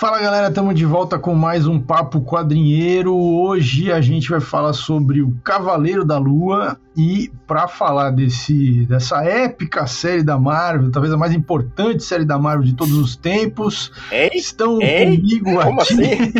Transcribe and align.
Fala 0.00 0.18
galera, 0.18 0.48
estamos 0.48 0.74
de 0.74 0.86
volta 0.86 1.18
com 1.18 1.34
mais 1.34 1.66
um 1.66 1.78
Papo 1.78 2.22
Quadrinheiro. 2.22 3.14
Hoje 3.14 3.92
a 3.92 4.00
gente 4.00 4.30
vai 4.30 4.40
falar 4.40 4.72
sobre 4.72 5.20
o 5.20 5.36
Cavaleiro 5.44 6.06
da 6.06 6.16
Lua 6.16 6.80
e 6.96 7.30
para 7.46 7.68
falar 7.68 8.10
desse 8.10 8.86
dessa 8.86 9.22
épica 9.22 9.86
série 9.86 10.22
da 10.22 10.38
Marvel, 10.38 10.90
talvez 10.90 11.12
a 11.12 11.18
mais 11.18 11.34
importante 11.34 12.02
série 12.02 12.24
da 12.24 12.38
Marvel 12.38 12.64
de 12.64 12.72
todos 12.72 12.94
os 12.94 13.14
tempos, 13.14 13.92
Ei? 14.10 14.30
estão 14.34 14.80
Ei? 14.80 15.18
comigo 15.18 15.62
Como 15.62 15.80
aqui 15.82 15.92
assim? 15.92 16.32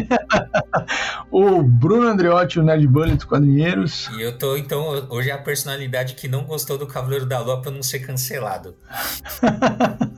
o 1.30 1.62
Bruno 1.62 2.08
Andreotti, 2.08 2.58
o 2.58 2.62
Nerd 2.62 2.86
Bullet 2.86 3.16
dos 3.16 3.26
Quadrinheiros. 3.26 4.08
E 4.16 4.22
eu 4.22 4.38
tô, 4.38 4.56
então, 4.56 5.06
hoje 5.10 5.28
é 5.28 5.34
a 5.34 5.38
personalidade 5.38 6.14
que 6.14 6.28
não 6.28 6.44
gostou 6.44 6.78
do 6.78 6.86
Cavaleiro 6.86 7.26
da 7.26 7.38
Lua 7.40 7.60
pra 7.60 7.70
não 7.70 7.82
ser 7.82 7.98
cancelado. 7.98 8.74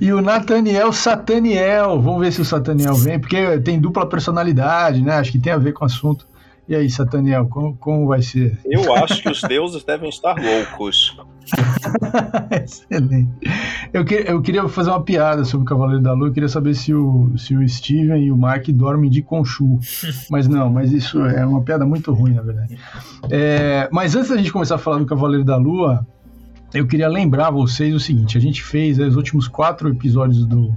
e 0.00 0.12
o 0.12 0.20
Nathaniel 0.20 0.92
Sataniel. 0.92 2.00
Vamos 2.00 2.20
ver 2.20 2.32
se 2.32 2.40
o 2.40 2.44
Sataniel 2.44 2.94
vem, 2.94 3.18
porque 3.18 3.58
tem 3.60 3.80
dupla 3.80 4.06
personalidade, 4.06 5.02
né? 5.02 5.14
Acho 5.14 5.32
que 5.32 5.38
tem 5.38 5.52
a 5.52 5.58
ver 5.58 5.72
com 5.72 5.84
o 5.84 5.86
assunto. 5.86 6.28
E 6.70 6.76
aí, 6.76 6.88
Sataniel, 6.88 7.48
como, 7.48 7.76
como 7.78 8.06
vai 8.06 8.22
ser? 8.22 8.56
Eu 8.64 8.94
acho 8.94 9.20
que 9.20 9.28
os 9.28 9.40
deuses 9.42 9.82
devem 9.82 10.08
estar 10.08 10.36
loucos. 10.40 11.16
Excelente. 12.62 13.28
Eu, 13.92 14.04
que, 14.04 14.14
eu 14.14 14.40
queria 14.40 14.68
fazer 14.68 14.90
uma 14.90 15.02
piada 15.02 15.44
sobre 15.44 15.64
o 15.64 15.68
Cavaleiro 15.68 16.00
da 16.00 16.12
Lua. 16.12 16.28
Eu 16.28 16.32
queria 16.32 16.48
saber 16.48 16.74
se 16.74 16.94
o, 16.94 17.36
se 17.36 17.56
o 17.56 17.68
Steven 17.68 18.22
e 18.22 18.30
o 18.30 18.36
Mark 18.36 18.68
dormem 18.68 19.10
de 19.10 19.20
conchu. 19.20 19.80
Mas 20.30 20.46
não, 20.46 20.70
mas 20.70 20.92
isso 20.92 21.20
é 21.24 21.44
uma 21.44 21.60
piada 21.60 21.84
muito 21.84 22.12
ruim, 22.12 22.34
na 22.34 22.42
verdade. 22.42 22.78
É, 23.28 23.88
mas 23.90 24.14
antes 24.14 24.30
da 24.30 24.36
gente 24.36 24.52
começar 24.52 24.76
a 24.76 24.78
falar 24.78 24.98
do 24.98 25.06
Cavaleiro 25.06 25.44
da 25.44 25.56
Lua, 25.56 26.06
eu 26.72 26.86
queria 26.86 27.08
lembrar 27.08 27.50
vocês 27.50 27.94
o 27.94 28.00
seguinte: 28.00 28.38
a 28.38 28.40
gente 28.40 28.62
fez 28.62 28.98
os 28.98 29.16
últimos 29.16 29.48
quatro 29.48 29.88
episódios 29.88 30.46
do, 30.46 30.76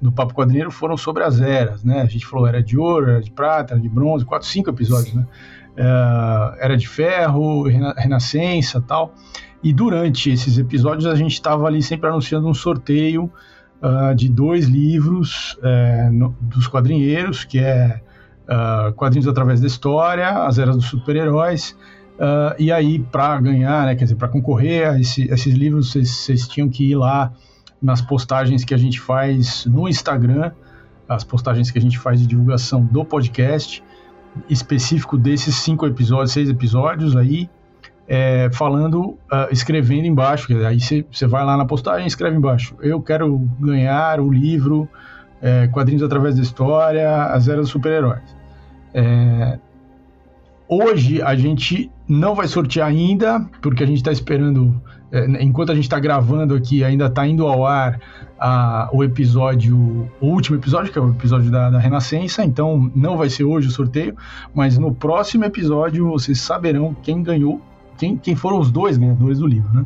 do 0.00 0.12
Papo 0.12 0.34
Quadrinheiro 0.34 0.70
foram 0.70 0.96
sobre 0.96 1.24
as 1.24 1.40
eras, 1.40 1.84
né? 1.84 2.02
A 2.02 2.06
gente 2.06 2.26
falou 2.26 2.46
era 2.46 2.62
de 2.62 2.78
ouro, 2.78 3.10
era 3.10 3.20
de 3.20 3.30
prata, 3.30 3.74
era 3.74 3.80
de 3.80 3.88
bronze, 3.88 4.24
quatro, 4.24 4.46
cinco 4.46 4.70
episódios, 4.70 5.14
né? 5.14 5.26
É, 5.76 6.64
era 6.64 6.76
de 6.76 6.86
ferro, 6.88 7.64
rena, 7.64 7.94
renascença 7.96 8.80
tal. 8.80 9.14
E 9.62 9.72
durante 9.72 10.30
esses 10.30 10.58
episódios 10.58 11.06
a 11.06 11.14
gente 11.14 11.32
estava 11.32 11.66
ali 11.66 11.82
sempre 11.82 12.08
anunciando 12.08 12.48
um 12.48 12.54
sorteio 12.54 13.30
uh, 13.80 14.14
de 14.14 14.28
dois 14.28 14.66
livros 14.66 15.56
é, 15.62 16.10
no, 16.10 16.36
dos 16.40 16.66
quadrinheiros, 16.66 17.44
que 17.44 17.58
é 17.58 18.00
uh, 18.48 18.92
Quadrinhos 18.94 19.28
através 19.28 19.60
da 19.60 19.66
História, 19.66 20.44
As 20.44 20.58
Eras 20.58 20.76
dos 20.76 20.86
Super-Heróis. 20.86 21.76
Uh, 22.22 22.54
e 22.56 22.70
aí, 22.70 23.00
para 23.00 23.40
ganhar, 23.40 23.84
né, 23.84 23.96
quer 23.96 24.04
dizer, 24.04 24.14
para 24.14 24.28
concorrer 24.28 24.88
a, 24.88 25.00
esse, 25.00 25.28
esses 25.28 25.52
livros, 25.54 25.90
vocês 25.90 26.46
tinham 26.46 26.68
que 26.68 26.92
ir 26.92 26.94
lá 26.94 27.32
nas 27.82 28.00
postagens 28.00 28.64
que 28.64 28.72
a 28.72 28.76
gente 28.76 29.00
faz 29.00 29.66
no 29.66 29.88
Instagram, 29.88 30.52
as 31.08 31.24
postagens 31.24 31.68
que 31.72 31.78
a 31.78 31.82
gente 31.82 31.98
faz 31.98 32.20
de 32.20 32.28
divulgação 32.28 32.80
do 32.80 33.04
podcast, 33.04 33.82
específico 34.48 35.18
desses 35.18 35.56
cinco 35.56 35.84
episódios, 35.84 36.30
seis 36.30 36.48
episódios 36.48 37.16
aí, 37.16 37.50
é, 38.06 38.48
falando, 38.52 39.00
uh, 39.00 39.48
escrevendo 39.50 40.06
embaixo. 40.06 40.46
Dizer, 40.46 40.64
aí 40.64 40.78
você 40.80 41.26
vai 41.26 41.44
lá 41.44 41.56
na 41.56 41.64
postagem 41.64 42.04
e 42.04 42.06
escreve 42.06 42.36
embaixo. 42.36 42.76
Eu 42.80 43.02
quero 43.02 43.36
ganhar 43.58 44.20
o 44.20 44.30
livro 44.30 44.88
é, 45.40 45.66
Quadrinhos 45.66 46.04
através 46.04 46.36
da 46.36 46.42
História, 46.42 47.24
As 47.26 47.48
Eras 47.48 47.62
dos 47.62 47.70
Super-Heróis. 47.70 48.22
É, 48.94 49.58
hoje 50.72 51.20
a 51.20 51.34
gente 51.34 51.90
não 52.08 52.34
vai 52.34 52.48
sortear 52.48 52.88
ainda, 52.88 53.40
porque 53.60 53.82
a 53.82 53.86
gente 53.86 53.98
está 53.98 54.10
esperando, 54.10 54.80
é, 55.10 55.26
enquanto 55.42 55.70
a 55.70 55.74
gente 55.74 55.84
está 55.84 56.00
gravando 56.00 56.54
aqui, 56.54 56.82
ainda 56.82 57.06
está 57.06 57.26
indo 57.26 57.46
ao 57.46 57.66
ar 57.66 58.00
a, 58.38 58.88
o 58.92 59.04
episódio, 59.04 59.76
o 60.20 60.26
último 60.26 60.56
episódio, 60.56 60.90
que 60.90 60.98
é 60.98 61.02
o 61.02 61.10
episódio 61.10 61.50
da, 61.50 61.68
da, 61.70 61.78
Renascença, 61.78 62.44
então 62.44 62.90
não 62.94 63.16
vai 63.16 63.28
ser 63.28 63.44
hoje 63.44 63.68
o 63.68 63.70
sorteio, 63.70 64.16
mas 64.54 64.78
no 64.78 64.94
próximo 64.94 65.44
episódio 65.44 66.08
vocês 66.08 66.40
saberão 66.40 66.96
quem 67.02 67.22
ganhou, 67.22 67.60
quem, 67.98 68.16
quem 68.16 68.34
foram 68.34 68.58
os 68.58 68.70
dois 68.70 68.96
ganhadores 68.96 69.38
do 69.38 69.46
livro, 69.46 69.72
né? 69.74 69.84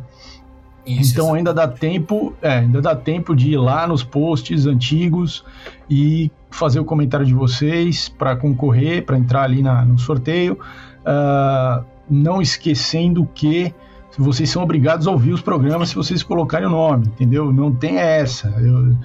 Isso, 0.87 1.11
então 1.11 1.33
ainda 1.33 1.53
dá 1.53 1.67
tempo, 1.67 2.33
é, 2.41 2.59
ainda 2.59 2.81
dá 2.81 2.95
tempo 2.95 3.35
de 3.35 3.51
ir 3.51 3.57
lá 3.57 3.85
nos 3.85 4.03
posts 4.03 4.65
antigos 4.65 5.43
e 5.89 6.31
fazer 6.49 6.79
o 6.79 6.85
comentário 6.85 7.25
de 7.25 7.33
vocês 7.33 8.09
para 8.09 8.35
concorrer, 8.35 9.03
para 9.05 9.17
entrar 9.17 9.43
ali 9.43 9.61
na, 9.61 9.83
no 9.83 9.99
sorteio. 9.99 10.57
Uh, 11.01 11.85
não 12.09 12.41
esquecendo 12.41 13.27
que 13.35 13.73
vocês 14.17 14.49
são 14.49 14.63
obrigados 14.63 15.07
a 15.07 15.11
ouvir 15.11 15.31
os 15.31 15.41
programas 15.41 15.89
se 15.89 15.95
vocês 15.95 16.23
colocarem 16.23 16.67
o 16.67 16.71
nome, 16.71 17.07
entendeu? 17.07 17.51
Não 17.53 17.71
tem 17.71 17.97
essa. 17.97 18.47
Eu, 18.59 18.95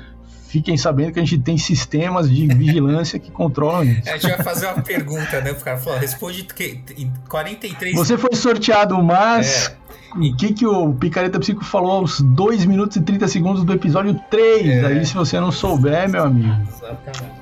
fiquem 0.53 0.77
sabendo 0.77 1.13
que 1.13 1.19
a 1.19 1.25
gente 1.25 1.39
tem 1.39 1.57
sistemas 1.57 2.31
de 2.31 2.47
vigilância 2.55 3.19
que 3.19 3.31
controlam 3.31 3.85
isso. 3.85 4.09
A 4.09 4.19
gente 4.19 4.29
vai 4.29 4.43
fazer 4.43 4.67
uma 4.67 4.83
pergunta, 4.83 5.41
né? 5.41 5.53
O 5.53 5.57
cara 5.57 5.79
falou, 5.79 5.99
responde 5.99 6.45
que 6.45 6.83
em 6.97 7.11
43... 7.29 7.97
Você 7.97 8.19
foi 8.19 8.35
sorteado, 8.35 9.03
mas... 9.03 9.69
É. 9.69 9.82
O 10.15 10.37
que, 10.37 10.53
que 10.53 10.67
o 10.67 10.93
Picareta 10.93 11.39
Psico 11.41 11.65
falou 11.65 11.93
aos 11.93 12.21
2 12.21 12.67
minutos 12.67 12.97
e 12.97 13.01
30 13.03 13.29
segundos 13.29 13.65
do 13.65 13.73
episódio 13.73 14.21
3? 14.31 14.67
É. 14.67 14.87
Aí, 14.87 15.07
se 15.07 15.15
você 15.15 15.41
não 15.41 15.51
souber, 15.51 16.09
meu 16.09 16.25
amigo, 16.25 16.55
Exatamente. 16.69 17.33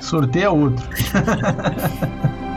sorteia 0.00 0.50
outro. 0.50 0.84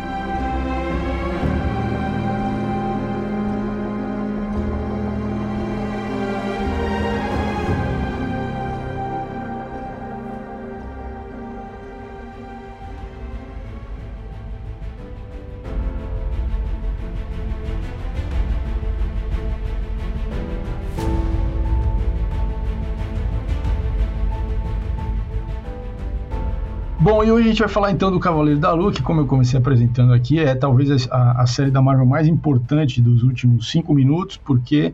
Bom, 27.06 27.24
e 27.24 27.32
hoje 27.32 27.46
a 27.46 27.50
gente 27.50 27.60
vai 27.60 27.70
falar 27.70 27.92
então 27.92 28.10
do 28.10 28.20
Cavaleiro 28.20 28.60
da 28.60 28.74
Lua, 28.74 28.92
que 28.92 29.00
como 29.00 29.22
eu 29.22 29.28
comecei 29.28 29.60
apresentando 29.60 30.12
aqui, 30.12 30.40
é 30.40 30.56
talvez 30.56 31.08
a, 31.12 31.44
a 31.44 31.46
série 31.46 31.70
da 31.70 31.80
Marvel 31.80 32.04
mais 32.04 32.28
importante 32.28 33.00
dos 33.00 33.22
últimos 33.22 33.70
cinco 33.70 33.94
minutos, 33.94 34.38
porque 34.38 34.92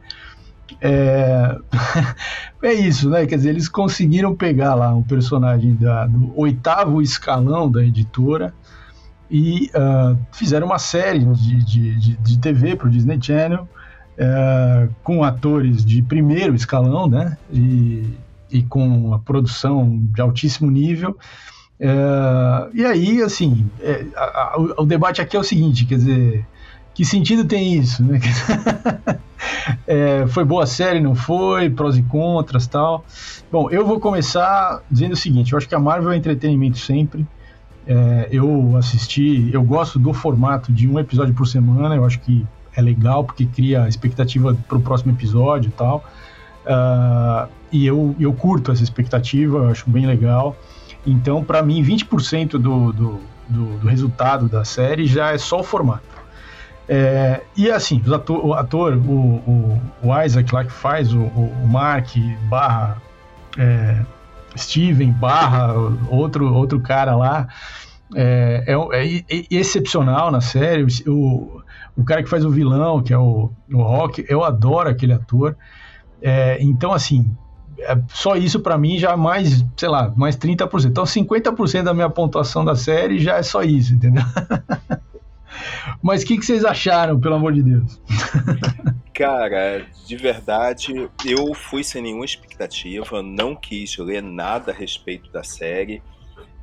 é, 0.82 1.58
é 2.62 2.74
isso, 2.74 3.10
né? 3.10 3.26
Quer 3.26 3.38
dizer, 3.38 3.52
eles 3.52 3.70
conseguiram 3.70 4.36
pegar 4.36 4.76
lá 4.76 4.94
um 4.94 5.02
personagem 5.02 5.74
da, 5.76 6.06
do 6.06 6.38
oitavo 6.38 7.02
escalão 7.02 7.72
da 7.72 7.82
editora 7.82 8.54
e 9.30 9.72
uh, 9.74 10.20
fizeram 10.34 10.68
uma 10.68 10.80
série 10.80 11.20
de, 11.20 11.64
de, 11.64 12.18
de, 12.18 12.40
TV 12.40 12.76
para 12.76 12.88
o 12.88 12.92
Disney 12.92 13.20
Channel 13.22 13.64
uh, 13.64 14.94
com 15.02 15.24
atores 15.24 15.86
de 15.86 16.02
primeiro 16.02 16.56
escalão, 16.56 17.08
né? 17.08 17.38
E, 17.54 18.04
e 18.52 18.62
com 18.64 19.14
a 19.14 19.20
produção 19.20 19.98
de 20.14 20.20
altíssimo 20.20 20.70
nível. 20.70 21.18
É, 21.84 22.70
e 22.76 22.86
aí, 22.86 23.24
assim, 23.24 23.68
é, 23.82 24.06
a, 24.16 24.22
a, 24.22 24.56
o, 24.78 24.86
debate 24.86 25.20
aqui 25.20 25.36
é 25.36 25.40
o 25.40 25.44
seguinte, 25.44 25.84
quer 25.86 25.96
dizer, 25.96 26.46
que 26.94 27.04
sentido 27.04 27.44
tem 27.44 27.74
isso, 27.74 28.04
né? 28.04 28.20
é, 29.88 30.28
foi 30.28 30.46
boa 30.46 30.68
série, 30.68 31.00
não 31.00 31.16
foi? 31.16 31.72
Prós 31.72 31.98
e 31.98 32.04
contras, 32.04 32.68
tal. 32.68 33.04
Bom, 33.52 33.68
eu 33.72 33.84
vou 33.84 34.00
começar 34.00 34.84
dizendo 34.92 35.14
o 35.14 35.18
seguinte, 35.18 35.54
eu 35.54 35.58
acho 35.58 35.68
que 35.68 35.74
a 35.74 35.80
Marvel 35.80 36.12
é 36.12 36.18
entretenimento 36.18 36.78
sempre. 36.78 37.26
É, 37.88 38.30
eu 38.32 38.78
assisti, 38.78 39.50
eu 39.52 39.64
gosto 39.64 39.98
do 39.98 40.14
formato 40.14 40.72
de 40.72 40.88
um 40.88 41.00
episódio 41.00 41.34
por 41.34 41.48
semana, 41.48 41.96
eu 41.96 42.06
acho 42.06 42.20
que 42.20 42.46
é 42.76 42.82
legal 42.82 43.24
porque 43.24 43.48
cria 43.48 43.88
expectativa 43.88 44.56
para 44.68 44.78
o 44.78 44.82
próximo 44.82 45.12
episódio 45.12 45.70
e 45.70 45.72
tal. 45.72 46.06
Uh, 46.64 47.50
e 47.72 47.88
eu, 47.88 48.16
eu 48.20 48.32
curto 48.34 48.72
essa 48.72 48.84
expectativa, 48.84 49.58
eu 49.58 49.70
acho 49.70 49.90
bem 49.90 50.06
legal. 50.06 50.56
Então, 51.06 51.44
para 51.44 51.64
mim, 51.64 51.84
20% 51.84 52.52
do, 52.52 52.60
do, 52.60 53.22
do, 53.50 53.78
do, 53.80 53.88
resultado 53.88 54.48
da 54.48 54.64
série 54.64 55.08
já 55.08 55.32
é 55.32 55.38
só 55.38 55.60
o 55.60 55.64
formato. 55.64 56.04
É, 56.88 57.42
e 57.56 57.72
assim, 57.72 58.02
ator, 58.14 58.46
o 58.46 58.54
ator, 58.54 58.94
o, 58.94 59.12
o, 59.12 59.82
o, 60.04 60.22
Isaac 60.24 60.54
lá 60.54 60.64
que 60.64 60.72
faz, 60.72 61.14
o, 61.14 61.22
o 61.22 61.68
Mark 61.68 62.10
barra 62.50 63.02
é, 63.58 64.02
Steven 64.58 65.12
barra 65.12 65.74
outro, 66.10 66.54
outro 66.54 66.80
cara 66.82 67.16
lá, 67.16 67.48
é, 68.16 68.66
é, 68.68 69.18
é, 69.18 69.46
excepcional 69.50 70.32
na 70.32 70.42
série. 70.42 70.86
O, 71.08 71.62
o 71.96 72.04
cara 72.04 72.24
que 72.24 72.30
faz 72.30 72.46
o 72.46 72.50
vilão, 72.50 73.02
que 73.02 73.14
é 73.14 73.18
o, 73.18 73.52
o 73.72 73.82
Rock, 73.82 74.26
eu 74.28 74.44
adoro 74.44 74.90
aquele 74.90 75.14
ator. 75.14 75.56
É, 76.22 76.58
então, 76.62 76.94
assim, 76.94 77.26
é, 77.26 77.41
só 78.10 78.36
isso 78.36 78.60
para 78.60 78.78
mim 78.78 78.98
já 78.98 79.12
é 79.12 79.16
mais, 79.16 79.64
sei 79.78 79.90
lá, 79.90 80.14
mais 80.16 80.38
30%. 80.38 80.86
Então 80.86 81.04
50% 81.04 81.84
da 81.84 81.94
minha 81.94 82.10
pontuação 82.10 82.64
da 82.64 82.76
série 82.76 83.20
já 83.20 83.38
é 83.38 83.44
só 83.44 83.64
isso, 83.64 83.94
entendeu? 83.94 84.24
Mas 86.02 86.24
o 86.24 86.26
que, 86.26 86.38
que 86.38 86.46
vocês 86.46 86.66
acharam, 86.66 87.20
pelo 87.20 87.36
amor 87.36 87.54
de 87.54 87.64
Deus? 87.64 88.02
Cara, 89.14 89.86
de 90.06 90.16
verdade, 90.16 91.10
eu 91.26 91.54
fui 91.54 91.84
sem 91.84 92.02
nenhuma 92.02 92.26
expectativa, 92.26 93.22
não 93.22 93.56
quis 93.56 93.98
ler 93.98 94.24
nada 94.24 94.72
a 94.72 94.76
respeito 94.76 95.32
da 95.32 95.44
série. 95.44 96.02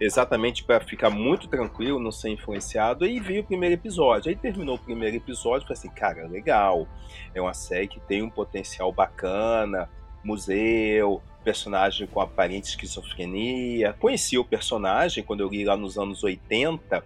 exatamente 0.00 0.64
para 0.64 0.80
ficar 0.80 1.10
muito 1.10 1.48
tranquilo, 1.48 2.00
não 2.00 2.12
ser 2.12 2.30
influenciado, 2.30 3.04
e 3.04 3.20
vi 3.20 3.40
o 3.40 3.44
primeiro 3.44 3.74
episódio. 3.74 4.30
Aí 4.30 4.36
terminou 4.36 4.76
o 4.76 4.78
primeiro 4.78 5.16
episódio, 5.16 5.66
falei 5.66 5.78
assim, 5.78 5.90
cara, 5.90 6.26
legal. 6.26 6.86
É 7.34 7.40
uma 7.40 7.54
série 7.54 7.88
que 7.88 8.00
tem 8.00 8.22
um 8.22 8.30
potencial 8.30 8.92
bacana, 8.92 9.88
museu, 10.28 11.22
personagem 11.42 12.06
com 12.06 12.20
aparente 12.20 12.68
esquizofrenia. 12.68 13.94
Conheci 13.98 14.36
o 14.36 14.44
personagem 14.44 15.24
quando 15.24 15.40
eu 15.40 15.48
li 15.48 15.64
lá 15.64 15.76
nos 15.76 15.98
anos 15.98 16.22
80, 16.22 17.02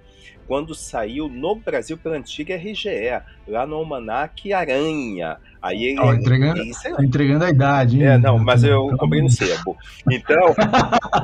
quando 0.48 0.74
saiu 0.74 1.28
no 1.28 1.54
Brasil 1.54 1.96
pela 1.96 2.16
antiga 2.16 2.56
RGE, 2.56 3.22
lá 3.46 3.64
no 3.64 3.76
Almanac 3.76 4.52
Aranha. 4.52 5.38
Aí 5.62 5.84
ele, 5.84 6.00
oh, 6.00 6.12
entregando, 6.12 6.60
ele, 6.60 6.72
entregando 7.00 7.44
a 7.44 7.50
idade. 7.50 7.98
Hein? 7.98 8.06
É, 8.06 8.18
não, 8.18 8.36
mas 8.36 8.64
eu 8.64 8.88
comprei 8.98 9.22
no 9.22 9.30
sebo. 9.30 9.76
Então, 10.10 10.54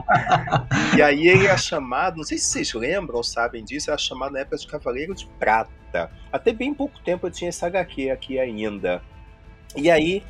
e 0.96 1.02
aí 1.02 1.26
ele 1.26 1.48
é 1.48 1.58
chamado, 1.58 2.18
não 2.18 2.24
sei 2.24 2.38
se 2.38 2.44
vocês 2.44 2.72
lembram 2.72 3.16
ou 3.16 3.24
sabem 3.24 3.64
disso, 3.64 3.90
era 3.90 3.98
chamado 3.98 4.32
na 4.32 4.40
época 4.40 4.58
de 4.58 4.66
Cavaleiro 4.68 5.14
de 5.14 5.26
Prata. 5.38 6.08
Até 6.32 6.52
bem 6.52 6.72
pouco 6.72 7.00
tempo 7.00 7.26
eu 7.26 7.30
tinha 7.32 7.48
essa 7.48 7.66
HQ 7.66 8.10
aqui 8.10 8.38
ainda. 8.38 9.02
E 9.76 9.90
aí 9.90 10.22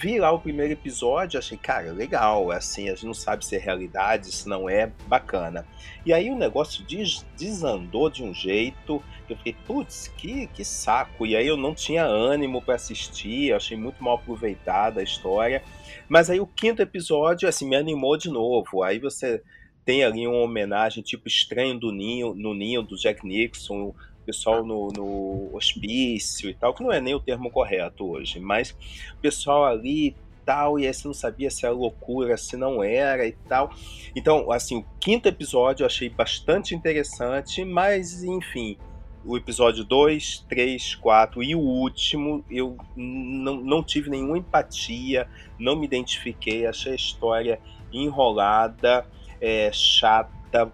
vi 0.00 0.18
lá 0.18 0.32
o 0.32 0.40
primeiro 0.40 0.72
episódio, 0.72 1.38
achei, 1.38 1.58
cara, 1.58 1.92
legal, 1.92 2.50
assim, 2.50 2.88
a 2.88 2.94
gente 2.94 3.04
não 3.04 3.12
sabe 3.12 3.44
se 3.44 3.54
é 3.54 3.58
realidade, 3.58 4.32
se 4.32 4.48
não 4.48 4.66
é, 4.66 4.90
bacana. 5.06 5.66
E 6.06 6.12
aí 6.12 6.30
o 6.30 6.36
negócio 6.36 6.82
des 6.84 7.26
desandou 7.36 8.08
de 8.08 8.22
um 8.22 8.32
jeito 8.32 9.02
que 9.26 9.34
eu 9.34 9.36
fiquei, 9.36 9.52
putz, 9.66 10.08
que, 10.16 10.46
que 10.46 10.64
saco. 10.64 11.26
E 11.26 11.36
aí 11.36 11.46
eu 11.46 11.56
não 11.56 11.74
tinha 11.74 12.02
ânimo 12.02 12.62
para 12.62 12.76
assistir, 12.76 13.52
achei 13.52 13.76
muito 13.76 14.02
mal 14.02 14.14
aproveitada 14.14 15.00
a 15.00 15.04
história. 15.04 15.62
Mas 16.08 16.30
aí 16.30 16.40
o 16.40 16.46
quinto 16.46 16.80
episódio, 16.80 17.46
assim, 17.46 17.68
me 17.68 17.76
animou 17.76 18.16
de 18.16 18.30
novo. 18.30 18.82
Aí 18.82 18.98
você 18.98 19.42
tem 19.84 20.02
ali 20.02 20.26
uma 20.26 20.38
homenagem 20.38 21.02
tipo 21.02 21.28
Estranho 21.28 21.78
do 21.78 21.92
Ninho, 21.92 22.34
no 22.34 22.54
Ninho 22.54 22.82
do 22.82 22.96
Jack 22.96 23.26
Nixon, 23.26 23.94
pessoal 24.24 24.64
no, 24.64 24.88
no 24.88 25.50
hospício 25.54 26.48
e 26.50 26.54
tal, 26.54 26.74
que 26.74 26.82
não 26.82 26.92
é 26.92 27.00
nem 27.00 27.14
o 27.14 27.20
termo 27.20 27.50
correto 27.50 28.10
hoje, 28.10 28.38
mas 28.38 28.70
o 29.12 29.20
pessoal 29.20 29.64
ali 29.64 30.14
tal, 30.44 30.78
e 30.78 30.86
aí 30.86 30.92
você 30.92 31.06
não 31.06 31.14
sabia 31.14 31.50
se 31.50 31.64
era 31.64 31.74
loucura, 31.74 32.36
se 32.36 32.56
não 32.56 32.82
era 32.82 33.26
e 33.26 33.32
tal. 33.48 33.70
Então, 34.16 34.50
assim, 34.50 34.78
o 34.78 34.84
quinto 34.98 35.28
episódio 35.28 35.82
eu 35.82 35.86
achei 35.86 36.08
bastante 36.08 36.74
interessante, 36.74 37.64
mas 37.64 38.24
enfim, 38.24 38.76
o 39.24 39.36
episódio 39.36 39.84
2, 39.84 40.46
3, 40.48 40.94
4 40.96 41.42
e 41.42 41.54
o 41.54 41.60
último, 41.60 42.44
eu 42.50 42.76
não, 42.96 43.56
não 43.56 43.82
tive 43.82 44.10
nenhuma 44.10 44.38
empatia, 44.38 45.28
não 45.58 45.76
me 45.76 45.86
identifiquei, 45.86 46.66
achei 46.66 46.92
a 46.92 46.96
história 46.96 47.60
enrolada, 47.92 49.06
é, 49.40 49.70
chata, 49.72 50.72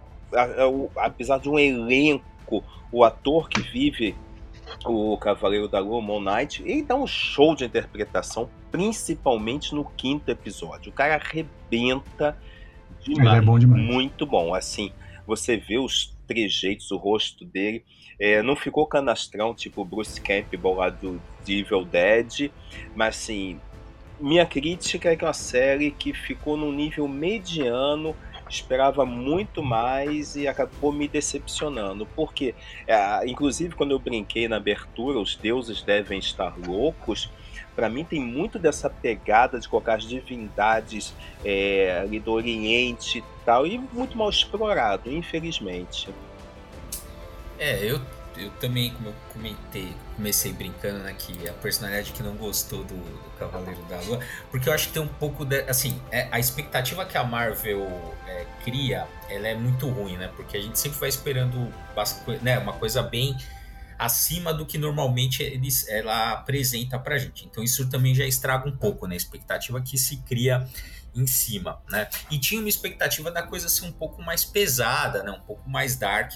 apesar 0.95 1.39
de 1.39 1.49
um 1.49 1.59
elenco 1.59 2.63
o 2.91 3.03
ator 3.03 3.49
que 3.49 3.61
vive 3.61 4.15
o 4.85 5.17
Cavaleiro 5.17 5.67
da 5.67 5.79
Lua, 5.79 6.01
Moon 6.01 6.19
Knight, 6.19 6.61
ele 6.63 6.83
dá 6.83 6.95
um 6.95 7.07
show 7.07 7.55
de 7.55 7.65
interpretação, 7.65 8.49
principalmente 8.71 9.73
no 9.73 9.85
quinto 9.85 10.29
episódio. 10.29 10.91
O 10.91 10.95
cara 10.95 11.15
arrebenta 11.15 12.37
demais. 13.01 13.29
Ele 13.29 13.37
é 13.37 13.41
bom 13.41 13.57
demais. 13.57 13.83
Muito 13.83 14.25
bom. 14.25 14.53
Assim, 14.53 14.91
você 15.25 15.57
vê 15.57 15.77
os 15.77 16.15
trejeitos, 16.27 16.91
o 16.91 16.97
rosto 16.97 17.45
dele. 17.45 17.83
É, 18.19 18.41
não 18.41 18.55
ficou 18.55 18.85
canastrão, 18.87 19.53
tipo 19.53 19.85
Bruce 19.85 20.19
Campbell 20.19 20.73
lá 20.73 20.89
do 20.89 21.21
Evil 21.47 21.85
Dead, 21.85 22.51
mas 22.95 23.15
assim, 23.15 23.59
minha 24.19 24.43
crítica 24.43 25.11
é 25.11 25.15
que 25.15 25.23
é 25.23 25.27
uma 25.27 25.33
série 25.33 25.91
que 25.91 26.13
ficou 26.13 26.57
num 26.57 26.71
nível 26.71 27.07
mediano 27.07 28.15
esperava 28.49 29.05
muito 29.05 29.63
mais 29.63 30.35
e 30.35 30.47
acabou 30.47 30.91
me 30.91 31.07
decepcionando. 31.07 32.05
Porque, 32.15 32.55
é, 32.85 33.27
inclusive, 33.27 33.75
quando 33.75 33.91
eu 33.91 33.99
brinquei 33.99 34.47
na 34.47 34.57
abertura, 34.57 35.19
os 35.19 35.35
deuses 35.35 35.81
devem 35.81 36.19
estar 36.19 36.55
loucos. 36.57 37.29
Para 37.75 37.89
mim, 37.89 38.03
tem 38.03 38.19
muito 38.19 38.57
dessa 38.57 38.89
pegada 38.89 39.59
de 39.59 39.69
colocar 39.69 39.95
as 39.95 40.03
divindades 40.03 41.13
é, 41.45 41.99
ali 42.01 42.19
do 42.19 42.31
Oriente 42.31 43.19
e 43.19 43.23
tal, 43.45 43.67
e 43.67 43.77
muito 43.77 44.17
mal 44.17 44.29
explorado, 44.29 45.11
infelizmente. 45.11 46.09
É, 47.59 47.83
eu 47.83 47.99
eu 48.37 48.49
também, 48.51 48.91
como 48.91 49.09
eu 49.09 49.15
comentei, 49.33 49.95
comecei 50.15 50.53
brincando 50.53 50.99
né, 50.99 51.13
que 51.17 51.47
a 51.47 51.53
personalidade 51.53 52.11
que 52.11 52.23
não 52.23 52.35
gostou 52.35 52.83
do, 52.83 52.95
do, 52.95 53.27
Cavaleiro 53.37 53.81
da 53.83 53.99
Lua, 54.01 54.19
porque 54.49 54.67
eu 54.67 54.73
acho 54.73 54.87
que 54.87 54.93
tem 54.93 55.01
um 55.01 55.07
pouco 55.07 55.45
de, 55.45 55.61
assim, 55.61 56.01
é, 56.11 56.27
a 56.31 56.39
expectativa 56.39 57.05
que 57.05 57.17
a 57.17 57.23
Marvel 57.23 58.15
é, 58.27 58.45
cria, 58.63 59.07
ela 59.29 59.47
é 59.47 59.55
muito 59.55 59.87
ruim, 59.89 60.17
né? 60.17 60.31
Porque 60.35 60.57
a 60.57 60.61
gente 60.61 60.79
sempre 60.79 60.99
vai 60.99 61.09
esperando 61.09 61.71
né, 62.41 62.57
uma 62.57 62.73
coisa 62.73 63.03
bem 63.03 63.37
acima 63.97 64.53
do 64.53 64.65
que 64.65 64.77
normalmente 64.77 65.43
eles, 65.43 65.87
ela 65.87 66.33
apresenta 66.33 66.97
pra 66.97 67.17
gente. 67.17 67.45
Então 67.45 67.63
isso 67.63 67.89
também 67.89 68.13
já 68.13 68.25
estraga 68.25 68.67
um 68.67 68.75
pouco, 68.75 69.07
né? 69.07 69.13
A 69.13 69.17
expectativa 69.17 69.81
que 69.81 69.97
se 69.97 70.17
cria 70.17 70.67
em 71.15 71.25
cima, 71.25 71.81
né? 71.89 72.07
E 72.29 72.39
tinha 72.39 72.59
uma 72.59 72.69
expectativa 72.69 73.31
da 73.31 73.43
coisa 73.43 73.69
ser 73.69 73.85
um 73.85 73.91
pouco 73.91 74.21
mais 74.21 74.45
pesada, 74.45 75.23
né? 75.23 75.31
Um 75.31 75.41
pouco 75.41 75.69
mais 75.69 75.95
dark 75.95 76.33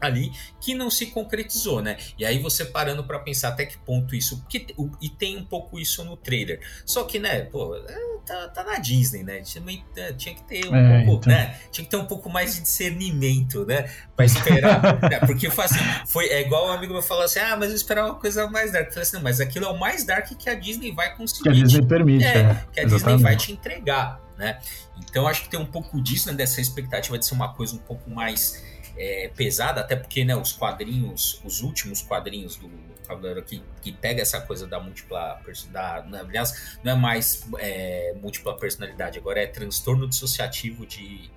ali 0.00 0.32
que 0.60 0.74
não 0.74 0.90
se 0.90 1.06
concretizou, 1.06 1.82
né? 1.82 1.96
E 2.18 2.24
aí 2.24 2.38
você 2.38 2.64
parando 2.64 3.04
para 3.04 3.18
pensar 3.18 3.48
até 3.48 3.66
que 3.66 3.78
ponto 3.78 4.14
isso. 4.14 4.40
Porque, 4.40 4.74
e 5.00 5.08
tem 5.08 5.36
um 5.36 5.44
pouco 5.44 5.78
isso 5.78 6.04
no 6.04 6.16
trailer. 6.16 6.60
Só 6.84 7.04
que, 7.04 7.18
né, 7.18 7.42
pô, 7.42 7.76
é, 7.76 8.10
tá, 8.26 8.48
tá 8.48 8.64
na 8.64 8.78
Disney, 8.78 9.22
né? 9.22 9.40
Tinha, 9.40 9.64
é, 9.96 10.12
tinha 10.12 10.34
que 10.34 10.42
ter 10.44 10.66
um 10.66 10.74
é, 10.74 11.04
pouco, 11.04 11.28
então... 11.28 11.32
né? 11.32 11.58
Tinha 11.70 11.84
que 11.84 11.90
ter 11.90 11.96
um 11.96 12.06
pouco 12.06 12.30
mais 12.30 12.54
de 12.54 12.62
discernimento, 12.62 13.64
né? 13.66 13.90
Pra 14.16 14.24
esperar. 14.24 15.00
né? 15.02 15.20
Porque 15.20 15.50
foi 15.50 15.64
assim, 15.64 15.78
foi, 16.06 16.26
é 16.28 16.40
igual 16.40 16.68
um 16.68 16.72
amigo 16.72 16.92
meu 16.92 17.02
falou 17.02 17.24
assim: 17.24 17.40
ah, 17.40 17.56
mas 17.56 17.70
eu 17.70 17.76
esperava 17.76 18.08
uma 18.08 18.18
coisa 18.18 18.48
mais 18.48 18.72
dark. 18.72 18.86
Eu 18.86 18.92
falei 18.92 19.02
assim, 19.02 19.16
não, 19.16 19.22
mas 19.22 19.40
aquilo 19.40 19.66
é 19.66 19.68
o 19.68 19.78
mais 19.78 20.04
dark 20.04 20.28
que 20.38 20.48
a 20.48 20.54
Disney 20.54 20.92
vai 20.92 21.14
conseguir. 21.16 21.42
Que 21.42 21.48
a 21.48 21.52
Disney 21.52 21.86
permite, 21.86 22.24
é, 22.24 22.28
é 22.28 22.54
que 22.72 22.80
a 22.80 22.82
exatamente. 22.84 22.92
Disney 22.92 23.22
vai 23.22 23.36
te 23.36 23.52
entregar, 23.52 24.20
né? 24.38 24.58
Então 24.98 25.26
acho 25.26 25.42
que 25.42 25.48
tem 25.48 25.58
um 25.58 25.66
pouco 25.66 26.00
disso, 26.00 26.28
né? 26.28 26.34
Dessa 26.34 26.60
expectativa 26.60 27.18
de 27.18 27.26
ser 27.26 27.34
uma 27.34 27.52
coisa 27.52 27.74
um 27.74 27.78
pouco 27.78 28.10
mais 28.10 28.62
é, 28.96 29.30
pesada, 29.34 29.80
até 29.80 29.96
porque 29.96 30.24
né, 30.24 30.36
os 30.36 30.52
quadrinhos, 30.52 31.40
os 31.44 31.60
últimos 31.62 32.02
quadrinhos 32.02 32.56
do 32.56 32.70
Cavaleiro 33.06 33.42
que, 33.42 33.62
que 33.82 33.92
pega 33.92 34.22
essa 34.22 34.40
coisa 34.40 34.66
da 34.66 34.78
múltipla 34.78 35.40
da, 35.72 36.04
aliás, 36.20 36.78
não 36.84 36.92
é 36.92 36.94
mais 36.94 37.44
é, 37.58 38.14
múltipla 38.20 38.56
personalidade, 38.56 39.18
agora 39.18 39.40
é 39.40 39.46
transtorno 39.46 40.08
dissociativo 40.08 40.86
de, 40.86 41.28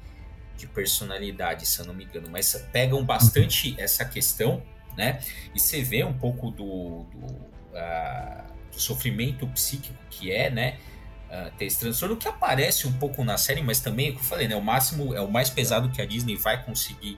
de 0.55 0.67
personalidade, 0.67 1.65
se 1.65 1.79
eu 1.79 1.85
não 1.85 1.93
me 1.93 2.03
engano, 2.03 2.29
mas 2.29 2.55
pegam 2.71 3.03
bastante 3.03 3.75
essa 3.79 4.05
questão, 4.05 4.61
né? 4.95 5.19
E 5.55 5.59
você 5.59 5.81
vê 5.81 6.03
um 6.03 6.13
pouco 6.13 6.51
do, 6.51 7.03
do, 7.05 7.25
uh, 7.25 8.43
do 8.71 8.79
sofrimento 8.79 9.47
psíquico 9.47 9.97
que 10.11 10.31
é, 10.31 10.51
né? 10.51 10.77
Uh, 11.27 11.51
ter 11.57 11.65
esse 11.65 11.79
transtorno 11.79 12.15
que 12.15 12.27
aparece 12.27 12.87
um 12.87 12.93
pouco 12.93 13.23
na 13.23 13.37
série, 13.37 13.63
mas 13.63 13.79
também, 13.79 14.11
como 14.11 14.23
eu 14.23 14.29
falei, 14.29 14.47
né, 14.47 14.55
o 14.55 14.61
máximo 14.61 15.15
é 15.15 15.21
o 15.21 15.31
mais 15.31 15.49
pesado 15.49 15.89
que 15.89 15.99
a 15.99 16.05
Disney 16.05 16.35
vai 16.35 16.63
conseguir 16.63 17.17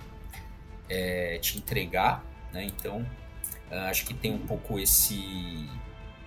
é, 0.90 1.38
te 1.40 1.58
entregar, 1.58 2.24
né? 2.54 2.66
Então, 2.66 3.06
ah, 3.72 3.90
acho 3.90 4.06
que 4.06 4.14
tem 4.14 4.34
um 4.34 4.46
pouco 4.46 4.80
esse 4.80 5.68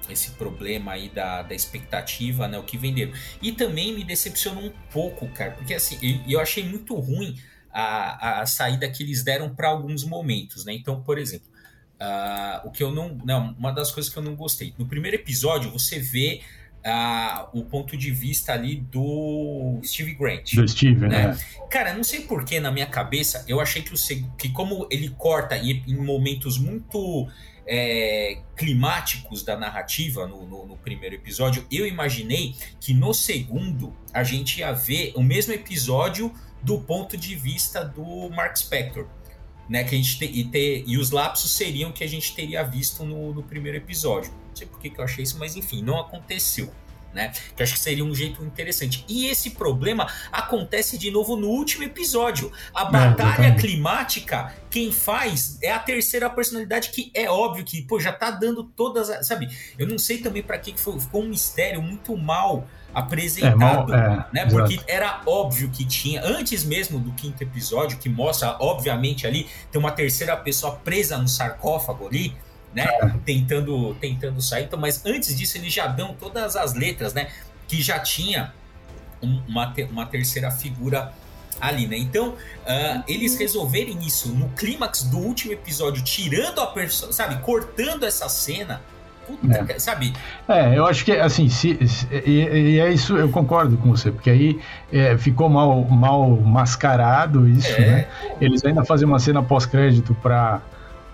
esse 0.09 0.31
problema 0.33 0.93
aí 0.93 1.11
da, 1.11 1.43
da 1.43 1.55
expectativa, 1.55 2.49
né? 2.49 2.59
O 2.59 2.63
que 2.63 2.79
venderam. 2.79 3.13
E 3.43 3.53
também 3.53 3.95
me 3.95 4.03
decepcionou 4.05 4.65
um 4.65 4.73
pouco, 4.91 5.29
cara, 5.29 5.51
porque 5.51 5.75
assim, 5.75 5.99
eu, 6.27 6.41
achei 6.41 6.65
muito 6.65 6.95
ruim 6.95 7.39
a, 7.71 8.41
a 8.41 8.47
saída 8.47 8.89
que 8.89 9.03
eles 9.03 9.23
deram 9.23 9.55
para 9.55 9.69
alguns 9.69 10.05
momentos, 10.05 10.65
né? 10.65 10.73
Então, 10.73 11.03
por 11.03 11.19
exemplo, 11.19 11.49
uh, 12.01 12.67
o 12.67 12.71
que 12.71 12.83
eu 12.83 12.91
não. 12.91 13.19
Não, 13.25 13.55
uma 13.59 13.71
das 13.71 13.91
coisas 13.91 14.11
que 14.11 14.19
eu 14.19 14.23
não 14.23 14.35
gostei. 14.35 14.75
No 14.79 14.87
primeiro 14.87 15.17
episódio, 15.17 15.71
você 15.71 15.99
vê 15.99 16.41
o 17.53 17.65
ponto 17.65 17.97
de 17.97 18.11
vista 18.11 18.53
ali 18.53 18.77
do 18.77 19.81
Steve 19.85 20.15
Grant. 20.15 20.55
Do 20.55 20.69
Steve, 20.69 21.07
né? 21.07 21.29
né? 21.29 21.39
Cara, 21.71 21.95
não 21.95 22.05
sei 22.05 22.21
porquê 22.21 22.61
na 22.61 22.71
minha 22.71 22.87
cabeça, 22.87 23.45
eu 23.49 23.61
achei 23.61 23.83
que, 23.83 23.93
o, 23.93 23.97
que 24.37 24.49
como 24.51 24.87
ele 24.91 25.11
corta 25.11 25.57
em, 25.57 25.83
em 25.87 25.97
momentos 25.97 26.59
muito 26.59 27.29
é, 27.67 28.39
climáticos 28.57 29.43
da 29.43 29.57
narrativa 29.57 30.27
no, 30.27 30.47
no, 30.47 30.67
no, 30.67 30.77
primeiro 30.79 31.15
episódio, 31.15 31.67
eu 31.71 31.87
imaginei 31.87 32.55
que 32.81 32.95
no 32.95 33.13
segundo 33.13 33.95
a 34.13 34.25
gente 34.25 34.61
ia 34.61 34.73
ver 34.73 35.13
o 35.15 35.23
mesmo 35.23 35.53
episódio 35.53 36.33
do 36.63 36.81
ponto 36.81 37.17
de 37.17 37.35
vista 37.35 37.85
do 37.85 38.31
Mark 38.31 38.57
Spector. 38.57 39.07
Né, 39.69 39.85
que 39.85 39.95
a 39.95 39.99
gente 39.99 40.19
te, 40.19 40.25
e, 40.25 40.45
ter, 40.45 40.83
e 40.87 40.97
os 40.97 41.11
lapsos 41.11 41.51
seriam 41.51 41.93
que 41.93 42.03
a 42.03 42.07
gente 42.07 42.35
teria 42.35 42.63
visto 42.63 43.05
no, 43.05 43.35
no 43.35 43.43
primeiro 43.43 43.77
episódio. 43.77 44.33
Não 44.59 44.67
sei 44.67 44.67
por 44.67 44.81
que, 44.81 44.93
eu 44.97 45.05
achei 45.05 45.23
isso, 45.23 45.39
mas 45.39 45.55
enfim, 45.55 45.83
não 45.83 46.01
aconteceu. 46.01 46.73
Né? 47.15 47.33
Que 47.57 47.63
acho 47.63 47.73
que 47.73 47.79
seria 47.79 48.05
um 48.05 48.15
jeito 48.15 48.45
interessante. 48.45 49.05
E 49.09 49.29
esse 49.29 49.51
problema 49.51 50.07
acontece 50.31 50.99
de 50.99 51.11
novo 51.11 51.37
no 51.37 51.49
último 51.49 51.85
episódio. 51.85 52.53
A 52.75 52.83
é, 52.83 52.91
batalha 52.91 53.47
é, 53.47 53.55
climática, 53.55 54.55
quem 54.71 54.93
faz 54.93 55.59
é 55.63 55.73
a 55.73 55.79
terceira 55.79 56.29
personalidade, 56.29 56.91
que 56.91 57.11
é 57.15 57.31
óbvio 57.31 57.65
que, 57.65 57.81
pô, 57.83 57.99
já 57.99 58.13
tá 58.13 58.31
dando 58.31 58.63
todas. 58.63 59.09
As, 59.09 59.27
sabe? 59.27 59.49
Eu 59.79 59.87
não 59.87 59.99
sei 59.99 60.19
também 60.19 60.43
para 60.43 60.59
que 60.59 60.79
foi, 60.79 61.01
ficou 61.01 61.23
um 61.23 61.29
mistério 61.29 61.81
muito 61.81 62.15
mal 62.15 62.69
apresentado, 62.93 63.95
é, 63.95 63.97
mal, 63.97 64.21
é, 64.21 64.27
né? 64.33 64.47
Porque 64.47 64.75
exato. 64.75 64.91
era 64.91 65.23
óbvio 65.25 65.71
que 65.71 65.87
tinha, 65.87 66.23
antes 66.23 66.63
mesmo 66.65 66.99
do 66.99 67.13
quinto 67.13 67.43
episódio, 67.43 67.99
que 67.99 68.09
mostra, 68.09 68.57
obviamente, 68.61 69.27
ali, 69.27 69.49
tem 69.71 69.81
uma 69.81 69.93
terceira 69.93 70.37
pessoa 70.37 70.77
presa 70.77 71.17
no 71.17 71.29
sarcófago 71.29 72.07
ali, 72.07 72.37
né? 72.79 72.87
Tentando, 73.25 73.95
tentando 73.95 74.41
sair. 74.41 74.65
Então, 74.65 74.79
mas 74.79 75.05
antes 75.05 75.37
disso, 75.37 75.59
eles 75.59 75.73
já 75.73 75.87
dão 75.89 76.15
todas 76.15 76.55
as 76.55 76.75
letras, 76.75 77.13
né? 77.13 77.29
Que 77.67 77.83
já 77.83 77.99
tinha 77.99 78.53
uma, 79.21 79.75
uma 79.91 80.07
terceira 80.07 80.51
figura 80.51 81.13
ali, 81.61 81.89
né? 81.89 81.97
Então, 81.97 82.31
uh, 82.31 83.03
eles 83.09 83.37
resolverem 83.37 83.99
isso 84.07 84.29
no 84.29 84.49
clímax 84.51 85.03
do 85.03 85.19
último 85.19 85.53
episódio, 85.53 86.03
tirando 86.05 86.61
a 86.61 86.69
pessoa, 86.69 87.13
sabe, 87.13 87.37
cortando 87.43 88.05
essa 88.05 88.29
cena. 88.29 88.81
Puta, 89.27 89.73
é. 89.73 89.79
sabe? 89.79 90.15
É, 90.49 90.79
eu 90.79 90.87
acho 90.87 91.05
que 91.05 91.13
assim, 91.13 91.51
se, 91.51 91.87
se 91.87 92.07
e, 92.25 92.45
e, 92.45 92.81
é 92.81 92.91
isso, 92.91 93.15
eu 93.15 93.29
concordo 93.29 93.77
com 93.77 93.91
você, 93.91 94.11
porque 94.11 94.31
aí 94.31 94.59
é, 94.91 95.19
ficou 95.19 95.51
mal, 95.51 95.85
mal 95.85 96.31
mascarado 96.31 97.47
isso, 97.47 97.73
é. 97.73 97.81
né? 97.81 98.09
Eles 98.41 98.65
ainda 98.65 98.85
fazem 98.87 99.07
uma 99.07 99.19
cena 99.19 99.43
pós-crédito 99.43 100.15
para 100.23 100.63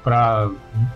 para 0.05 0.51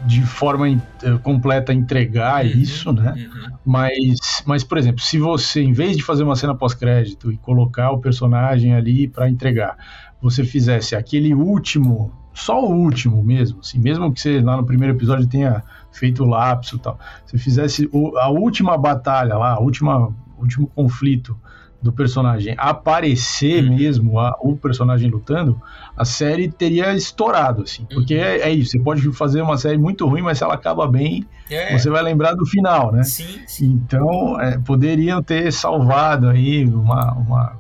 de 0.05 0.21
forma 0.21 0.69
in, 0.69 0.83
eh, 1.03 1.19
completa 1.23 1.73
entregar 1.73 2.45
uhum, 2.45 2.51
isso, 2.51 2.93
né? 2.93 3.15
Uhum. 3.17 3.57
Mas, 3.65 4.43
mas, 4.45 4.63
por 4.63 4.77
exemplo, 4.77 5.01
se 5.01 5.19
você, 5.19 5.63
em 5.63 5.73
vez 5.73 5.97
de 5.97 6.03
fazer 6.03 6.23
uma 6.25 6.37
cena 6.37 6.55
pós-crédito 6.55 7.33
e 7.33 7.39
colocar 7.39 7.91
o 7.91 7.99
personagem 7.99 8.75
ali 8.75 9.09
para 9.09 9.31
entregar, 9.31 9.79
você 10.21 10.45
fizesse 10.45 10.95
aquele 10.95 11.35
último, 11.35 12.13
só 12.35 12.63
o 12.63 12.71
último 12.71 13.25
mesmo, 13.25 13.61
assim, 13.61 13.79
mesmo 13.79 14.13
que 14.13 14.21
você 14.21 14.43
lá 14.43 14.59
no 14.59 14.67
primeiro 14.67 14.95
episódio 14.95 15.27
tenha 15.27 15.65
feito 15.91 16.23
o 16.23 16.29
lapso 16.29 16.77
e 16.77 16.79
tal, 16.79 16.99
você 17.25 17.39
fizesse 17.39 17.89
o, 17.91 18.15
a 18.19 18.29
última 18.29 18.77
batalha 18.77 19.39
lá, 19.39 19.53
a 19.53 19.59
última, 19.59 20.15
último 20.39 20.67
conflito 20.67 21.35
do 21.81 21.93
personagem 21.93 22.55
aparecer 22.59 23.63
uhum. 23.63 23.77
mesmo 23.77 24.19
a, 24.19 24.37
o 24.41 24.57
personagem 24.57 25.09
lutando, 25.09 25.61
a 25.97 26.05
série 26.05 26.51
teria 26.51 26.93
estourado, 26.95 27.63
assim. 27.63 27.83
Uhum. 27.83 27.89
Porque 27.89 28.15
é, 28.15 28.41
é, 28.41 28.51
isso, 28.51 28.73
você 28.73 28.81
pode 28.81 29.13
fazer 29.13 29.43
uma 29.43 29.57
série 29.57 29.79
muito 29.79 30.07
ruim, 30.07 30.23
mas 30.23 30.39
se 30.39 30.45
ela 30.45 30.55
acaba 30.55 30.89
bem, 30.89 31.25
é. 31.49 31.77
você 31.77 31.89
vai 31.89 32.03
lembrar 32.03 32.35
do 32.35 32.45
final, 32.45 32.93
né? 32.93 33.05
Sim, 33.05 33.41
sim. 33.47 33.81
Então, 33.85 34.41
é, 34.41 34.59
poderiam 34.59 35.23
ter 35.23 35.53
salvado 35.53 36.29
aí 36.29 36.65
uma, 36.65 37.13
uma 37.13 37.59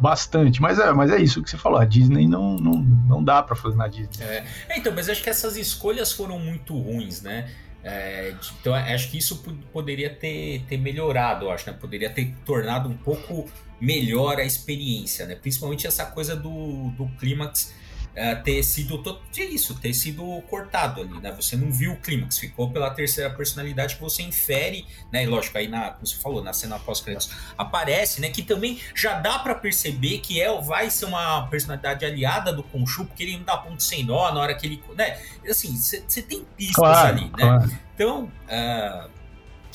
bastante, 0.00 0.60
mas 0.60 0.78
é, 0.78 0.92
mas 0.92 1.10
é 1.10 1.20
isso 1.20 1.42
que 1.42 1.50
você 1.50 1.56
falou, 1.56 1.78
a 1.78 1.84
Disney 1.84 2.28
não, 2.28 2.56
não, 2.56 2.74
não 3.08 3.24
dá 3.24 3.42
para 3.42 3.56
fazer 3.56 3.76
na 3.76 3.88
Disney. 3.88 4.24
É. 4.24 4.44
é. 4.68 4.78
então, 4.78 4.92
mas 4.94 5.08
acho 5.08 5.22
que 5.22 5.30
essas 5.30 5.56
escolhas 5.56 6.12
foram 6.12 6.38
muito 6.38 6.78
ruins, 6.78 7.22
né? 7.22 7.48
É, 7.82 8.34
então 8.60 8.74
acho 8.74 9.10
que 9.10 9.18
isso 9.18 9.42
poderia 9.72 10.10
ter, 10.10 10.62
ter 10.68 10.76
melhorado, 10.76 11.50
acho, 11.50 11.70
né? 11.70 11.76
Poderia 11.78 12.10
ter 12.10 12.34
tornado 12.44 12.88
um 12.88 12.96
pouco 12.96 13.48
melhor 13.80 14.38
a 14.38 14.44
experiência, 14.44 15.26
né? 15.26 15.34
Principalmente 15.34 15.86
essa 15.86 16.04
coisa 16.04 16.36
do, 16.36 16.90
do 16.90 17.06
clímax 17.18 17.74
é, 18.14 18.34
ter 18.34 18.62
sido 18.62 18.98
todo 18.98 19.20
isso, 19.36 19.74
ter 19.76 19.94
sido 19.94 20.42
cortado 20.42 21.00
ali, 21.00 21.20
né? 21.20 21.32
Você 21.32 21.56
não 21.56 21.70
viu 21.70 21.92
o 21.92 21.96
clímax, 21.96 22.38
ficou 22.38 22.70
pela 22.70 22.90
terceira 22.90 23.30
personalidade 23.30 23.96
que 23.96 24.00
você 24.00 24.22
infere, 24.22 24.86
né? 25.12 25.24
E 25.24 25.26
lógico, 25.26 25.56
aí 25.56 25.68
na, 25.68 25.90
como 25.90 26.06
você 26.06 26.16
falou, 26.16 26.42
na 26.42 26.52
cena 26.52 26.78
pós-créditos 26.78 27.30
aparece, 27.56 28.20
né? 28.20 28.30
Que 28.30 28.42
também 28.42 28.80
já 28.94 29.18
dá 29.18 29.38
para 29.38 29.54
perceber 29.54 30.18
que 30.18 30.40
é 30.40 30.50
vai 30.60 30.90
ser 30.90 31.06
uma 31.06 31.46
personalidade 31.46 32.04
aliada 32.04 32.52
do 32.52 32.62
Conchu, 32.62 33.04
porque 33.04 33.22
ele 33.22 33.36
não 33.36 33.44
dá 33.44 33.56
ponto 33.56 33.82
sem 33.82 34.04
nó 34.04 34.32
na 34.32 34.40
hora 34.40 34.54
que 34.54 34.66
ele, 34.66 34.82
né? 34.96 35.18
Assim, 35.48 35.76
você 35.76 36.22
tem 36.22 36.44
pistas 36.56 36.76
claro, 36.76 37.08
ali, 37.08 37.24
né? 37.24 37.30
Claro. 37.36 37.78
Então, 37.94 38.24
uh, 38.24 39.10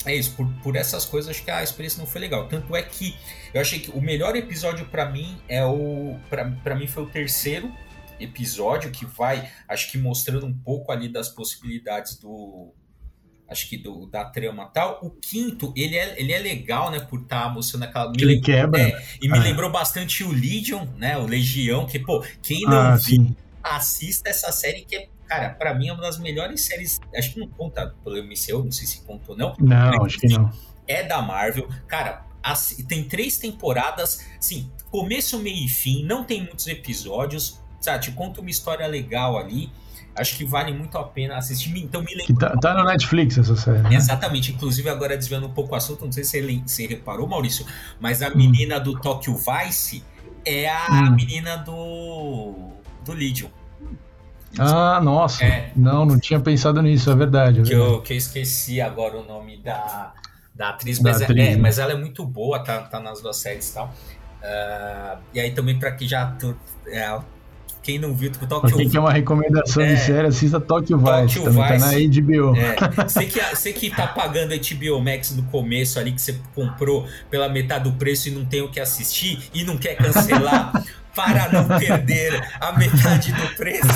é 0.04 0.14
isso, 0.14 0.32
por, 0.36 0.46
por 0.62 0.76
essas 0.76 1.04
coisas 1.04 1.30
acho 1.30 1.42
que 1.42 1.50
a 1.50 1.62
experiência 1.62 1.98
não 1.98 2.06
foi 2.06 2.20
legal. 2.20 2.46
Tanto 2.46 2.74
é 2.76 2.82
que 2.82 3.16
eu 3.52 3.60
achei 3.60 3.80
que 3.80 3.90
o 3.90 4.00
melhor 4.00 4.36
episódio 4.36 4.86
para 4.86 5.06
mim 5.06 5.36
é 5.48 5.64
o. 5.64 6.16
para 6.30 6.74
mim 6.76 6.86
foi 6.86 7.02
o 7.02 7.06
terceiro, 7.06 7.72
episódio 8.18 8.90
que 8.90 9.04
vai, 9.04 9.50
acho 9.68 9.90
que 9.90 9.98
mostrando 9.98 10.46
um 10.46 10.54
pouco 10.54 10.92
ali 10.92 11.08
das 11.08 11.28
possibilidades 11.28 12.18
do 12.18 12.72
acho 13.48 13.68
que 13.68 13.76
do, 13.76 14.06
da 14.06 14.24
trama 14.24 14.66
tal. 14.66 14.98
O 15.02 15.10
quinto, 15.10 15.72
ele 15.76 15.96
é, 15.96 16.20
ele 16.20 16.32
é 16.32 16.38
legal, 16.38 16.90
né, 16.90 17.00
por 17.00 17.20
estar 17.20 17.44
tá 17.44 17.48
mostrando 17.48 17.84
aquela... 17.84 18.12
Ele 18.18 18.40
quebra. 18.40 18.80
É, 18.80 19.06
e 19.22 19.28
me 19.28 19.38
ah. 19.38 19.42
lembrou 19.42 19.70
bastante 19.70 20.24
o 20.24 20.32
Legion, 20.32 20.86
né, 20.96 21.16
o 21.16 21.26
Legião, 21.26 21.86
que, 21.86 21.98
pô, 21.98 22.24
quem 22.42 22.62
não 22.62 22.78
ah, 22.78 22.96
viu, 22.96 23.26
sim. 23.26 23.36
assista 23.62 24.28
essa 24.28 24.50
série 24.50 24.82
que 24.82 24.96
é, 24.96 25.08
cara, 25.26 25.50
para 25.50 25.74
mim 25.74 25.88
é 25.88 25.92
uma 25.92 26.02
das 26.02 26.18
melhores 26.18 26.62
séries, 26.62 26.98
acho 27.14 27.34
que 27.34 27.40
não 27.40 27.48
conta 27.48 27.94
pelo 28.02 28.16
MCU, 28.22 28.64
não 28.64 28.72
sei 28.72 28.86
se 28.86 29.02
conta 29.02 29.32
ou 29.32 29.38
não. 29.38 29.54
Não, 29.58 30.04
acho 30.04 30.18
que 30.18 30.28
não. 30.28 30.50
É 30.88 31.02
da 31.02 31.20
Marvel, 31.20 31.68
cara, 31.88 32.24
tem 32.88 33.04
três 33.04 33.38
temporadas, 33.38 34.24
sim, 34.40 34.70
começo, 34.90 35.38
meio 35.38 35.64
e 35.64 35.68
fim, 35.68 36.04
não 36.04 36.22
tem 36.22 36.42
muitos 36.42 36.66
episódios, 36.68 37.60
sabe, 37.86 38.04
te 38.04 38.12
conta 38.12 38.40
uma 38.40 38.50
história 38.50 38.86
legal 38.86 39.38
ali. 39.38 39.70
Acho 40.14 40.36
que 40.36 40.44
vale 40.44 40.72
muito 40.72 40.96
a 40.96 41.04
pena 41.04 41.36
assistir. 41.36 41.76
Então 41.76 42.02
me 42.02 42.14
lembra. 42.14 42.50
Tá, 42.50 42.56
tá, 42.58 42.74
no 42.74 42.84
Netflix 42.84 43.36
essa 43.36 43.54
série. 43.54 43.80
Né? 43.80 43.94
Exatamente. 43.94 44.52
Inclusive, 44.52 44.88
agora 44.88 45.16
desviando 45.16 45.46
um 45.46 45.52
pouco 45.52 45.74
o 45.74 45.76
assunto, 45.76 46.04
não 46.04 46.12
sei 46.12 46.24
se 46.24 46.40
você, 46.40 46.62
você 46.66 46.86
reparou, 46.86 47.28
Maurício, 47.28 47.66
mas 48.00 48.22
a 48.22 48.28
hum. 48.28 48.32
menina 48.36 48.80
do 48.80 48.98
Tokyo 48.98 49.36
Vice 49.36 50.02
é 50.44 50.68
a 50.70 50.88
hum. 50.90 51.10
menina 51.14 51.56
do. 51.56 52.70
do 53.04 53.12
Legion. 53.12 53.50
Ah, 54.58 55.00
nossa. 55.02 55.44
É. 55.44 55.70
Não, 55.76 56.06
não 56.06 56.18
tinha 56.18 56.40
pensado 56.40 56.80
nisso, 56.80 57.10
é 57.10 57.14
verdade. 57.14 57.60
É 57.60 57.62
que, 57.62 57.72
Eu, 57.74 58.00
que 58.00 58.12
eu 58.14 58.16
esqueci 58.16 58.80
agora 58.80 59.18
o 59.18 59.24
nome 59.24 59.58
da, 59.58 60.14
da 60.54 60.70
atriz, 60.70 60.98
da 60.98 61.10
mas, 61.10 61.20
é, 61.20 61.24
atriz, 61.24 61.46
é, 61.46 61.50
né? 61.50 61.56
mas 61.56 61.78
ela 61.78 61.92
é 61.92 61.96
muito 61.96 62.24
boa, 62.24 62.58
tá, 62.60 62.80
tá 62.82 62.98
nas 62.98 63.20
duas 63.20 63.36
séries 63.36 63.68
e 63.68 63.74
tal. 63.74 63.92
Uh, 64.42 65.18
e 65.34 65.40
aí 65.40 65.50
também 65.50 65.78
para 65.78 65.92
que 65.92 66.06
já 66.06 66.36
é, 66.86 67.18
quem 67.86 68.00
não 68.00 68.12
viu, 68.12 68.32
Tokyo 68.32 68.60
Pra 68.60 68.70
quem 68.72 68.88
quer 68.88 68.98
uma 68.98 69.12
recomendação 69.12 69.80
é, 69.80 69.94
de 69.94 70.00
série, 70.00 70.26
assista 70.26 70.58
Tokyo 70.58 70.98
Vice, 70.98 71.38
Tokyo 71.38 71.52
Vice, 71.52 71.68
tá 71.68 71.78
na 71.78 71.92
HBO. 71.92 72.56
É, 72.56 73.04
você, 73.04 73.26
que, 73.26 73.40
você 73.40 73.72
que 73.72 73.90
tá 73.90 74.08
pagando 74.08 74.52
a 74.52 74.56
HBO 74.56 75.00
Max 75.00 75.36
no 75.36 75.44
começo 75.44 76.00
ali, 76.00 76.10
que 76.10 76.20
você 76.20 76.36
comprou 76.52 77.06
pela 77.30 77.48
metade 77.48 77.84
do 77.84 77.92
preço 77.92 78.28
e 78.28 78.32
não 78.32 78.44
tem 78.44 78.60
o 78.60 78.68
que 78.68 78.80
assistir, 78.80 79.38
e 79.54 79.62
não 79.62 79.78
quer 79.78 79.94
cancelar 79.94 80.72
para 81.14 81.48
não 81.52 81.78
perder 81.78 82.42
a 82.60 82.72
metade 82.72 83.32
do 83.32 83.54
preço. 83.54 83.86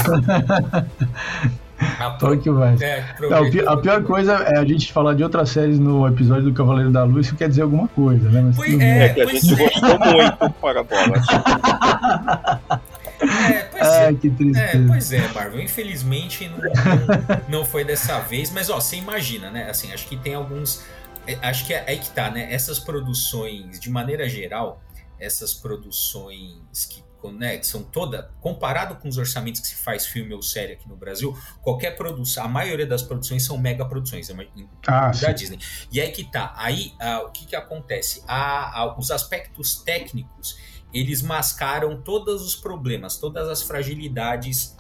Tokyo 2.21 2.61
Vice. 2.61 2.85
É, 2.85 3.05
não, 3.19 3.73
a 3.73 3.77
pior 3.77 4.05
coisa 4.05 4.35
é 4.35 4.59
a 4.59 4.65
gente 4.65 4.93
falar 4.93 5.15
de 5.15 5.25
outras 5.25 5.49
séries 5.49 5.81
no 5.81 6.07
episódio 6.07 6.45
do 6.45 6.53
Cavaleiro 6.53 6.93
da 6.93 7.03
Luz, 7.03 7.27
isso 7.27 7.35
quer 7.35 7.49
dizer 7.49 7.63
alguma 7.63 7.89
coisa, 7.89 8.29
né? 8.31 8.41
Mas 8.43 8.57
pois, 8.57 8.79
é, 8.79 9.07
é, 9.07 9.09
que 9.09 9.21
a 9.21 9.27
gente 9.27 9.53
é. 9.53 9.57
gostou 9.57 9.99
muito 9.99 10.51
para 10.61 10.81
a 10.81 10.85
bola. 10.85 12.81
É, 13.21 13.69
Ai, 13.81 14.13
é. 14.13 14.15
que 14.15 14.31
tristeza. 14.31 14.79
É, 14.79 14.87
pois 14.87 15.13
é, 15.13 15.29
Marvel. 15.29 15.61
Infelizmente 15.61 16.49
não, 16.49 16.59
não, 16.59 17.49
não, 17.49 17.65
foi 17.65 17.85
dessa 17.85 18.21
vez, 18.21 18.51
mas 18.51 18.71
ó, 18.71 18.81
você 18.81 18.97
imagina, 18.97 19.51
né? 19.51 19.71
Assim, 19.71 19.93
acho 19.93 20.07
que 20.07 20.17
tem 20.17 20.35
alguns. 20.35 20.85
É, 21.27 21.39
acho 21.43 21.67
que 21.67 21.75
é 21.75 21.85
aí 21.87 21.99
que 21.99 22.11
tá, 22.11 22.31
né? 22.31 22.53
Essas 22.53 22.79
produções, 22.79 23.79
de 23.79 23.91
maneira 23.91 24.29
geral, 24.29 24.83
essas 25.19 25.55
produções 25.55 26.87
que 26.89 27.03
né, 27.29 27.59
que 27.59 27.67
são 27.67 27.83
toda 27.83 28.31
comparado 28.41 28.97
com 28.97 29.09
os 29.09 29.19
orçamentos 29.19 29.61
que 29.61 29.67
se 29.67 29.75
faz 29.75 30.07
filme 30.07 30.33
ou 30.33 30.41
série 30.41 30.73
aqui 30.73 30.89
no 30.89 30.97
Brasil, 30.97 31.37
qualquer 31.61 31.97
produção, 31.97 32.45
a 32.45 32.49
maioria 32.49 32.87
das 32.87 33.03
produções 33.03 33.45
são 33.45 33.59
mega 33.59 33.85
produções, 33.85 34.31
é 34.31 34.35
ah, 34.87 35.11
da 35.11 35.33
Disney. 35.33 35.59
E 35.93 36.01
aí 36.01 36.11
que 36.13 36.25
tá, 36.25 36.55
aí 36.57 36.95
uh, 37.01 37.27
o 37.27 37.31
que 37.31 37.45
que 37.45 37.57
acontece? 37.57 38.21
Uh, 38.21 38.99
os 38.99 39.11
aspectos 39.11 39.83
técnicos 39.83 40.57
eles 40.93 41.23
mascaram 41.23 42.01
todos 42.01 42.43
os 42.43 42.55
problemas, 42.55 43.17
todas 43.17 43.49
as 43.49 43.63
fragilidades 43.63 44.77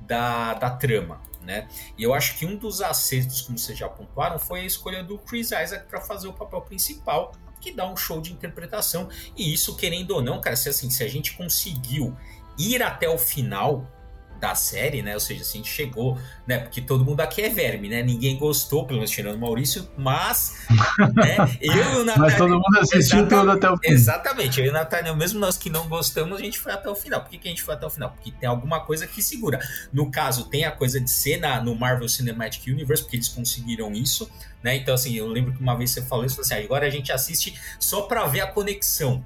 da, 0.00 0.54
da 0.54 0.70
trama. 0.70 1.20
Né? 1.42 1.68
E 1.98 2.02
eu 2.02 2.14
acho 2.14 2.38
que 2.38 2.46
um 2.46 2.56
dos 2.56 2.80
acertos, 2.80 3.42
como 3.42 3.58
vocês 3.58 3.78
já 3.78 3.88
pontuaram, 3.88 4.38
foi 4.38 4.60
a 4.60 4.64
escolha 4.64 5.04
do 5.04 5.18
Chris 5.18 5.48
Isaac 5.48 5.86
para 5.88 6.00
fazer 6.00 6.26
o 6.26 6.32
papel 6.32 6.62
principal, 6.62 7.32
que 7.60 7.72
dá 7.72 7.86
um 7.86 7.96
show 7.96 8.20
de 8.20 8.32
interpretação. 8.32 9.08
E 9.36 9.52
isso, 9.52 9.76
querendo 9.76 10.12
ou 10.12 10.22
não, 10.22 10.40
cara, 10.40 10.56
se, 10.56 10.68
assim, 10.68 10.88
se 10.90 11.02
a 11.02 11.08
gente 11.08 11.36
conseguiu 11.36 12.16
ir 12.58 12.82
até 12.82 13.08
o 13.08 13.18
final 13.18 13.86
da 14.44 14.54
série, 14.54 15.00
né? 15.00 15.14
Ou 15.14 15.20
seja, 15.20 15.40
assim, 15.40 15.60
a 15.60 15.62
gente 15.62 15.72
chegou, 15.72 16.18
né? 16.46 16.58
Porque 16.58 16.82
todo 16.82 17.02
mundo 17.02 17.20
aqui 17.22 17.40
é 17.40 17.48
verme, 17.48 17.88
né? 17.88 18.02
Ninguém 18.02 18.36
gostou, 18.36 18.84
pelo 18.84 18.98
menos 18.98 19.10
tirando 19.10 19.36
o 19.36 19.38
Maurício, 19.38 19.88
mas 19.96 20.66
né, 21.14 21.36
eu 21.62 21.72
e 21.72 21.78
o 21.78 22.04
Nathaniel... 22.04 22.18
Mas 22.18 22.36
todo 22.36 22.50
mundo 22.50 22.78
assistiu 22.78 23.26
todo 23.26 23.50
até 23.50 23.70
o 23.70 23.78
fim. 23.78 23.90
Exatamente, 23.90 24.60
eu 24.60 24.66
e 24.66 24.68
o 24.68 24.72
Nathaniel, 24.72 25.16
mesmo 25.16 25.40
nós 25.40 25.56
que 25.56 25.70
não 25.70 25.88
gostamos, 25.88 26.38
a 26.38 26.42
gente 26.42 26.58
foi 26.58 26.72
até 26.72 26.90
o 26.90 26.94
final. 26.94 27.22
Por 27.22 27.30
que, 27.30 27.38
que 27.38 27.48
a 27.48 27.50
gente 27.50 27.62
foi 27.62 27.74
até 27.74 27.86
o 27.86 27.90
final? 27.90 28.10
Porque 28.10 28.30
tem 28.32 28.46
alguma 28.46 28.80
coisa 28.80 29.06
que 29.06 29.22
segura. 29.22 29.58
No 29.90 30.10
caso, 30.10 30.44
tem 30.50 30.66
a 30.66 30.70
coisa 30.70 31.00
de 31.00 31.10
ser 31.10 31.38
na, 31.38 31.62
no 31.62 31.74
Marvel 31.74 32.08
Cinematic 32.08 32.66
Universe, 32.66 33.02
porque 33.02 33.16
eles 33.16 33.28
conseguiram 33.28 33.92
isso, 33.92 34.30
né? 34.62 34.76
Então, 34.76 34.94
assim, 34.94 35.14
eu 35.14 35.26
lembro 35.26 35.54
que 35.54 35.62
uma 35.62 35.74
vez 35.74 35.90
você 35.90 36.02
falou 36.02 36.26
isso, 36.26 36.38
assim, 36.38 36.54
agora 36.54 36.86
a 36.86 36.90
gente 36.90 37.10
assiste 37.10 37.58
só 37.80 38.02
para 38.02 38.26
ver 38.26 38.42
a 38.42 38.46
conexão 38.46 39.24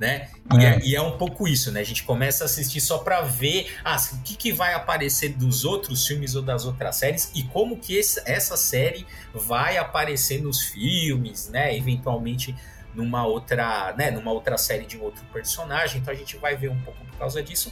né? 0.00 0.28
E, 0.58 0.64
é. 0.64 0.68
é. 0.68 0.80
e, 0.82 0.96
é. 0.96 1.02
um 1.02 1.18
pouco 1.18 1.46
isso, 1.46 1.70
né? 1.70 1.80
A 1.80 1.84
gente 1.84 2.02
começa 2.04 2.44
a 2.44 2.46
assistir 2.46 2.80
só 2.80 2.98
para 2.98 3.20
ver 3.20 3.70
ah, 3.84 3.96
o 4.14 4.22
que, 4.22 4.34
que 4.34 4.50
vai 4.50 4.72
aparecer 4.72 5.34
dos 5.34 5.66
outros 5.66 6.06
filmes 6.06 6.34
ou 6.34 6.40
das 6.40 6.64
outras 6.64 6.96
séries 6.96 7.30
e 7.34 7.42
como 7.42 7.76
que 7.76 7.94
esse, 7.94 8.20
essa 8.24 8.56
série 8.56 9.06
vai 9.34 9.76
aparecer 9.76 10.42
nos 10.42 10.62
filmes, 10.62 11.50
né? 11.50 11.76
Eventualmente 11.76 12.56
numa 12.94 13.26
outra, 13.26 13.94
né? 13.96 14.10
Numa 14.10 14.32
outra 14.32 14.56
série 14.56 14.86
de 14.86 14.96
um 14.96 15.02
outro 15.02 15.22
personagem. 15.26 16.00
Então 16.00 16.14
a 16.14 16.16
gente 16.16 16.38
vai 16.38 16.56
ver 16.56 16.70
um 16.70 16.80
pouco 16.80 17.04
por 17.04 17.18
causa 17.18 17.42
disso. 17.42 17.70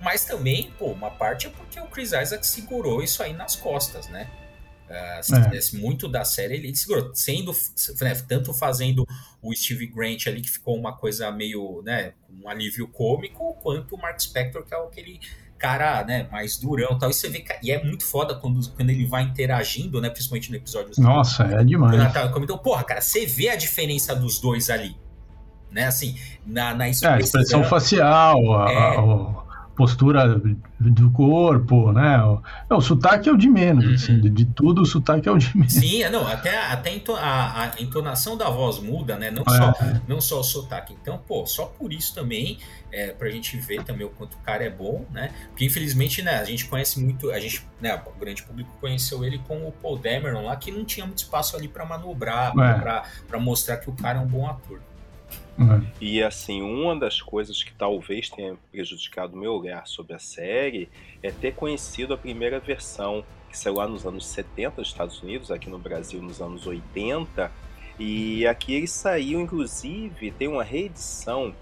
Mas 0.00 0.24
também, 0.24 0.72
pô, 0.78 0.86
uma 0.86 1.10
parte 1.10 1.48
é 1.48 1.50
porque 1.50 1.80
o 1.80 1.86
Chris 1.86 2.12
Isaac 2.12 2.46
segurou 2.46 3.02
isso 3.02 3.20
aí 3.22 3.32
nas 3.32 3.56
costas, 3.56 4.06
né? 4.08 4.28
Uh, 4.88 5.34
é. 5.34 5.78
Muito 5.78 6.06
da 6.06 6.24
série 6.24 6.54
ele 6.54 6.76
segurou, 6.76 7.10
sendo 7.14 7.52
né, 8.00 8.14
tanto 8.28 8.52
fazendo 8.52 9.06
o 9.40 9.54
Steve 9.54 9.86
Grant 9.86 10.26
ali, 10.26 10.42
que 10.42 10.50
ficou 10.50 10.76
uma 10.76 10.94
coisa 10.94 11.30
meio, 11.30 11.82
né, 11.82 12.12
um 12.30 12.48
alívio 12.48 12.86
cômico, 12.88 13.54
quanto 13.62 13.94
o 13.94 13.98
Mark 13.98 14.20
Spector, 14.20 14.62
que 14.64 14.74
é 14.74 14.78
aquele 14.78 15.20
cara, 15.58 16.04
né, 16.04 16.28
mais 16.30 16.58
durão 16.58 16.98
tal. 16.98 17.08
E 17.08 17.14
você 17.14 17.28
vê 17.30 17.42
e 17.62 17.70
é 17.70 17.82
muito 17.82 18.04
foda 18.04 18.34
quando, 18.34 18.68
quando 18.72 18.90
ele 18.90 19.06
vai 19.06 19.22
interagindo, 19.22 20.00
né, 20.00 20.10
principalmente 20.10 20.50
no 20.50 20.56
episódio. 20.56 20.92
Nossa, 20.98 21.44
é 21.44 21.64
demais. 21.64 22.12
Comentou, 22.32 22.58
porra, 22.58 22.84
cara, 22.84 23.00
você 23.00 23.24
vê 23.24 23.48
a 23.48 23.56
diferença 23.56 24.14
dos 24.14 24.38
dois 24.38 24.68
ali, 24.68 24.94
né, 25.70 25.86
assim, 25.86 26.18
na, 26.46 26.74
na 26.74 26.90
expressão, 26.90 27.14
é, 27.14 27.16
a 27.16 27.20
expressão 27.20 27.64
facial, 27.64 28.60
a, 28.60 28.70
é, 28.70 28.76
a, 28.76 29.43
postura 29.76 30.40
do 30.78 31.10
corpo, 31.10 31.92
né? 31.92 32.22
O, 32.22 32.42
não, 32.70 32.78
o 32.78 32.80
sotaque 32.80 33.28
é 33.28 33.32
o 33.32 33.36
de 33.36 33.48
menos, 33.48 33.84
uhum. 33.84 33.94
assim, 33.94 34.20
de, 34.20 34.30
de, 34.30 34.44
tudo 34.44 34.82
o 34.82 34.86
sotaque 34.86 35.28
é 35.28 35.32
o 35.32 35.38
de 35.38 35.56
menos. 35.56 35.72
Sim, 35.72 36.02
é, 36.02 36.10
não, 36.10 36.26
até, 36.26 36.56
até 36.66 36.90
a, 37.16 37.62
a 37.62 37.82
entonação 37.82 38.36
da 38.36 38.48
voz 38.48 38.78
muda, 38.78 39.16
né? 39.16 39.30
Não, 39.30 39.42
é. 39.42 39.56
só, 39.56 39.74
não 40.06 40.20
só 40.20 40.40
o 40.40 40.44
sotaque. 40.44 40.96
Então, 41.00 41.18
pô, 41.18 41.44
só 41.46 41.66
por 41.66 41.92
isso 41.92 42.14
também, 42.14 42.58
é, 42.92 43.08
pra 43.08 43.28
gente 43.30 43.56
ver 43.56 43.82
também 43.82 44.06
o 44.06 44.10
quanto 44.10 44.34
o 44.34 44.40
cara 44.40 44.64
é 44.64 44.70
bom, 44.70 45.04
né? 45.10 45.32
Porque 45.48 45.64
infelizmente, 45.64 46.22
né, 46.22 46.36
a 46.36 46.44
gente 46.44 46.66
conhece 46.66 47.00
muito, 47.00 47.30
a 47.30 47.40
gente, 47.40 47.66
né, 47.80 48.00
o 48.06 48.18
grande 48.18 48.42
público 48.42 48.70
conheceu 48.80 49.24
ele 49.24 49.38
com 49.38 49.66
o 49.66 49.72
Paul 49.72 49.98
Dameron 49.98 50.44
lá, 50.44 50.56
que 50.56 50.70
não 50.70 50.84
tinha 50.84 51.04
muito 51.04 51.18
espaço 51.18 51.56
ali 51.56 51.68
para 51.68 51.84
manobrar, 51.84 52.52
é. 52.58 53.02
pra 53.26 53.38
mostrar 53.40 53.78
que 53.78 53.90
o 53.90 53.92
cara 53.92 54.18
é 54.18 54.22
um 54.22 54.26
bom 54.26 54.46
ator. 54.46 54.80
Uhum. 55.58 55.86
E 56.00 56.22
assim, 56.22 56.62
uma 56.62 56.96
das 56.96 57.22
coisas 57.22 57.62
que 57.62 57.72
talvez 57.72 58.28
tenha 58.28 58.56
prejudicado 58.72 59.34
o 59.34 59.38
meu 59.38 59.52
olhar 59.52 59.86
sobre 59.86 60.14
a 60.14 60.18
série 60.18 60.88
é 61.22 61.30
ter 61.30 61.54
conhecido 61.54 62.12
a 62.12 62.16
primeira 62.16 62.58
versão, 62.58 63.24
que 63.48 63.56
saiu 63.56 63.76
lá 63.76 63.86
nos 63.86 64.04
anos 64.04 64.26
70 64.26 64.80
nos 64.80 64.88
Estados 64.88 65.22
Unidos, 65.22 65.50
aqui 65.50 65.70
no 65.70 65.78
Brasil 65.78 66.20
nos 66.20 66.40
anos 66.40 66.66
80. 66.66 67.50
E 67.98 68.44
aqui 68.46 68.74
ele 68.74 68.88
saiu, 68.88 69.40
inclusive, 69.40 70.32
tem 70.32 70.48
uma 70.48 70.64
reedição 70.64 71.54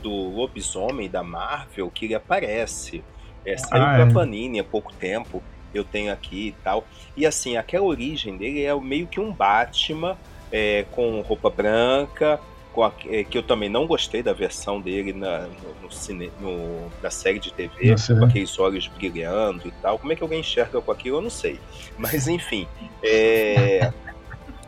do 0.00 0.10
Lobisomem 0.10 1.10
da 1.10 1.22
Marvel 1.22 1.90
que 1.90 2.04
ele 2.04 2.14
aparece. 2.14 3.02
É, 3.44 3.56
saiu 3.56 3.82
ah, 3.82 3.94
pra 3.94 4.06
é. 4.06 4.12
Panini 4.12 4.60
há 4.60 4.64
pouco 4.64 4.92
tempo, 4.92 5.42
eu 5.74 5.82
tenho 5.82 6.12
aqui 6.12 6.48
e 6.48 6.52
tal. 6.62 6.86
E 7.16 7.26
assim, 7.26 7.56
aquela 7.56 7.84
origem 7.84 8.36
dele 8.36 8.62
é 8.62 8.74
meio 8.76 9.08
que 9.08 9.18
um 9.18 9.32
Batman 9.32 10.16
é, 10.52 10.84
com 10.92 11.20
roupa 11.22 11.50
branca, 11.50 12.40
a, 12.78 12.92
é, 13.06 13.24
que 13.24 13.36
eu 13.36 13.42
também 13.42 13.68
não 13.68 13.86
gostei 13.86 14.22
da 14.22 14.32
versão 14.32 14.80
dele 14.80 15.12
na, 15.12 15.40
no, 15.40 15.82
no, 15.82 15.92
cine, 15.92 16.30
no 16.40 16.90
na 17.02 17.10
série 17.10 17.38
de 17.38 17.52
TV, 17.52 17.94
com 18.18 18.24
aqueles 18.24 18.58
olhos 18.58 18.86
brilhando 18.86 19.68
e 19.68 19.70
tal. 19.82 19.98
Como 19.98 20.12
é 20.12 20.16
que 20.16 20.22
alguém 20.22 20.40
enxerga 20.40 20.80
com 20.80 20.92
aquilo, 20.92 21.18
eu 21.18 21.22
não 21.22 21.30
sei. 21.30 21.58
Mas 21.98 22.28
enfim, 22.28 22.66
é, 23.02 23.92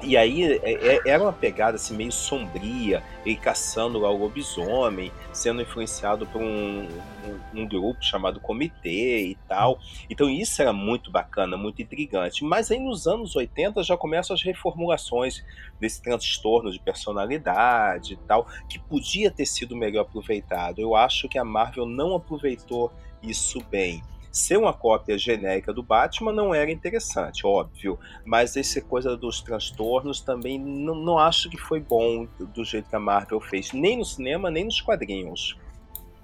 e 0.02 0.16
aí 0.16 0.42
é, 0.44 0.96
é, 0.96 1.00
era 1.06 1.22
uma 1.22 1.32
pegada 1.32 1.76
assim, 1.76 1.96
meio 1.96 2.12
sombria, 2.12 3.02
ele 3.24 3.36
caçando 3.36 3.98
lá 3.98 4.10
o 4.10 4.16
lobisomem, 4.16 5.12
sendo 5.32 5.62
influenciado 5.62 6.26
por 6.26 6.40
um, 6.40 6.82
um, 6.82 7.60
um, 7.60 7.66
grupo 7.66 8.02
chamado 8.02 8.40
Comitê 8.40 9.26
e 9.26 9.38
tal. 9.48 9.78
Então 10.10 10.28
isso 10.28 10.60
era 10.60 10.72
muito 10.72 11.10
bacana, 11.10 11.56
muito 11.56 11.80
intrigante. 11.80 12.44
Mas 12.44 12.70
aí 12.70 12.78
nos 12.78 13.06
anos 13.06 13.36
80 13.36 13.82
já 13.82 13.96
começam 13.96 14.34
as 14.34 14.42
reformulações 14.42 15.44
desse 15.80 16.02
transtorno 16.02 16.70
de 16.70 16.80
personalidade 16.80 18.14
e 18.14 18.16
tal, 18.16 18.46
que 18.68 18.78
podia 18.78 19.30
ter 19.30 19.46
sido 19.46 19.76
melhor 19.76 20.02
aproveitado. 20.02 20.80
Eu 20.80 20.94
acho 20.94 21.28
que 21.28 21.38
a 21.38 21.44
Marvel 21.44 21.86
não 21.86 22.14
aproveitou 22.14 22.92
isso 23.22 23.62
bem 23.70 24.02
ser 24.32 24.56
uma 24.56 24.72
cópia 24.72 25.18
genérica 25.18 25.72
do 25.72 25.82
Batman 25.82 26.32
não 26.32 26.54
era 26.54 26.70
interessante, 26.70 27.46
óbvio, 27.46 27.98
mas 28.24 28.56
essa 28.56 28.80
coisa 28.80 29.14
dos 29.14 29.42
transtornos 29.42 30.20
também 30.20 30.58
não, 30.58 30.94
não 30.94 31.18
acho 31.18 31.50
que 31.50 31.58
foi 31.58 31.78
bom 31.78 32.26
do 32.54 32.64
jeito 32.64 32.88
que 32.88 32.96
a 32.96 33.00
Marvel 33.00 33.40
fez, 33.40 33.72
nem 33.72 33.98
no 33.98 34.04
cinema, 34.04 34.50
nem 34.50 34.64
nos 34.64 34.80
quadrinhos. 34.80 35.56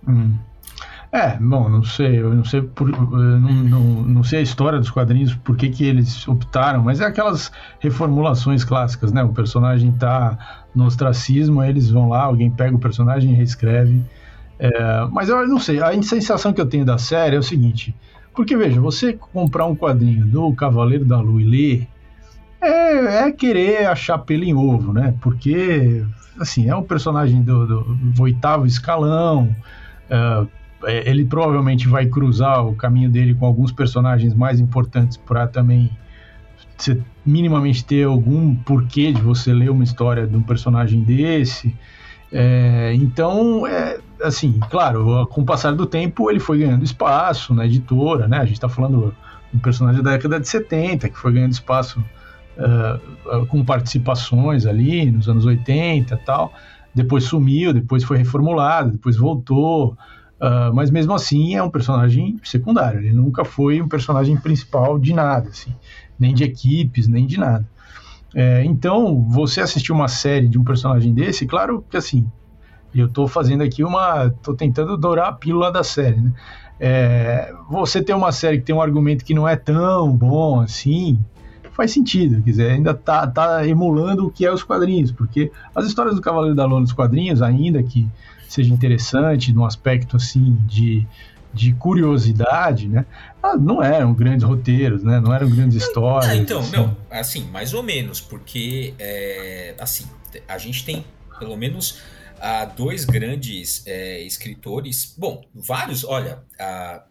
Hum. 0.08 0.38
É, 1.10 1.38
bom, 1.38 1.68
não 1.70 1.82
sei, 1.82 2.20
eu 2.20 2.34
não 2.34 2.44
sei 2.44 2.60
por, 2.60 2.86
não, 2.86 3.38
não, 3.40 3.80
não, 3.80 4.22
sei 4.22 4.40
a 4.40 4.42
história 4.42 4.78
dos 4.78 4.90
quadrinhos, 4.90 5.34
por 5.34 5.56
que, 5.56 5.70
que 5.70 5.84
eles 5.84 6.28
optaram, 6.28 6.82
mas 6.82 7.00
é 7.00 7.06
aquelas 7.06 7.50
reformulações 7.80 8.62
clássicas, 8.62 9.10
né? 9.10 9.22
O 9.22 9.32
personagem 9.32 9.90
tá 9.92 10.66
no 10.74 10.84
ostracismo, 10.84 11.60
aí 11.60 11.70
eles 11.70 11.90
vão 11.90 12.10
lá, 12.10 12.22
alguém 12.22 12.50
pega 12.50 12.76
o 12.76 12.78
personagem 12.78 13.32
e 13.32 13.34
reescreve. 13.34 14.02
É, 14.58 15.06
mas 15.12 15.28
eu 15.28 15.46
não 15.46 15.60
sei, 15.60 15.80
a 15.80 16.02
sensação 16.02 16.52
que 16.52 16.60
eu 16.60 16.66
tenho 16.66 16.84
da 16.84 16.98
série 16.98 17.36
é 17.36 17.38
o 17.38 17.42
seguinte: 17.42 17.94
porque 18.34 18.56
veja, 18.56 18.80
você 18.80 19.12
comprar 19.12 19.66
um 19.66 19.76
quadrinho 19.76 20.26
do 20.26 20.52
Cavaleiro 20.54 21.04
da 21.04 21.20
Lua 21.20 21.40
e 21.40 21.44
ler 21.44 21.88
é, 22.60 23.28
é 23.28 23.32
querer 23.32 23.86
achar 23.86 24.18
pelo 24.18 24.44
em 24.44 24.54
ovo, 24.54 24.92
né? 24.92 25.14
Porque, 25.20 26.04
assim, 26.38 26.68
é 26.68 26.74
um 26.74 26.82
personagem 26.82 27.42
do, 27.42 27.66
do, 27.66 27.82
do 27.94 28.22
oitavo 28.22 28.66
escalão, 28.66 29.54
é, 30.10 30.46
é 30.84 31.10
ele 31.10 31.24
provavelmente 31.24 31.88
vai 31.88 32.06
cruzar 32.06 32.66
o 32.66 32.74
caminho 32.74 33.10
dele 33.10 33.34
com 33.34 33.46
alguns 33.46 33.70
personagens 33.70 34.34
mais 34.34 34.58
importantes 34.58 35.16
para 35.16 35.46
também 35.46 35.90
você 36.76 37.00
minimamente 37.24 37.84
ter 37.84 38.04
algum 38.04 38.54
porquê 38.54 39.12
de 39.12 39.20
você 39.20 39.52
ler 39.52 39.70
uma 39.70 39.84
história 39.84 40.26
de 40.26 40.36
um 40.36 40.42
personagem 40.42 41.02
desse. 41.02 41.74
É, 42.30 42.92
então, 42.94 43.66
é, 43.66 43.97
assim, 44.22 44.58
claro, 44.70 45.26
com 45.26 45.42
o 45.42 45.44
passar 45.44 45.74
do 45.74 45.86
tempo 45.86 46.30
ele 46.30 46.40
foi 46.40 46.58
ganhando 46.58 46.84
espaço 46.84 47.54
na 47.54 47.66
editora, 47.66 48.26
né? 48.28 48.38
A 48.38 48.44
gente 48.44 48.54
está 48.54 48.68
falando 48.68 49.14
um 49.52 49.58
personagem 49.58 50.02
da 50.02 50.12
década 50.12 50.38
de 50.38 50.48
70 50.48 51.08
que 51.08 51.18
foi 51.18 51.32
ganhando 51.32 51.52
espaço 51.52 52.02
uh, 52.58 53.46
com 53.46 53.64
participações 53.64 54.66
ali 54.66 55.10
nos 55.10 55.28
anos 55.28 55.44
80 55.44 56.14
e 56.14 56.18
tal. 56.18 56.52
Depois 56.94 57.24
sumiu, 57.24 57.72
depois 57.72 58.04
foi 58.04 58.18
reformulado, 58.18 58.92
depois 58.92 59.16
voltou. 59.16 59.96
Uh, 60.40 60.72
mas 60.72 60.90
mesmo 60.90 61.12
assim 61.14 61.54
é 61.54 61.62
um 61.62 61.70
personagem 61.70 62.38
secundário. 62.44 63.00
Ele 63.00 63.12
nunca 63.12 63.44
foi 63.44 63.80
um 63.80 63.88
personagem 63.88 64.36
principal 64.36 64.98
de 64.98 65.12
nada, 65.12 65.48
assim, 65.48 65.74
nem 66.18 66.32
de 66.32 66.44
equipes, 66.44 67.08
nem 67.08 67.26
de 67.26 67.38
nada. 67.38 67.66
É, 68.34 68.62
então, 68.64 69.26
você 69.28 69.60
assistir 69.60 69.90
uma 69.90 70.06
série 70.06 70.48
de 70.48 70.58
um 70.58 70.64
personagem 70.64 71.14
desse, 71.14 71.46
claro 71.46 71.84
que 71.88 71.96
assim, 71.96 72.30
eu 73.00 73.06
estou 73.06 73.28
fazendo 73.28 73.62
aqui 73.62 73.82
uma. 73.84 74.26
estou 74.26 74.54
tentando 74.54 74.96
dourar 74.96 75.28
a 75.28 75.32
pílula 75.32 75.72
da 75.72 75.82
série, 75.82 76.20
né? 76.20 76.32
É, 76.80 77.52
você 77.68 78.02
ter 78.02 78.14
uma 78.14 78.30
série 78.30 78.58
que 78.58 78.64
tem 78.64 78.74
um 78.74 78.80
argumento 78.80 79.24
que 79.24 79.34
não 79.34 79.48
é 79.48 79.56
tão 79.56 80.16
bom 80.16 80.60
assim, 80.60 81.18
faz 81.72 81.90
sentido, 81.90 82.42
quer 82.42 82.50
dizer, 82.50 82.70
ainda 82.70 82.94
tá, 82.94 83.26
tá 83.26 83.66
emulando 83.66 84.26
o 84.26 84.30
que 84.30 84.46
é 84.46 84.52
os 84.52 84.62
quadrinhos, 84.62 85.10
porque 85.10 85.50
as 85.74 85.86
histórias 85.86 86.14
do 86.14 86.20
Cavaleiro 86.20 86.54
da 86.54 86.64
Lua 86.64 86.80
nos 86.80 86.92
quadrinhos, 86.92 87.42
ainda 87.42 87.82
que 87.82 88.08
seja 88.48 88.72
interessante 88.72 89.52
num 89.52 89.64
aspecto 89.64 90.16
assim 90.16 90.56
de 90.66 91.06
de 91.52 91.72
curiosidade, 91.72 92.88
né? 92.88 93.06
Ah, 93.42 93.56
não 93.56 93.82
eram 93.82 94.12
grandes 94.12 94.44
roteiros, 94.44 95.02
né? 95.02 95.18
Não 95.18 95.32
eram 95.32 95.48
grandes 95.48 95.82
histórias. 95.82 96.30
Ah, 96.30 96.36
então, 96.36 96.60
assim. 96.60 96.76
não, 96.76 96.96
assim, 97.10 97.44
mais 97.50 97.72
ou 97.72 97.82
menos, 97.82 98.20
porque 98.20 98.94
é, 98.98 99.74
assim, 99.78 100.04
a 100.46 100.58
gente 100.58 100.84
tem 100.84 101.04
pelo 101.38 101.56
menos 101.56 102.00
ah, 102.40 102.64
dois 102.64 103.04
grandes 103.04 103.86
é, 103.86 104.20
escritores, 104.22 105.14
bom, 105.16 105.44
vários, 105.54 106.04
olha, 106.04 106.42
ah, 106.58 107.04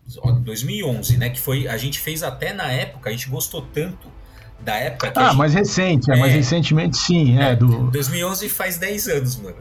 2011, 0.43 1.17
né? 1.17 1.29
Que 1.29 1.39
foi, 1.39 1.67
a 1.67 1.77
gente 1.77 1.99
fez 1.99 2.23
até 2.23 2.53
na 2.53 2.71
época, 2.71 3.09
a 3.09 3.11
gente 3.11 3.29
gostou 3.29 3.61
tanto 3.61 4.11
da 4.59 4.75
época. 4.75 5.13
ah, 5.15 5.27
gente... 5.27 5.37
mais 5.37 5.53
recente, 5.53 6.11
é, 6.11 6.15
é, 6.15 6.19
mais 6.19 6.33
recentemente 6.33 6.97
sim, 6.97 7.39
é, 7.39 7.51
é, 7.51 7.55
do... 7.55 7.89
2011 7.91 8.49
faz 8.49 8.77
10 8.77 9.07
anos, 9.07 9.35
mano. 9.37 9.55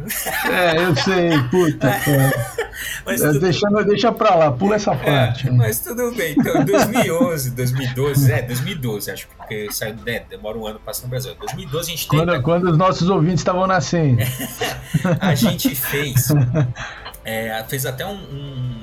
É, 0.51 0.77
eu 0.79 0.97
sei, 0.97 1.31
puta. 1.51 2.01
mas 3.05 3.23
é, 3.23 3.27
tudo... 3.29 3.41
deixa, 3.41 3.69
deixa 3.85 4.13
pra 4.13 4.35
lá, 4.35 4.51
pula 4.51 4.77
essa 4.77 4.93
é, 4.93 4.97
parte. 4.97 5.51
mas 5.51 5.81
tudo 5.81 6.13
bem, 6.13 6.35
então 6.37 6.65
2011, 6.65 7.51
2012, 7.51 8.33
é, 8.33 8.43
2012, 8.43 9.11
acho 9.11 9.29
que 9.47 9.73
saiu, 9.73 9.95
né, 10.05 10.25
demora 10.29 10.59
um 10.59 10.67
ano 10.67 10.81
passando 10.85 11.05
no 11.05 11.11
Brasil. 11.11 11.35
2012 11.39 11.89
a 11.89 11.91
gente 11.95 12.09
tem... 12.09 12.19
Quando, 12.19 12.43
quando 12.43 12.71
os 12.71 12.79
nossos 12.79 13.09
ouvintes 13.09 13.41
estavam 13.41 13.67
nascendo. 13.67 14.23
a 15.21 15.35
gente 15.35 15.75
fez, 15.75 16.33
é, 17.25 17.65
fez 17.69 17.87
até 17.87 18.05
um, 18.05 18.15
um, 18.15 18.83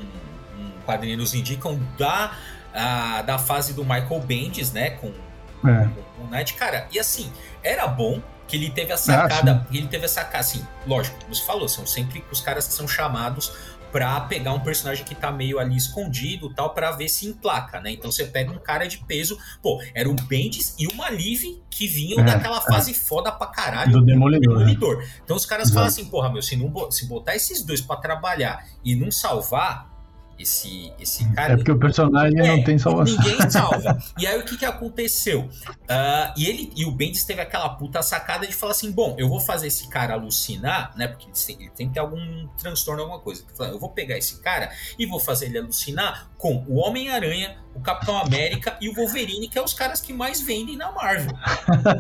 um 0.58 0.71
quadrinho, 0.86 1.17
nos 1.17 1.34
indicam 1.34 1.80
da, 1.97 2.32
a, 2.73 3.21
da 3.23 3.38
fase 3.38 3.73
do 3.73 3.84
Michael 3.84 4.21
Bendis, 4.26 4.71
né, 4.71 4.91
com 4.91 5.12
é. 5.65 5.89
O 6.21 6.28
Knight, 6.28 6.54
cara, 6.54 6.88
e 6.91 6.99
assim, 6.99 7.32
era 7.62 7.88
bom 7.88 8.21
que 8.47 8.58
ele 8.58 8.69
teve 8.69 8.91
a 8.91 8.97
sacada. 8.97 9.65
Ah, 9.65 9.73
ele 9.73 9.88
teve 9.88 10.06
a 10.06 10.10
sacada, 10.10 10.39
assim, 10.39 10.65
lógico, 10.86 11.17
você 11.28 11.43
falou, 11.43 11.67
são 11.67 11.86
sempre 11.86 12.23
os 12.32 12.41
caras 12.41 12.67
que 12.67 12.73
são 12.73 12.88
chamados 12.88 13.52
pra 13.93 14.19
pegar 14.21 14.54
um 14.54 14.60
personagem 14.60 15.06
que 15.06 15.13
tá 15.13 15.32
meio 15.32 15.60
ali 15.60 15.78
escondido 15.78 16.52
tal, 16.52 16.73
para 16.73 16.89
ver 16.91 17.08
se 17.08 17.28
emplaca, 17.28 17.80
né? 17.80 17.91
Então 17.91 18.12
você 18.12 18.26
pega 18.26 18.52
um 18.52 18.58
cara 18.58 18.88
de 18.88 18.97
peso, 18.97 19.38
pô, 19.62 19.80
era 19.93 20.10
o 20.10 20.15
Bendis 20.15 20.76
e 20.80 20.88
o 20.88 20.95
Malive 20.95 21.62
que 21.69 21.88
vinham 21.88 22.19
é, 22.21 22.23
daquela 22.23 22.58
é. 22.58 22.62
fase 22.62 22.91
foda 22.91 23.32
pra 23.32 23.45
caralho 23.45 23.91
do 23.91 24.02
Demolidor. 24.02 24.58
Demolidor. 24.58 24.97
Né? 24.97 25.08
Então 25.23 25.38
os 25.38 25.45
caras 25.45 25.65
Exato. 25.65 25.76
falam 25.76 25.88
assim, 25.89 26.06
porra, 26.06 26.34
meu, 26.34 26.41
se, 26.41 26.56
não, 26.56 26.91
se 26.91 27.06
botar 27.06 27.36
esses 27.36 27.63
dois 27.63 27.82
para 27.82 27.97
trabalhar 27.97 28.65
e 28.84 28.95
não 28.95 29.12
salvar, 29.12 29.92
esse, 30.37 30.91
esse 30.99 31.29
cara. 31.33 31.53
É 31.53 31.55
porque 31.55 31.71
o 31.71 31.79
personagem 31.79 32.39
é, 32.39 32.47
não 32.47 32.63
tem 32.63 32.77
salvação. 32.77 33.17
Ninguém 33.17 33.49
salva. 33.49 33.97
e 34.17 34.27
aí 34.27 34.39
o 34.39 34.45
que, 34.45 34.57
que 34.57 34.65
aconteceu? 34.65 35.41
Uh, 35.41 36.33
e 36.37 36.45
ele 36.45 36.71
e 36.75 36.85
o 36.85 36.91
Bendis 36.91 37.23
teve 37.23 37.41
aquela 37.41 37.69
puta 37.69 38.01
sacada 38.01 38.45
de 38.45 38.53
falar 38.53 38.71
assim: 38.71 38.91
bom, 38.91 39.15
eu 39.17 39.27
vou 39.27 39.39
fazer 39.39 39.67
esse 39.67 39.87
cara 39.87 40.13
alucinar, 40.13 40.93
né? 40.95 41.07
Porque 41.07 41.25
ele 41.25 41.33
tem, 41.33 41.55
ele 41.59 41.71
tem 41.71 41.87
que 41.87 41.93
ter 41.93 41.99
algum 41.99 42.47
transtorno, 42.57 43.01
alguma 43.01 43.19
coisa. 43.19 43.43
Eu 43.59 43.79
vou 43.79 43.89
pegar 43.89 44.17
esse 44.17 44.41
cara 44.41 44.69
e 44.97 45.05
vou 45.05 45.19
fazer 45.19 45.45
ele 45.45 45.59
alucinar 45.59 46.29
com 46.37 46.63
o 46.67 46.75
Homem-Aranha, 46.75 47.57
o 47.73 47.79
Capitão 47.79 48.17
América 48.17 48.75
e 48.81 48.89
o 48.89 48.93
Wolverine, 48.93 49.47
que 49.47 49.57
é 49.57 49.63
os 49.63 49.73
caras 49.73 50.01
que 50.01 50.11
mais 50.11 50.41
vendem 50.41 50.75
na 50.75 50.91
Marvel. 50.91 51.33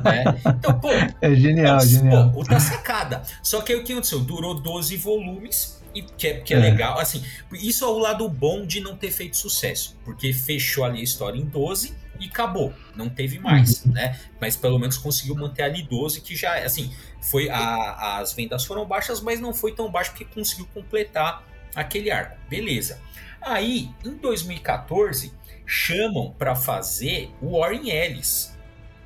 Né? 0.03 0.23
Então, 0.57 0.79
pô. 0.79 0.89
É 1.21 1.35
genial, 1.35 1.77
é, 1.77 1.85
genial. 1.85 2.31
Pô, 2.31 2.39
outra 2.39 2.59
sacada. 2.59 3.21
Só 3.41 3.61
que 3.61 3.71
aí 3.71 3.79
o 3.79 3.83
que 3.83 3.93
aconteceu? 3.93 4.19
Durou 4.19 4.53
12 4.53 4.97
volumes 4.97 5.82
e 5.93 6.01
que 6.01 6.27
é, 6.27 6.39
que 6.39 6.53
é, 6.53 6.57
é, 6.57 6.59
legal. 6.59 6.99
Assim, 6.99 7.23
isso 7.53 7.85
é 7.85 7.87
o 7.87 7.97
lado 7.97 8.27
bom 8.27 8.65
de 8.65 8.79
não 8.79 8.95
ter 8.95 9.11
feito 9.11 9.37
sucesso, 9.37 9.97
porque 10.03 10.33
fechou 10.33 10.83
ali 10.83 10.99
a 10.99 11.03
história 11.03 11.37
em 11.37 11.45
12 11.45 11.95
e 12.19 12.25
acabou, 12.27 12.73
não 12.95 13.09
teve 13.09 13.39
mais, 13.39 13.83
uhum. 13.85 13.93
né? 13.93 14.19
Mas 14.39 14.55
pelo 14.55 14.79
menos 14.79 14.97
conseguiu 14.97 15.35
manter 15.35 15.63
ali 15.63 15.83
12, 15.83 16.21
que 16.21 16.35
já, 16.35 16.55
assim, 16.57 16.93
foi 17.21 17.49
a, 17.49 18.19
as 18.19 18.33
vendas 18.33 18.65
foram 18.65 18.85
baixas, 18.85 19.19
mas 19.21 19.39
não 19.39 19.53
foi 19.53 19.73
tão 19.73 19.91
baixo 19.91 20.11
porque 20.11 20.25
conseguiu 20.25 20.67
completar 20.73 21.43
aquele 21.75 22.11
arco. 22.11 22.37
Beleza. 22.49 22.99
Aí, 23.41 23.89
em 24.05 24.15
2014, 24.15 25.33
chamam 25.65 26.31
para 26.37 26.55
fazer 26.55 27.31
o 27.41 27.59
Warren 27.59 27.89
Ellis. 27.89 28.53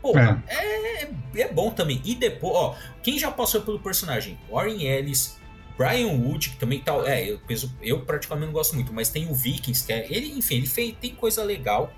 Pô, 0.01 0.17
é. 0.17 0.41
É, 0.47 1.41
é 1.41 1.47
bom 1.51 1.71
também. 1.71 2.01
E 2.05 2.13
depois, 2.13 2.53
ó, 2.55 2.75
quem 3.01 3.17
já 3.17 3.31
passou 3.31 3.61
pelo 3.61 3.79
personagem? 3.79 4.37
Warren 4.49 4.83
Ellis, 4.83 5.39
Brian 5.77 6.07
Wood, 6.07 6.49
que 6.49 6.57
também 6.57 6.79
tá. 6.79 6.93
É, 7.05 7.29
eu, 7.29 7.39
eu 7.81 8.01
praticamente 8.01 8.47
não 8.47 8.53
gosto 8.53 8.73
muito, 8.75 8.91
mas 8.91 9.09
tem 9.09 9.29
o 9.29 9.33
Vikings, 9.33 9.85
que 9.85 9.93
é. 9.93 10.07
Ele, 10.09 10.37
enfim, 10.37 10.55
ele 10.55 10.67
fez, 10.67 10.95
tem 10.99 11.13
coisa 11.13 11.43
legal. 11.43 11.93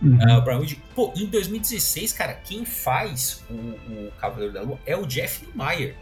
Uhum. 0.00 0.16
Uh, 0.16 0.42
Brian 0.42 0.58
Wood. 0.58 0.82
Pô, 0.94 1.12
em 1.16 1.26
2016, 1.26 2.12
cara, 2.12 2.34
quem 2.34 2.64
faz 2.64 3.44
o, 3.50 3.54
o 3.54 4.12
Cavaleiro 4.20 4.54
da 4.54 4.62
Lua 4.62 4.78
é 4.86 4.96
o 4.96 5.06
Jeff 5.06 5.46
Meyer. 5.54 5.96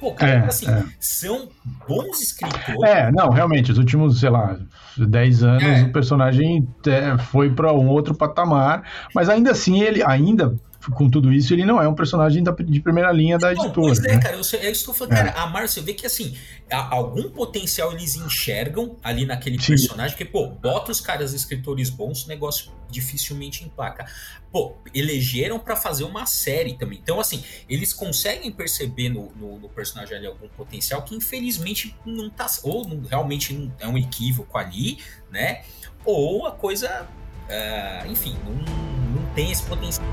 Pô, 0.00 0.12
cara, 0.12 0.30
é, 0.30 0.46
assim, 0.46 0.70
é. 0.70 0.84
são 1.00 1.48
bons 1.88 2.20
escritores. 2.20 2.80
É, 2.84 3.10
não, 3.10 3.30
realmente, 3.30 3.72
os 3.72 3.78
últimos, 3.78 4.20
sei 4.20 4.30
lá, 4.30 4.56
10 4.96 5.42
anos 5.42 5.62
é. 5.64 5.82
o 5.82 5.92
personagem 5.92 6.68
é, 6.86 7.18
foi 7.18 7.50
para 7.50 7.72
um 7.72 7.88
outro 7.88 8.14
patamar, 8.14 8.84
mas 9.12 9.28
ainda 9.28 9.50
assim 9.50 9.80
ele 9.80 10.02
ainda 10.04 10.54
com 10.94 11.10
tudo 11.10 11.32
isso, 11.32 11.52
ele 11.52 11.64
não 11.64 11.82
é 11.82 11.88
um 11.88 11.94
personagem 11.94 12.42
da, 12.42 12.52
de 12.52 12.80
primeira 12.80 13.10
linha 13.12 13.36
da 13.36 13.52
editora. 13.52 13.72
Pois 13.74 14.04
é, 14.04 14.14
né? 14.14 14.20
cara, 14.20 14.36
eu, 14.36 14.60
é 14.60 14.70
isso 14.70 14.84
que 14.84 14.90
eu 14.90 14.94
falando, 14.94 15.12
é. 15.12 15.16
cara, 15.16 15.32
a 15.32 15.46
Marvel, 15.46 15.68
você 15.68 15.80
vê 15.80 15.92
que 15.92 16.06
assim, 16.06 16.36
algum 16.70 17.28
potencial 17.30 17.92
eles 17.92 18.14
enxergam 18.14 18.96
ali 19.02 19.26
naquele 19.26 19.60
Sim. 19.60 19.68
personagem, 19.68 20.16
porque, 20.16 20.24
pô, 20.24 20.48
bota 20.48 20.92
os 20.92 21.00
caras 21.00 21.32
escritores 21.32 21.90
bons, 21.90 22.24
o 22.24 22.28
negócio 22.28 22.70
dificilmente 22.88 23.64
empaca. 23.64 24.06
Pô, 24.50 24.76
elegeram 24.94 25.58
para 25.58 25.76
fazer 25.76 26.04
uma 26.04 26.24
série 26.26 26.74
também. 26.74 26.98
Então, 27.02 27.20
assim, 27.20 27.42
eles 27.68 27.92
conseguem 27.92 28.50
perceber 28.50 29.08
no, 29.08 29.30
no, 29.36 29.58
no, 29.58 29.68
personagem 29.68 30.16
ali 30.16 30.26
algum 30.26 30.48
potencial 30.48 31.02
que 31.02 31.14
infelizmente 31.14 31.94
não 32.06 32.30
tá. 32.30 32.46
Ou 32.62 32.88
não, 32.88 33.02
realmente 33.02 33.52
não, 33.52 33.72
é 33.78 33.86
um 33.86 33.98
equívoco 33.98 34.56
ali, 34.56 34.98
né? 35.30 35.62
Ou 36.04 36.46
a 36.46 36.52
coisa. 36.52 37.06
Uh, 37.48 38.10
enfim, 38.10 38.36
não, 38.44 39.20
não 39.20 39.34
tem 39.34 39.50
esse 39.50 39.62
potencial. 39.62 40.06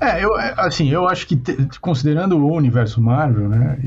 É, 0.00 0.24
eu, 0.24 0.38
é, 0.40 0.54
assim, 0.56 0.88
eu 0.88 1.06
acho 1.06 1.26
que, 1.26 1.38
considerando 1.78 2.38
o 2.38 2.54
universo 2.54 3.02
Marvel, 3.02 3.50
né, 3.50 3.78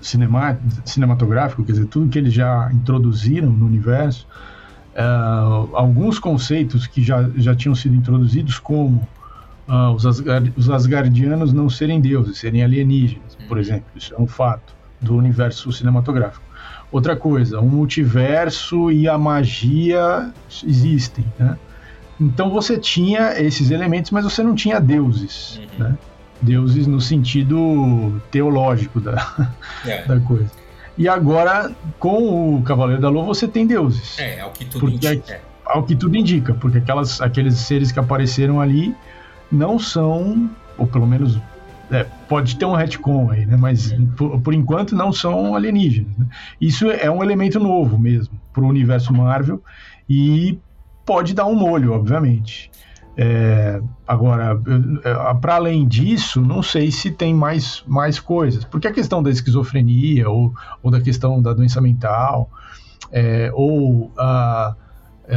cinema, 0.00 0.56
cinematográfico, 0.84 1.64
quer 1.64 1.72
dizer, 1.72 1.86
tudo 1.86 2.08
que 2.08 2.18
eles 2.18 2.32
já 2.32 2.70
introduziram 2.72 3.50
no 3.50 3.66
universo, 3.66 4.28
uh, 4.94 5.74
alguns 5.74 6.20
conceitos 6.20 6.86
que 6.86 7.02
já, 7.02 7.28
já 7.34 7.52
tinham 7.54 7.74
sido 7.74 7.96
introduzidos, 7.96 8.60
como 8.60 9.06
uh, 9.68 9.90
os, 9.92 10.06
Asgard, 10.06 10.52
os 10.56 10.70
Asgardianos 10.70 11.52
não 11.52 11.68
serem 11.68 12.00
deuses, 12.00 12.38
serem 12.38 12.62
alienígenas, 12.62 13.36
por 13.48 13.56
uhum. 13.56 13.62
exemplo, 13.62 13.86
isso 13.96 14.14
é 14.14 14.20
um 14.20 14.28
fato 14.28 14.72
do 15.00 15.16
universo 15.16 15.72
cinematográfico. 15.72 16.44
Outra 16.92 17.16
coisa, 17.16 17.58
o 17.58 17.66
multiverso 17.66 18.90
e 18.92 19.08
a 19.08 19.18
magia 19.18 20.32
existem, 20.64 21.24
né? 21.38 21.56
Então 22.20 22.50
você 22.50 22.78
tinha 22.78 23.40
esses 23.40 23.70
elementos, 23.70 24.10
mas 24.10 24.24
você 24.24 24.42
não 24.42 24.54
tinha 24.54 24.78
deuses, 24.78 25.58
uhum. 25.58 25.84
né? 25.84 25.98
Deuses 26.42 26.86
no 26.86 27.00
sentido 27.00 28.20
teológico 28.30 29.00
da, 29.00 29.50
é. 29.86 30.04
da 30.04 30.20
coisa. 30.20 30.50
E 30.96 31.08
agora, 31.08 31.70
com 31.98 32.56
o 32.56 32.62
Cavaleiro 32.62 33.00
da 33.00 33.08
Lua, 33.08 33.24
você 33.24 33.48
tem 33.48 33.66
deuses. 33.66 34.18
É, 34.18 34.40
ao 34.40 34.50
que 34.50 34.64
tudo 34.66 34.90
indica. 34.90 35.32
É, 35.32 35.40
ao 35.64 35.82
que 35.82 35.96
tudo 35.96 36.16
indica, 36.16 36.52
porque 36.54 36.78
aquelas, 36.78 37.20
aqueles 37.20 37.54
seres 37.58 37.90
que 37.90 37.98
apareceram 37.98 38.60
ali 38.60 38.94
não 39.50 39.78
são, 39.78 40.50
ou 40.76 40.86
pelo 40.86 41.06
menos 41.06 41.38
é, 41.90 42.04
pode 42.28 42.56
ter 42.56 42.64
um 42.64 42.74
retcon 42.74 43.30
aí, 43.30 43.46
né? 43.46 43.56
Mas 43.56 43.92
uhum. 43.92 44.06
por, 44.08 44.40
por, 44.40 44.54
enquanto 44.54 44.94
não 44.94 45.12
são 45.12 45.54
alienígenas. 45.54 46.16
Né? 46.16 46.26
Isso 46.60 46.90
é 46.90 47.10
um 47.10 47.22
elemento 47.22 47.58
novo 47.58 47.98
mesmo 47.98 48.38
para 48.52 48.62
o 48.62 48.68
universo 48.68 49.12
Marvel 49.12 49.62
e 50.08 50.58
pode 51.10 51.34
dar 51.34 51.44
um 51.44 51.56
molho, 51.56 51.92
obviamente. 51.92 52.70
É, 53.16 53.82
agora, 54.06 54.56
para 55.40 55.56
além 55.56 55.84
disso, 55.84 56.40
não 56.40 56.62
sei 56.62 56.92
se 56.92 57.10
tem 57.10 57.34
mais, 57.34 57.82
mais 57.84 58.20
coisas, 58.20 58.64
porque 58.64 58.86
a 58.86 58.92
questão 58.92 59.20
da 59.20 59.28
esquizofrenia 59.28 60.30
ou, 60.30 60.54
ou 60.80 60.88
da 60.88 61.00
questão 61.00 61.42
da 61.42 61.52
doença 61.52 61.80
mental, 61.80 62.48
é, 63.10 63.50
ou 63.52 64.12
a, 64.16 64.76
é, 65.26 65.36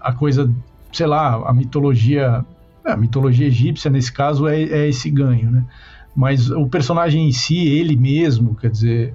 a 0.00 0.12
coisa, 0.12 0.52
sei 0.92 1.06
lá, 1.06 1.48
a 1.48 1.52
mitologia, 1.52 2.44
é, 2.84 2.90
a 2.90 2.96
mitologia 2.96 3.46
egípcia 3.46 3.88
nesse 3.88 4.12
caso 4.12 4.48
é, 4.48 4.60
é 4.60 4.88
esse 4.88 5.08
ganho, 5.12 5.48
né? 5.48 5.64
Mas 6.12 6.50
o 6.50 6.66
personagem 6.66 7.28
em 7.28 7.30
si, 7.30 7.68
ele 7.68 7.94
mesmo, 7.94 8.56
quer 8.56 8.70
dizer, 8.72 9.14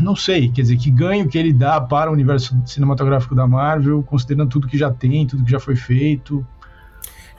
não 0.00 0.16
sei, 0.16 0.48
quer 0.50 0.62
dizer, 0.62 0.76
que 0.76 0.90
ganho 0.90 1.28
que 1.28 1.38
ele 1.38 1.52
dá 1.52 1.80
para 1.80 2.10
o 2.10 2.12
universo 2.12 2.56
cinematográfico 2.66 3.34
da 3.34 3.46
Marvel, 3.46 4.02
considerando 4.02 4.50
tudo 4.50 4.68
que 4.68 4.78
já 4.78 4.90
tem, 4.90 5.26
tudo 5.26 5.44
que 5.44 5.50
já 5.50 5.60
foi 5.60 5.76
feito. 5.76 6.46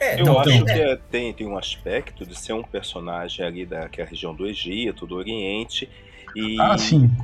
É, 0.00 0.14
eu 0.14 0.20
então, 0.20 0.38
acho 0.38 0.64
que 0.64 0.70
é, 0.70 0.96
tem, 0.96 1.32
tem 1.32 1.46
um 1.46 1.58
aspecto 1.58 2.24
de 2.24 2.38
ser 2.38 2.52
um 2.52 2.62
personagem 2.62 3.44
ali 3.44 3.66
daquela 3.66 4.06
é 4.06 4.10
região 4.10 4.34
do 4.34 4.46
Egito, 4.46 5.06
do 5.06 5.16
Oriente, 5.16 5.88
e 6.36 6.56
ah, 6.60 6.76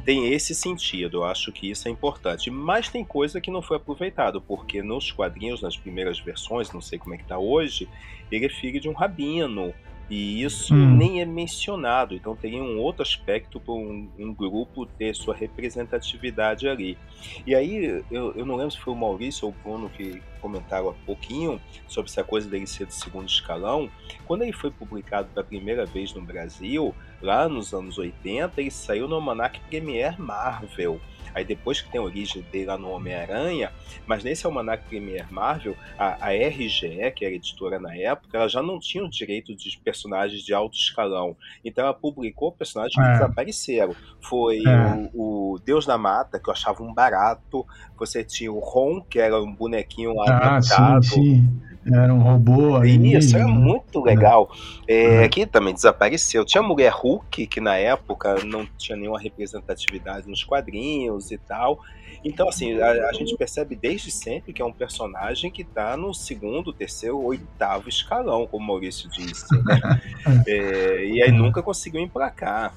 tem 0.04 0.32
esse 0.32 0.54
sentido, 0.54 1.18
eu 1.18 1.24
acho 1.24 1.52
que 1.52 1.70
isso 1.70 1.86
é 1.86 1.90
importante. 1.90 2.50
Mas 2.50 2.88
tem 2.88 3.04
coisa 3.04 3.40
que 3.40 3.50
não 3.50 3.62
foi 3.62 3.76
aproveitado, 3.76 4.40
porque 4.40 4.82
nos 4.82 5.12
quadrinhos, 5.12 5.62
nas 5.62 5.76
primeiras 5.76 6.18
versões, 6.18 6.72
não 6.72 6.80
sei 6.80 6.98
como 6.98 7.14
é 7.14 7.18
que 7.18 7.24
tá 7.24 7.38
hoje, 7.38 7.88
ele 8.30 8.46
é 8.46 8.48
filho 8.48 8.80
de 8.80 8.88
um 8.88 8.92
rabino, 8.92 9.72
E 10.14 10.44
isso 10.44 10.72
hum. 10.72 10.96
nem 10.96 11.20
é 11.20 11.24
mencionado, 11.24 12.14
então 12.14 12.36
teria 12.36 12.62
um 12.62 12.78
outro 12.78 13.02
aspecto 13.02 13.58
para 13.58 13.74
um, 13.74 14.08
um, 14.16 14.32
grupo 14.32 14.86
ter 14.86 15.12
sua 15.12 15.34
representatividade 15.34 16.68
ali. 16.68 16.96
E 17.44 17.52
aí, 17.52 18.04
eu, 18.12 18.32
eu 18.36 18.46
não 18.46 18.54
lembro 18.54 18.70
se 18.70 18.78
foi 18.78 18.92
o 18.92 18.96
Maurício 18.96 19.48
ou 19.48 19.50
o 19.52 19.56
Bruno 19.60 19.90
que 19.90 20.22
comentaram 20.40 20.90
há 20.90 20.92
pouquinho 21.04 21.60
sobre 21.88 22.08
essa 22.08 22.22
coisa 22.22 22.48
dele 22.48 22.64
ser 22.64 22.86
do 22.86 22.92
segundo 22.92 23.26
escalão. 23.26 23.90
Quando 24.24 24.42
ele 24.42 24.52
foi 24.52 24.70
publicado 24.70 25.30
pela 25.34 25.44
primeira 25.44 25.84
vez 25.84 26.14
no 26.14 26.22
Brasil, 26.22 26.94
lá 27.20 27.48
nos 27.48 27.74
anos 27.74 27.98
80, 27.98 28.60
ele 28.60 28.70
saiu 28.70 29.08
no 29.08 29.16
Almanac 29.16 29.58
Premier 29.68 30.20
Marvel. 30.20 31.00
Aí 31.34 31.44
depois 31.44 31.80
que 31.80 31.90
tem 31.90 32.00
a 32.00 32.04
origem 32.04 32.42
dele 32.52 32.66
lá 32.66 32.78
no 32.78 32.90
Homem-Aranha, 32.90 33.72
mas 34.06 34.22
nesse 34.22 34.46
Almanac 34.46 34.84
Premier 34.84 35.30
Marvel, 35.32 35.76
a, 35.98 36.28
a, 36.28 36.32
RGE, 36.32 37.10
que 37.14 37.24
era 37.24 37.34
editora 37.34 37.78
na 37.78 37.94
época, 37.96 38.38
ela 38.38 38.48
já 38.48 38.62
não 38.62 38.78
tinha 38.78 39.04
o 39.04 39.10
direito 39.10 39.54
de 39.54 39.78
personagens 39.78 40.42
de 40.42 40.54
alto 40.54 40.76
escalão. 40.76 41.36
Então 41.64 41.84
ela 41.84 41.94
publicou 41.94 42.52
personagens 42.52 42.94
que 42.94 43.00
é. 43.00 43.12
desapareceram. 43.12 43.94
Foi 44.20 44.58
é. 44.58 45.10
o, 45.12 45.54
o, 45.54 45.58
Deus 45.58 45.84
da 45.84 45.98
Mata, 45.98 46.38
que 46.38 46.48
eu 46.48 46.52
achava 46.52 46.82
um 46.82 46.94
barato. 46.94 47.66
Você 47.98 48.22
tinha 48.22 48.52
o 48.52 48.60
Ron, 48.60 49.00
que 49.00 49.18
era 49.18 49.40
um 49.40 49.52
bonequinho 49.52 50.14
lá 50.14 50.24
ah, 50.28 50.56
adaptado. 50.56 51.04
Sim, 51.04 51.12
sim. 51.12 51.73
Era 51.92 52.14
um 52.14 52.20
robô 52.20 52.76
aí. 52.76 53.14
Isso, 53.14 53.36
era 53.36 53.46
muito 53.46 54.02
legal. 54.02 54.50
É, 54.88 55.24
é. 55.24 55.28
Que 55.28 55.44
também 55.44 55.74
desapareceu. 55.74 56.44
Tinha 56.44 56.62
a 56.62 56.66
Mulher 56.66 56.92
Hulk, 56.92 57.46
que 57.46 57.60
na 57.60 57.76
época 57.76 58.42
não 58.44 58.66
tinha 58.78 58.96
nenhuma 58.96 59.18
representatividade 59.18 60.28
nos 60.28 60.42
quadrinhos 60.42 61.30
e 61.30 61.38
tal. 61.38 61.80
Então, 62.24 62.48
assim, 62.48 62.80
a, 62.80 63.08
a 63.08 63.12
gente 63.12 63.36
percebe 63.36 63.76
desde 63.76 64.10
sempre 64.10 64.52
que 64.52 64.62
é 64.62 64.64
um 64.64 64.72
personagem 64.72 65.50
que 65.50 65.60
está 65.60 65.94
no 65.94 66.14
segundo, 66.14 66.72
terceiro, 66.72 67.22
oitavo 67.22 67.88
escalão, 67.88 68.46
como 68.46 68.64
o 68.64 68.66
Maurício 68.66 69.10
disse. 69.10 69.46
Né? 69.62 70.00
é, 70.48 71.06
e 71.06 71.22
aí 71.22 71.30
nunca 71.30 71.62
conseguiu 71.62 72.00
emplacar. 72.00 72.72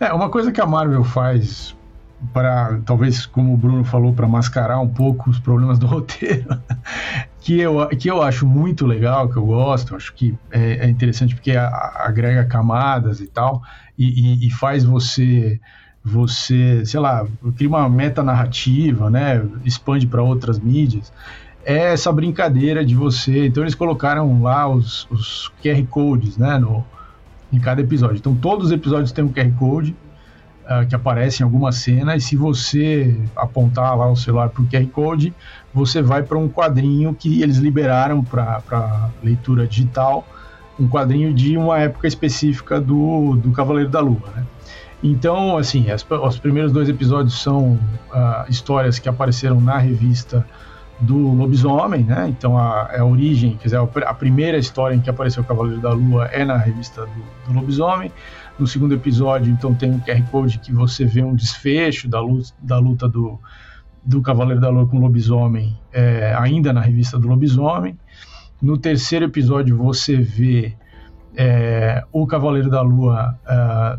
É. 0.00 0.06
é, 0.06 0.12
uma 0.12 0.28
coisa 0.28 0.52
que 0.52 0.60
a 0.60 0.66
Marvel 0.66 1.04
faz 1.04 1.74
para 2.32 2.80
talvez 2.86 3.26
como 3.26 3.52
o 3.52 3.56
Bruno 3.56 3.84
falou 3.84 4.12
para 4.12 4.26
mascarar 4.26 4.80
um 4.80 4.88
pouco 4.88 5.28
os 5.28 5.38
problemas 5.38 5.78
do 5.78 5.84
roteiro 5.86 6.48
que 7.46 7.60
eu, 7.60 7.86
que 7.90 8.10
eu 8.10 8.20
acho 8.22 8.44
muito 8.44 8.84
legal 8.84 9.28
que 9.28 9.36
eu 9.36 9.46
gosto 9.46 9.94
acho 9.94 10.12
que 10.14 10.34
é, 10.50 10.84
é 10.84 10.88
interessante 10.88 11.32
porque 11.32 11.52
a, 11.52 11.68
a 11.68 12.08
agrega 12.08 12.44
camadas 12.44 13.20
e 13.20 13.28
tal 13.28 13.62
e, 13.96 14.42
e, 14.42 14.48
e, 14.48 14.50
faz 14.50 14.82
você 14.82 15.60
você 16.02 16.84
sei 16.84 16.98
lá 16.98 17.24
cria 17.56 17.68
uma 17.68 17.88
meta 17.88 18.20
narrativa 18.20 19.08
né 19.08 19.46
expande 19.64 20.08
para 20.08 20.20
outras 20.24 20.58
mídias. 20.58 21.12
É 21.64 21.92
essa 21.92 22.10
brincadeira 22.10 22.84
de 22.84 22.96
você 22.96 23.46
então 23.46 23.62
eles 23.62 23.76
colocaram 23.76 24.42
lá 24.42 24.68
os, 24.68 25.06
os 25.08 25.52
QR 25.62 25.86
codes 25.86 26.36
né 26.36 26.58
no 26.58 26.84
em 27.52 27.60
cada 27.60 27.80
episódio. 27.80 28.16
Então 28.16 28.34
todos 28.34 28.66
os 28.66 28.72
episódios 28.72 29.12
têm 29.12 29.24
um 29.24 29.32
QR 29.32 29.52
code 29.56 29.94
uh, 30.66 30.86
que 30.86 30.94
aparece 30.94 31.42
em 31.42 31.44
alguma 31.44 31.72
cena, 31.72 32.16
e 32.16 32.20
se 32.20 32.36
você 32.36 33.18
apontar 33.34 33.96
lá 33.96 34.10
o 34.10 34.16
celular 34.16 34.48
para 34.50 34.62
o 34.62 34.66
QR 34.66 34.86
Code, 34.88 35.34
você 35.72 36.02
vai 36.02 36.22
para 36.22 36.38
um 36.38 36.48
quadrinho 36.48 37.14
que 37.14 37.42
eles 37.42 37.56
liberaram 37.56 38.22
para 38.22 39.10
leitura 39.22 39.66
digital, 39.66 40.26
um 40.78 40.88
quadrinho 40.88 41.32
de 41.32 41.56
uma 41.56 41.78
época 41.78 42.06
específica 42.06 42.80
do, 42.80 43.36
do 43.36 43.50
Cavaleiro 43.52 43.88
da 43.88 44.00
Lua, 44.00 44.30
né? 44.34 44.44
Então, 45.02 45.56
assim, 45.56 45.90
as, 45.90 46.04
os 46.08 46.38
primeiros 46.38 46.72
dois 46.72 46.88
episódios 46.88 47.40
são 47.40 47.78
uh, 48.10 48.48
histórias 48.48 48.98
que 48.98 49.08
apareceram 49.08 49.60
na 49.60 49.78
revista 49.78 50.44
do 51.00 51.16
lobisomem, 51.34 52.02
né? 52.02 52.26
Então 52.28 52.56
a, 52.56 52.88
é 52.92 53.00
a 53.00 53.04
origem, 53.04 53.56
quer 53.56 53.64
dizer, 53.64 53.78
a, 53.78 54.14
primeira 54.14 54.56
história 54.56 54.94
em 54.94 55.00
que 55.00 55.10
apareceu 55.10 55.42
o 55.42 55.46
Cavaleiro 55.46 55.80
da 55.80 55.92
Lua 55.92 56.26
é 56.26 56.44
na 56.44 56.56
revista 56.56 57.02
do, 57.02 57.52
do 57.52 57.60
lobisomem. 57.60 58.10
No 58.58 58.66
segundo 58.66 58.94
episódio, 58.94 59.52
então, 59.52 59.74
tem 59.74 59.90
um 59.90 60.00
QR 60.00 60.22
Code 60.30 60.58
que 60.58 60.72
você 60.72 61.04
vê 61.04 61.22
um 61.22 61.34
desfecho 61.34 62.08
da 62.08 62.20
luta, 62.20 62.54
da 62.62 62.78
luta 62.78 63.08
do, 63.08 63.38
do 64.02 64.22
Cavaleiro 64.22 64.60
da 64.60 64.70
Lua 64.70 64.86
com 64.86 64.96
o 64.96 65.00
lobisomem, 65.00 65.78
é, 65.92 66.34
ainda 66.38 66.72
na 66.72 66.80
revista 66.80 67.18
do 67.18 67.28
lobisomem. 67.28 67.98
No 68.62 68.78
terceiro 68.78 69.26
episódio, 69.26 69.76
você 69.76 70.16
vê 70.16 70.74
é, 71.36 72.02
o 72.10 72.26
Cavaleiro 72.26 72.70
da 72.70 72.80
Lua 72.80 73.38
é, 73.46 73.98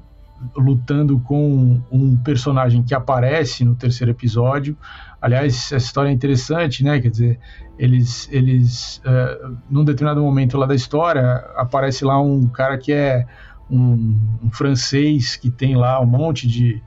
lutando 0.56 1.20
com 1.20 1.82
um 1.92 2.18
personagem 2.18 2.84
que 2.84 2.94
aparece 2.94 3.64
no 3.64 3.76
terceiro 3.76 4.12
episódio. 4.12 4.78
Aliás, 5.22 5.56
essa 5.56 5.78
história 5.78 6.10
é 6.10 6.14
interessante, 6.14 6.84
né? 6.84 7.00
Quer 7.00 7.10
dizer, 7.10 7.40
eles, 7.78 8.30
eles 8.32 9.02
uh, 9.06 9.58
num 9.70 9.84
determinado 9.84 10.22
momento 10.22 10.58
lá 10.58 10.66
da 10.66 10.76
história, 10.76 11.44
aparece 11.56 12.06
lá 12.06 12.22
um 12.22 12.48
cara 12.48 12.78
que 12.78 12.92
é 12.92 13.26
um, 13.70 14.18
um, 14.44 14.52
francês 14.52 15.36
que 15.36 15.50
tem 15.50 15.76
lá 15.76 16.00
um 16.02 16.06
monte 16.06 16.48
de, 16.48 16.82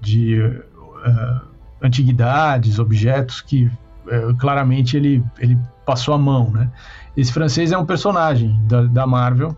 de 0.00 0.40
uh, 0.40 1.40
antiguidades, 1.82 2.78
objetos 2.78 3.40
que 3.40 3.64
uh, 3.64 4.34
claramente 4.38 4.96
ele, 4.96 5.22
ele 5.38 5.58
passou 5.84 6.14
a 6.14 6.18
mão, 6.18 6.50
né? 6.50 6.70
Esse 7.16 7.32
francês 7.32 7.70
é 7.70 7.78
um 7.78 7.86
personagem 7.86 8.58
da, 8.66 8.82
da 8.82 9.06
Marvel 9.06 9.54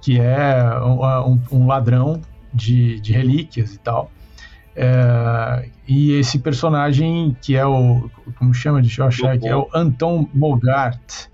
que 0.00 0.18
é 0.18 0.54
um, 0.80 1.40
um 1.52 1.66
ladrão 1.66 2.20
de, 2.52 3.00
de, 3.00 3.12
relíquias 3.12 3.74
e 3.74 3.78
tal. 3.78 4.10
É, 4.74 5.68
e 5.86 6.12
esse 6.12 6.38
personagem 6.38 7.36
que 7.40 7.54
é 7.54 7.64
o 7.64 8.10
como 8.38 8.54
chama 8.54 8.80
deixa 8.80 9.02
eu 9.02 9.06
achar 9.06 9.38
que 9.38 9.46
é 9.46 9.54
o 9.54 9.68
Anton 9.74 10.26
Mogart 10.32 11.28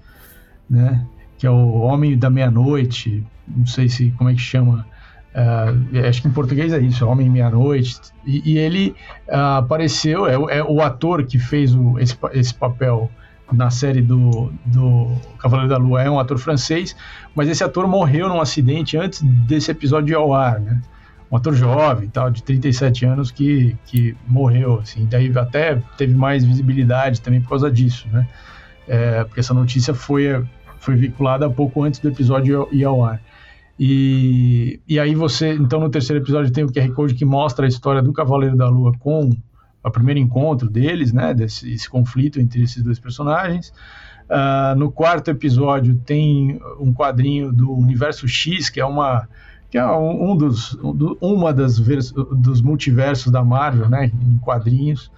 né 0.68 1.07
que 1.38 1.46
é 1.46 1.51
o 1.51 1.81
Homem 1.81 2.18
da 2.18 2.29
Meia-Noite 2.29 3.24
não 3.57 3.66
sei 3.66 3.88
se 3.88 4.11
como 4.12 4.31
é 4.31 4.35
que 4.35 4.40
chama. 4.40 4.87
Uh, 5.35 6.09
acho 6.09 6.22
que 6.22 6.29
em 6.29 6.33
português 6.33 6.72
é 6.72 6.79
isso, 6.79 7.07
Homem 7.07 7.31
Meia-Noite. 7.31 8.01
E, 8.27 8.53
e, 8.53 8.59
ele 8.59 8.94
uh, 9.29 9.59
apareceu, 9.59 10.27
é, 10.27 10.59
é, 10.59 10.64
o 10.64 10.81
ator 10.81 11.24
que 11.24 11.38
fez 11.38 11.74
o, 11.74 11.98
esse, 11.98 12.16
esse 12.33 12.55
papel 12.55 13.11
na 13.53 13.70
série 13.70 14.03
do, 14.03 14.53
do 14.66 15.16
Cavaleiro 15.38 15.70
da 15.70 15.79
Lua, 15.79 16.03
é 16.03 16.11
um 16.11 16.18
ator 16.18 16.38
francês, 16.38 16.94
mas 17.35 17.48
esse 17.48 17.64
ator 17.64 17.87
morreu 17.87 18.29
num 18.29 18.40
acidente 18.40 18.96
antes 18.96 19.22
desse 19.22 19.70
episódio 19.70 20.12
ir 20.12 20.16
ao 20.16 20.35
ar, 20.35 20.61
né? 20.61 20.83
Um 21.31 21.37
ator 21.37 21.55
jovem, 21.55 22.09
tal, 22.09 22.31
de 22.31 22.42
37 22.42 23.05
anos, 23.05 23.31
que, 23.31 23.77
que 23.87 24.16
morreu, 24.27 24.81
assim. 24.81 25.07
Daí 25.07 25.31
até 25.37 25.81
teve 25.96 26.14
mais 26.14 26.44
visibilidade 26.44 27.20
também 27.20 27.40
por 27.40 27.51
causa 27.51 27.70
disso, 27.70 28.07
né? 28.11 28.27
É, 28.87 29.24
porque 29.24 29.40
essa 29.40 29.53
notícia 29.53 29.92
foi, 29.92 30.42
foi 30.88 30.96
vinculada 30.96 31.51
pouco 31.51 31.83
antes 31.83 32.01
do 32.01 32.09
episódio 32.09 32.66
ir 32.72 32.83
ao 32.83 33.05
ar. 33.05 33.20
E, 33.79 34.81
e 34.88 34.98
aí 34.98 35.14
você, 35.14 35.53
então 35.53 35.81
no 35.81 35.90
terceiro 35.90 36.22
episódio 36.24 36.51
tem 36.51 36.64
o 36.64 36.72
QR 36.72 36.90
Code 36.94 37.14
que 37.14 37.27
mostra 37.27 37.66
a 37.66 37.68
história 37.68 38.01
do 38.01 38.11
Cavaleiro 38.11 38.57
da 38.57 38.66
Lua 38.70 38.92
com 38.98 39.31
o 39.85 39.90
primeiro 39.90 40.18
encontro 40.18 40.66
deles, 40.66 41.12
né, 41.12 41.35
desse 41.35 41.70
esse 41.70 41.88
conflito 41.90 42.40
entre 42.40 42.62
esses 42.62 42.83
dois 42.83 42.98
personagens. 42.98 43.70
Uh, 44.31 44.79
no 44.79 44.90
quarto 44.90 45.31
episódio 45.31 45.94
tem 46.07 46.59
um 46.81 46.90
quadrinho 46.90 47.53
do 47.53 47.70
Universo 47.70 48.27
X, 48.27 48.70
que 48.70 48.81
é 48.81 48.87
uma 48.87 49.29
que 49.70 49.77
é 49.77 49.87
um 49.87 50.35
dos 50.35 50.72
um, 50.83 51.16
uma 51.20 51.53
das 51.53 51.79
dos 51.79 52.62
multiversos 52.62 53.31
da 53.31 53.44
Marvel, 53.44 53.90
né, 53.90 54.07
em 54.07 54.38
quadrinhos, 54.38 55.12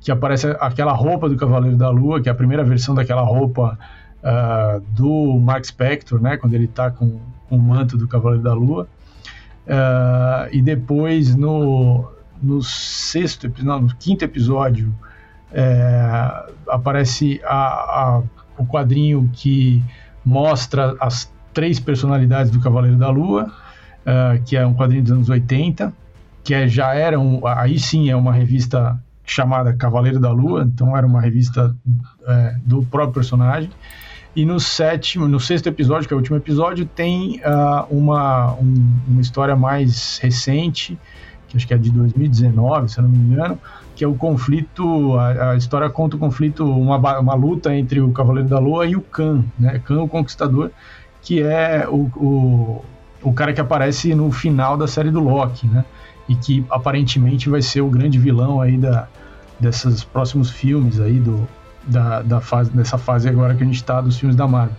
que 0.00 0.12
aparece 0.12 0.54
aquela 0.60 0.92
roupa 0.92 1.30
do 1.30 1.36
Cavaleiro 1.36 1.78
da 1.78 1.88
Lua, 1.88 2.20
que 2.20 2.28
é 2.28 2.32
a 2.32 2.34
primeira 2.34 2.62
versão 2.62 2.94
daquela 2.94 3.22
roupa 3.22 3.78
uh, 4.24 4.80
do 4.90 5.38
Mark 5.38 5.64
Spector, 5.64 6.20
né, 6.20 6.36
quando 6.36 6.54
ele 6.54 6.64
está 6.64 6.90
com 6.90 7.20
o 7.50 7.58
manto 7.58 7.96
do 7.96 8.08
Cavaleiro 8.08 8.42
da 8.42 8.54
Lua. 8.54 8.88
Uh, 9.66 10.48
e 10.52 10.60
depois 10.60 11.34
no, 11.34 12.10
no 12.42 12.62
sexto, 12.62 13.50
não, 13.62 13.82
no 13.82 13.94
quinto 13.94 14.24
episódio 14.24 14.94
é, 15.52 16.44
aparece 16.68 17.40
a, 17.44 17.56
a, 17.56 18.22
o 18.58 18.66
quadrinho 18.66 19.30
que 19.32 19.82
mostra 20.24 20.96
as 21.00 21.32
três 21.52 21.78
personalidades 21.78 22.50
do 22.50 22.60
Cavaleiro 22.60 22.96
da 22.96 23.08
Lua, 23.08 23.44
uh, 23.44 24.42
que 24.44 24.56
é 24.56 24.66
um 24.66 24.74
quadrinho 24.74 25.02
dos 25.04 25.12
anos 25.12 25.28
80, 25.28 25.92
que 26.42 26.52
é, 26.52 26.66
já 26.66 26.92
era 26.94 27.18
um, 27.18 27.46
aí 27.46 27.78
sim 27.78 28.10
é 28.10 28.16
uma 28.16 28.32
revista 28.32 29.00
chamada 29.24 29.72
Cavaleiro 29.72 30.18
da 30.20 30.30
Lua, 30.30 30.62
então 30.64 30.96
era 30.96 31.06
uma 31.06 31.20
revista 31.20 31.74
é, 32.26 32.56
do 32.64 32.82
próprio 32.82 33.14
personagem. 33.14 33.70
E 34.36 34.44
no 34.44 34.58
sétimo, 34.58 35.28
no 35.28 35.38
sexto 35.38 35.68
episódio, 35.68 36.08
que 36.08 36.14
é 36.14 36.16
o 36.16 36.18
último 36.18 36.36
episódio, 36.36 36.84
tem 36.84 37.40
uh, 37.40 37.86
uma, 37.88 38.52
um, 38.54 38.98
uma 39.06 39.20
história 39.20 39.54
mais 39.54 40.18
recente, 40.18 40.98
que 41.46 41.56
acho 41.56 41.66
que 41.66 41.72
é 41.72 41.78
de 41.78 41.90
2019, 41.90 42.90
se 42.90 42.98
eu 42.98 43.02
não 43.04 43.10
me 43.10 43.18
engano, 43.18 43.58
que 43.94 44.02
é 44.02 44.08
o 44.08 44.14
conflito, 44.14 45.16
a, 45.16 45.52
a 45.52 45.56
história 45.56 45.88
conta 45.88 46.16
o 46.16 46.18
conflito, 46.18 46.64
uma, 46.64 46.96
uma 47.20 47.34
luta 47.34 47.72
entre 47.76 48.00
o 48.00 48.10
Cavaleiro 48.10 48.48
da 48.48 48.58
Lua 48.58 48.86
e 48.86 48.96
o 48.96 49.00
Khan, 49.00 49.44
né? 49.56 49.80
Khan, 49.84 50.02
o 50.02 50.08
Conquistador, 50.08 50.72
que 51.22 51.40
é 51.40 51.86
o, 51.88 52.10
o, 52.16 52.84
o 53.22 53.32
cara 53.32 53.52
que 53.52 53.60
aparece 53.60 54.16
no 54.16 54.32
final 54.32 54.76
da 54.76 54.88
série 54.88 55.12
do 55.12 55.20
Loki, 55.20 55.68
né? 55.68 55.84
E 56.28 56.34
que 56.34 56.64
aparentemente 56.68 57.48
vai 57.48 57.62
ser 57.62 57.82
o 57.82 57.88
grande 57.88 58.18
vilão 58.18 58.60
aí 58.60 58.76
da, 58.76 59.06
desses 59.60 60.02
próximos 60.02 60.50
filmes 60.50 60.98
aí 60.98 61.20
do, 61.20 61.46
da, 61.86 62.22
da 62.22 62.40
fase, 62.40 62.70
dessa 62.70 62.98
fase 62.98 63.28
agora 63.28 63.54
que 63.54 63.62
a 63.62 63.66
gente 63.66 63.76
está 63.76 64.00
dos 64.00 64.18
filmes 64.18 64.36
da 64.36 64.46
Marvel. 64.46 64.76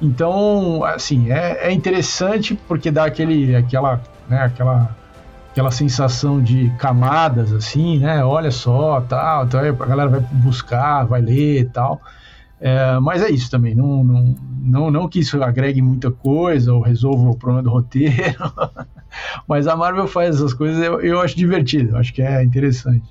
Então, 0.00 0.82
assim, 0.84 1.30
é, 1.30 1.68
é 1.68 1.72
interessante 1.72 2.58
porque 2.66 2.90
dá 2.90 3.04
aquele, 3.04 3.54
aquela, 3.54 4.00
né, 4.28 4.44
aquela, 4.44 4.96
aquela 5.50 5.70
sensação 5.70 6.42
de 6.42 6.70
camadas, 6.78 7.52
assim, 7.52 7.98
né? 7.98 8.24
Olha 8.24 8.50
só, 8.50 9.00
tal, 9.02 9.44
então 9.44 9.60
a 9.60 9.86
galera 9.86 10.08
vai 10.08 10.20
buscar, 10.20 11.04
vai 11.04 11.20
ler 11.20 11.60
e 11.60 11.64
tal. 11.66 12.00
É, 12.60 12.98
mas 12.98 13.22
é 13.22 13.30
isso 13.30 13.50
também, 13.50 13.74
não, 13.74 14.04
não, 14.04 14.34
não, 14.62 14.90
não 14.90 15.08
que 15.08 15.20
isso 15.20 15.42
agregue 15.42 15.80
muita 15.80 16.10
coisa 16.10 16.74
ou 16.74 16.82
resolva 16.82 17.30
o 17.30 17.34
problema 17.34 17.62
do 17.62 17.70
roteiro, 17.70 18.36
mas 19.48 19.66
a 19.66 19.74
Marvel 19.74 20.06
faz 20.06 20.36
essas 20.36 20.52
coisas, 20.52 20.82
eu, 20.82 21.00
eu 21.00 21.22
acho 21.22 21.34
divertido, 21.34 21.92
eu 21.92 21.96
acho 21.96 22.12
que 22.12 22.20
é 22.20 22.44
interessante. 22.44 23.02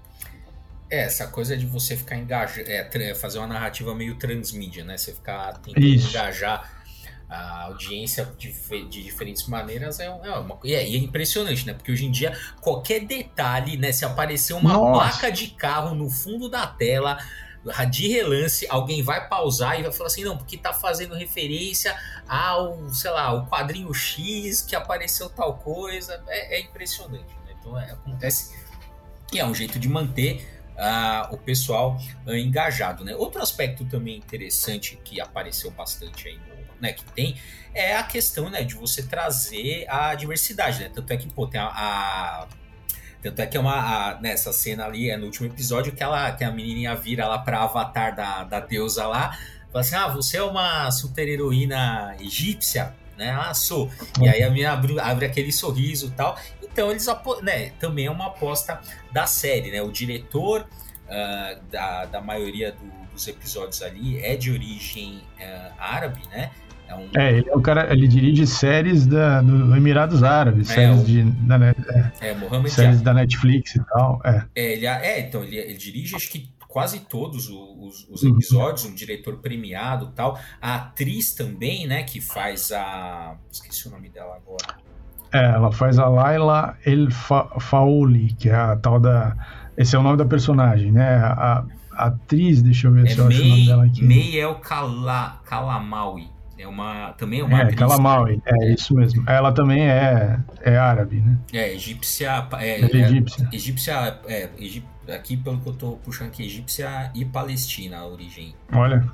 É, 0.90 1.02
essa 1.02 1.28
coisa 1.28 1.56
de 1.56 1.66
você 1.66 1.96
ficar 1.96 2.16
engajado, 2.16 2.68
é, 2.68 3.14
fazer 3.16 3.38
uma 3.38 3.48
narrativa 3.48 3.94
meio 3.94 4.16
transmídia, 4.18 4.84
né? 4.84 4.98
Você 4.98 5.14
ficar 5.14 5.54
tentando 5.60 5.86
isso. 5.86 6.10
engajar 6.10 6.80
a 7.30 7.66
audiência 7.66 8.28
de, 8.40 8.52
de 8.90 9.04
diferentes 9.04 9.48
maneiras 9.48 10.00
é, 10.00 10.06
é 10.06 10.10
uma 10.10 10.60
é, 10.66 10.90
e 10.90 10.96
é 10.96 10.98
impressionante, 10.98 11.66
né? 11.66 11.74
Porque 11.74 11.92
hoje 11.92 12.06
em 12.06 12.12
dia 12.12 12.36
qualquer 12.60 13.02
detalhe, 13.02 13.78
né? 13.78 13.92
Se 13.92 14.04
aparecer 14.04 14.54
uma 14.54 14.74
Nossa. 14.74 14.92
placa 14.92 15.32
de 15.32 15.50
carro 15.50 15.94
no 15.94 16.10
fundo 16.10 16.50
da 16.50 16.66
tela, 16.66 17.20
de 17.90 18.08
relance, 18.08 18.66
alguém 18.70 19.04
vai 19.04 19.28
pausar 19.28 19.80
e 19.80 19.84
vai 19.84 19.92
falar 19.92 20.08
assim, 20.08 20.24
não, 20.24 20.38
porque 20.38 20.58
tá 20.58 20.74
fazendo 20.74 21.14
referência 21.14 21.96
ao, 22.28 22.90
sei 22.90 23.12
lá, 23.12 23.34
o 23.34 23.48
quadrinho 23.48 23.94
X 23.94 24.62
que 24.62 24.76
apareceu 24.76 25.30
tal 25.30 25.58
coisa. 25.58 26.24
É, 26.28 26.58
é 26.58 26.62
impressionante, 26.62 27.32
né? 27.46 27.54
Então 27.60 27.78
é, 27.78 27.92
acontece. 27.92 28.58
E 29.32 29.40
é 29.40 29.46
um 29.46 29.54
jeito 29.54 29.78
de 29.78 29.88
manter 29.88 30.59
uh, 30.80 31.34
o 31.34 31.38
pessoal 31.38 32.00
uh, 32.26 32.34
engajado, 32.34 33.04
né? 33.04 33.16
Outro 33.16 33.42
aspecto 33.42 33.86
também 33.86 34.18
interessante 34.18 35.00
que 35.04 35.20
apareceu 35.20 35.70
bastante 35.72 36.30
aí 36.30 36.38
no, 36.38 36.60
né, 36.82 36.94
que 36.94 37.04
tem 37.12 37.36
é 37.74 37.96
a 37.96 38.04
questão, 38.04 38.50
né, 38.50 38.64
de 38.64 38.74
você 38.74 39.04
trazer 39.04 39.86
a 39.90 40.16
diversidade, 40.16 40.80
né? 40.80 40.90
Tanto 40.94 41.12
é 41.12 41.18
que, 41.18 41.28
pô, 41.28 41.46
tem 41.46 41.60
a, 41.60 41.68
a 41.68 42.48
tanto 43.22 43.42
é 43.42 43.46
que 43.46 43.58
é 43.58 43.60
uma. 43.60 43.74
A, 43.76 44.22
nessa 44.22 44.54
cena 44.54 44.86
ali, 44.86 45.10
é 45.10 45.18
no 45.18 45.26
último 45.26 45.48
episódio, 45.48 45.92
que, 45.92 46.02
ela, 46.02 46.32
que 46.32 46.44
a 46.44 46.52
menininha 46.52 46.96
vira 46.96 47.28
lá 47.28 47.38
pra 47.38 47.64
avatar 47.64 48.16
da, 48.16 48.44
da 48.44 48.60
deusa 48.60 49.06
lá. 49.08 49.38
Fala 49.72 49.82
assim: 49.82 49.96
ah, 49.96 50.08
você 50.08 50.38
é 50.38 50.44
uma 50.44 50.90
super 50.92 51.28
heroína 51.28 52.16
egípcia? 52.20 52.96
Né? 53.18 53.32
Ah, 53.32 53.54
sou. 53.54 53.92
E 54.22 54.30
aí 54.30 54.42
a 54.42 54.50
menina 54.50 54.72
abre, 54.72 54.98
abre 54.98 55.26
aquele 55.26 55.52
sorriso 55.52 56.08
e 56.08 56.12
tal. 56.12 56.40
Então 56.72 56.92
eles 56.92 57.08
né, 57.42 57.72
também 57.80 58.06
é 58.06 58.12
uma 58.12 58.28
aposta 58.28 58.80
da 59.12 59.26
série, 59.26 59.72
né? 59.72 59.82
O 59.82 59.92
diretor 59.92 60.62
uh, 60.62 61.62
da, 61.70 62.06
da 62.06 62.22
maioria 62.22 62.72
do, 62.72 63.14
dos 63.14 63.28
episódios 63.28 63.82
ali 63.82 64.20
é 64.20 64.36
de 64.36 64.52
origem 64.52 65.22
uh, 65.40 65.74
árabe, 65.78 66.22
né? 66.30 66.52
É, 66.88 66.96
um... 66.96 67.10
é, 67.16 67.38
ele 67.38 67.50
é 67.50 67.56
o 67.56 67.62
cara, 67.62 67.92
ele 67.94 68.08
dirige 68.08 68.48
séries 68.48 69.06
da, 69.06 69.42
do 69.42 69.76
Emirados 69.76 70.24
Árabes, 70.24 70.72
é, 70.72 70.74
séries, 70.74 71.02
o... 71.02 71.06
de, 71.06 71.24
da, 71.24 71.56
é, 71.56 71.76
é, 72.22 72.70
séries 72.70 73.02
da 73.02 73.14
Netflix 73.14 73.76
e 73.76 73.86
tal. 73.86 74.20
É, 74.26 74.46
é, 74.56 74.74
ele, 74.74 74.88
é 74.88 75.20
então, 75.20 75.44
ele, 75.44 75.58
ele 75.58 75.78
dirige 75.78 76.16
acho 76.16 76.30
que 76.32 76.52
quase 76.68 77.00
todos 77.02 77.50
os, 77.50 78.08
os 78.10 78.24
uhum. 78.24 78.36
episódios, 78.36 78.86
um 78.86 78.94
diretor 78.94 79.38
premiado 79.38 80.12
tal. 80.16 80.40
A 80.62 80.76
atriz 80.76 81.34
também, 81.34 81.86
né, 81.86 82.04
que 82.04 82.22
faz 82.22 82.72
a. 82.72 83.36
Esqueci 83.52 83.88
o 83.88 83.92
nome 83.92 84.10
dela 84.10 84.36
agora. 84.36 84.89
É, 85.32 85.46
ela 85.46 85.72
faz 85.72 86.00
a 86.00 86.08
Laila 86.08 86.76
El 86.86 87.10
Faouli, 87.12 88.34
que 88.34 88.50
é 88.50 88.56
a 88.56 88.76
tal 88.76 89.00
da. 89.00 89.36
Esse 89.78 89.96
é 89.96 90.00
o 90.00 90.02
nome 90.02 90.18
da 90.18 90.26
personagem, 90.26 90.92
né? 90.92 91.18
A, 91.18 91.64
a 91.92 92.06
atriz, 92.08 92.62
deixa 92.62 92.88
eu 92.88 92.94
ver 92.94 93.06
é 93.06 93.10
se 93.10 93.18
eu 93.18 93.26
May, 93.26 93.34
acho 93.34 93.44
o 93.44 93.48
nome 93.50 93.66
dela 93.68 93.86
aqui. 93.86 94.04
Meiel 94.04 94.56
Kala, 94.56 95.42
Kalamaui. 95.46 96.28
É 96.58 96.68
uma, 96.68 97.14
também 97.14 97.40
é 97.40 97.44
uma 97.44 97.60
é, 97.60 97.64
atriz. 97.64 97.80
Kalamaui, 97.80 98.42
é 98.46 98.74
isso 98.74 98.94
mesmo. 98.94 99.24
Ela 99.28 99.52
também 99.54 99.90
é, 99.90 100.38
é 100.62 100.78
árabe, 100.78 101.22
né? 101.22 101.38
É, 101.54 101.74
egípcia. 101.74 102.48
É, 102.58 102.82
é, 102.82 102.82
é 102.82 102.96
egípcia. 102.98 103.50
Egípcia, 103.54 104.20
é, 104.28 104.50
aqui 105.14 105.38
pelo 105.38 105.60
que 105.60 105.70
eu 105.70 105.74
tô 105.74 105.92
puxando 106.04 106.28
aqui, 106.28 106.44
egípcia 106.44 107.12
e 107.16 107.24
palestina 107.24 108.00
a 108.00 108.06
origem. 108.06 108.54
Olha. 108.74 109.08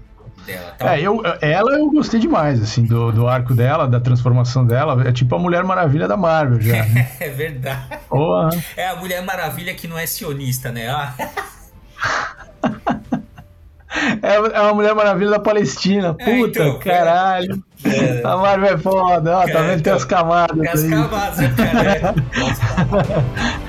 Dela, 0.45 0.75
tá? 0.77 0.95
é, 0.95 1.01
eu, 1.01 1.21
ela 1.41 1.71
eu 1.71 1.89
gostei 1.89 2.19
demais, 2.19 2.61
assim, 2.61 2.83
do, 2.83 3.11
do 3.11 3.27
arco 3.27 3.55
dela, 3.55 3.87
da 3.87 3.99
transformação 3.99 4.65
dela. 4.65 5.07
É 5.07 5.11
tipo 5.11 5.35
a 5.35 5.39
Mulher 5.39 5.63
Maravilha 5.63 6.07
da 6.07 6.15
Marvel 6.15 6.61
já. 6.61 6.85
Né? 6.85 7.09
é 7.19 7.29
verdade. 7.29 7.99
Oh, 8.09 8.47
é 8.77 8.87
a 8.87 8.95
Mulher 8.95 9.23
Maravilha 9.23 9.73
que 9.73 9.87
não 9.87 9.97
é 9.97 10.05
sionista, 10.05 10.71
né? 10.71 10.87
Ah. 10.87 11.13
É, 14.21 14.35
é 14.35 14.61
uma 14.61 14.73
Mulher 14.73 14.93
Maravilha 14.93 15.31
da 15.31 15.39
Palestina. 15.39 16.15
É, 16.19 16.25
Puta, 16.25 16.59
então, 16.59 16.79
caralho. 16.79 17.63
É, 17.83 18.21
a 18.25 18.37
Marvel 18.37 18.73
é 18.73 18.77
foda. 18.77 19.37
Ó, 19.37 19.47
tá 19.47 19.61
vendo? 19.61 19.67
Tem 19.67 19.77
então, 19.77 19.95
as 19.95 20.05
camadas. 20.05 20.57
Tem 20.57 20.69
as 20.69 20.89
camadas, 20.89 21.55
cara. 21.55 22.15
É. 23.61 23.64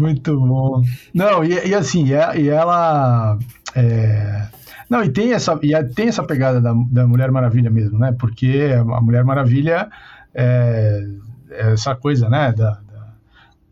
Muito 0.00 0.40
bom. 0.40 0.82
Não, 1.12 1.44
e, 1.44 1.68
e 1.68 1.74
assim, 1.74 2.06
e, 2.08 2.48
ela. 2.48 3.38
É... 3.76 4.48
Não, 4.88 5.04
e 5.04 5.10
tem 5.10 5.32
essa, 5.34 5.58
e 5.62 5.84
tem 5.94 6.08
essa 6.08 6.24
pegada 6.24 6.60
da, 6.60 6.72
da 6.90 7.06
Mulher 7.06 7.30
Maravilha 7.30 7.70
mesmo, 7.70 7.98
né? 7.98 8.12
Porque 8.18 8.70
a 8.74 9.00
Mulher 9.00 9.22
Maravilha 9.24 9.90
é, 10.34 11.06
é 11.50 11.72
essa 11.72 11.94
coisa, 11.94 12.30
né? 12.30 12.52
Da, 12.52 12.70
da, 12.70 13.14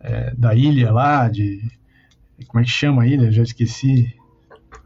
é, 0.01 0.35
da, 0.37 0.55
ilha 0.55 0.93
lá, 0.93 1.29
de. 1.29 1.61
Como 2.47 2.61
é 2.61 2.65
que 2.65 2.71
chama 2.71 3.03
a 3.03 3.07
ilha? 3.07 3.33
Já 3.33 3.43
esqueci. 3.43 4.15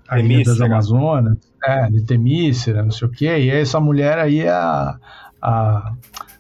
A 0.09 0.17
Temícera. 0.17 0.41
Ilha 0.41 0.45
das 0.45 0.61
Amazonas. 0.61 1.39
É, 1.65 1.91
de 1.91 2.05
Temícera, 2.05 2.83
não 2.85 2.93
sei 2.93 3.09
o 3.09 3.11
quê. 3.11 3.39
E 3.39 3.51
essa 3.51 3.81
mulher 3.81 4.19
aí, 4.19 4.47
a, 4.47 4.97
a, 5.41 5.93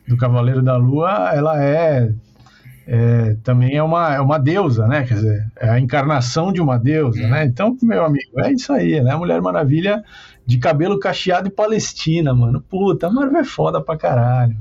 do 0.06 0.16
Cavaleiro 0.16 0.62
da 0.62 0.76
Lua, 0.76 1.32
ela 1.34 1.62
é 1.62 2.12
é, 2.86 3.36
também 3.42 3.76
é 3.76 3.82
uma, 3.82 4.14
é 4.14 4.20
uma 4.20 4.38
deusa, 4.38 4.86
né? 4.86 5.04
Quer 5.04 5.14
dizer, 5.14 5.46
é 5.56 5.70
a 5.70 5.78
encarnação 5.78 6.52
de 6.52 6.60
uma 6.60 6.78
deusa, 6.78 7.26
né? 7.28 7.44
Então, 7.44 7.76
meu 7.82 8.04
amigo, 8.04 8.40
é 8.40 8.52
isso 8.52 8.72
aí, 8.72 9.00
né? 9.00 9.14
Mulher 9.14 9.40
Maravilha 9.40 10.02
de 10.44 10.58
cabelo 10.58 10.98
cacheado 10.98 11.48
e 11.48 11.50
palestina, 11.50 12.34
mano. 12.34 12.60
Puta, 12.60 13.06
a 13.06 13.10
Marvel 13.10 13.40
é 13.40 13.44
foda 13.44 13.80
pra 13.80 13.96
caralho. 13.96 14.56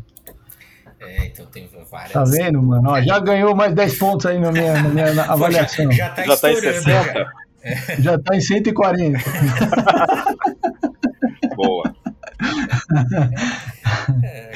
É, 0.99 1.25
então 1.25 1.45
tem 1.47 1.67
várias. 1.89 2.11
Tá 2.11 2.23
vendo, 2.23 2.61
mano? 2.61 2.89
Ó, 2.89 3.01
já 3.01 3.19
ganhou 3.19 3.55
mais 3.55 3.73
10 3.73 3.97
pontos 3.97 4.25
aí 4.27 4.39
na 4.39 4.51
minha, 4.51 4.81
na 4.81 4.89
minha 4.89 5.13
na 5.13 5.23
avaliação. 5.33 5.91
Já, 5.91 6.05
já 6.05 6.09
tá 6.09 6.23
já 6.23 6.37
tá 6.37 6.51
em 6.51 6.55
60. 6.55 7.31
É. 7.63 8.01
Já 8.01 8.19
tá 8.19 8.35
em 8.35 8.41
140. 8.41 9.19
Boa. 11.55 11.95
É. 14.23 14.51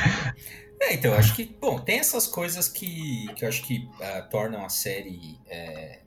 É, 0.85 0.93
então, 0.93 1.11
eu 1.13 1.17
acho 1.17 1.35
que, 1.35 1.45
bom, 1.45 1.79
tem 1.79 1.97
essas 1.97 2.27
coisas 2.27 2.69
que, 2.69 3.25
que 3.33 3.43
eu 3.43 3.49
acho 3.49 3.63
que 3.63 3.89
uh, 3.99 4.29
tornam 4.29 4.63
a 4.63 4.69
série 4.69 5.39
é, 5.47 6.01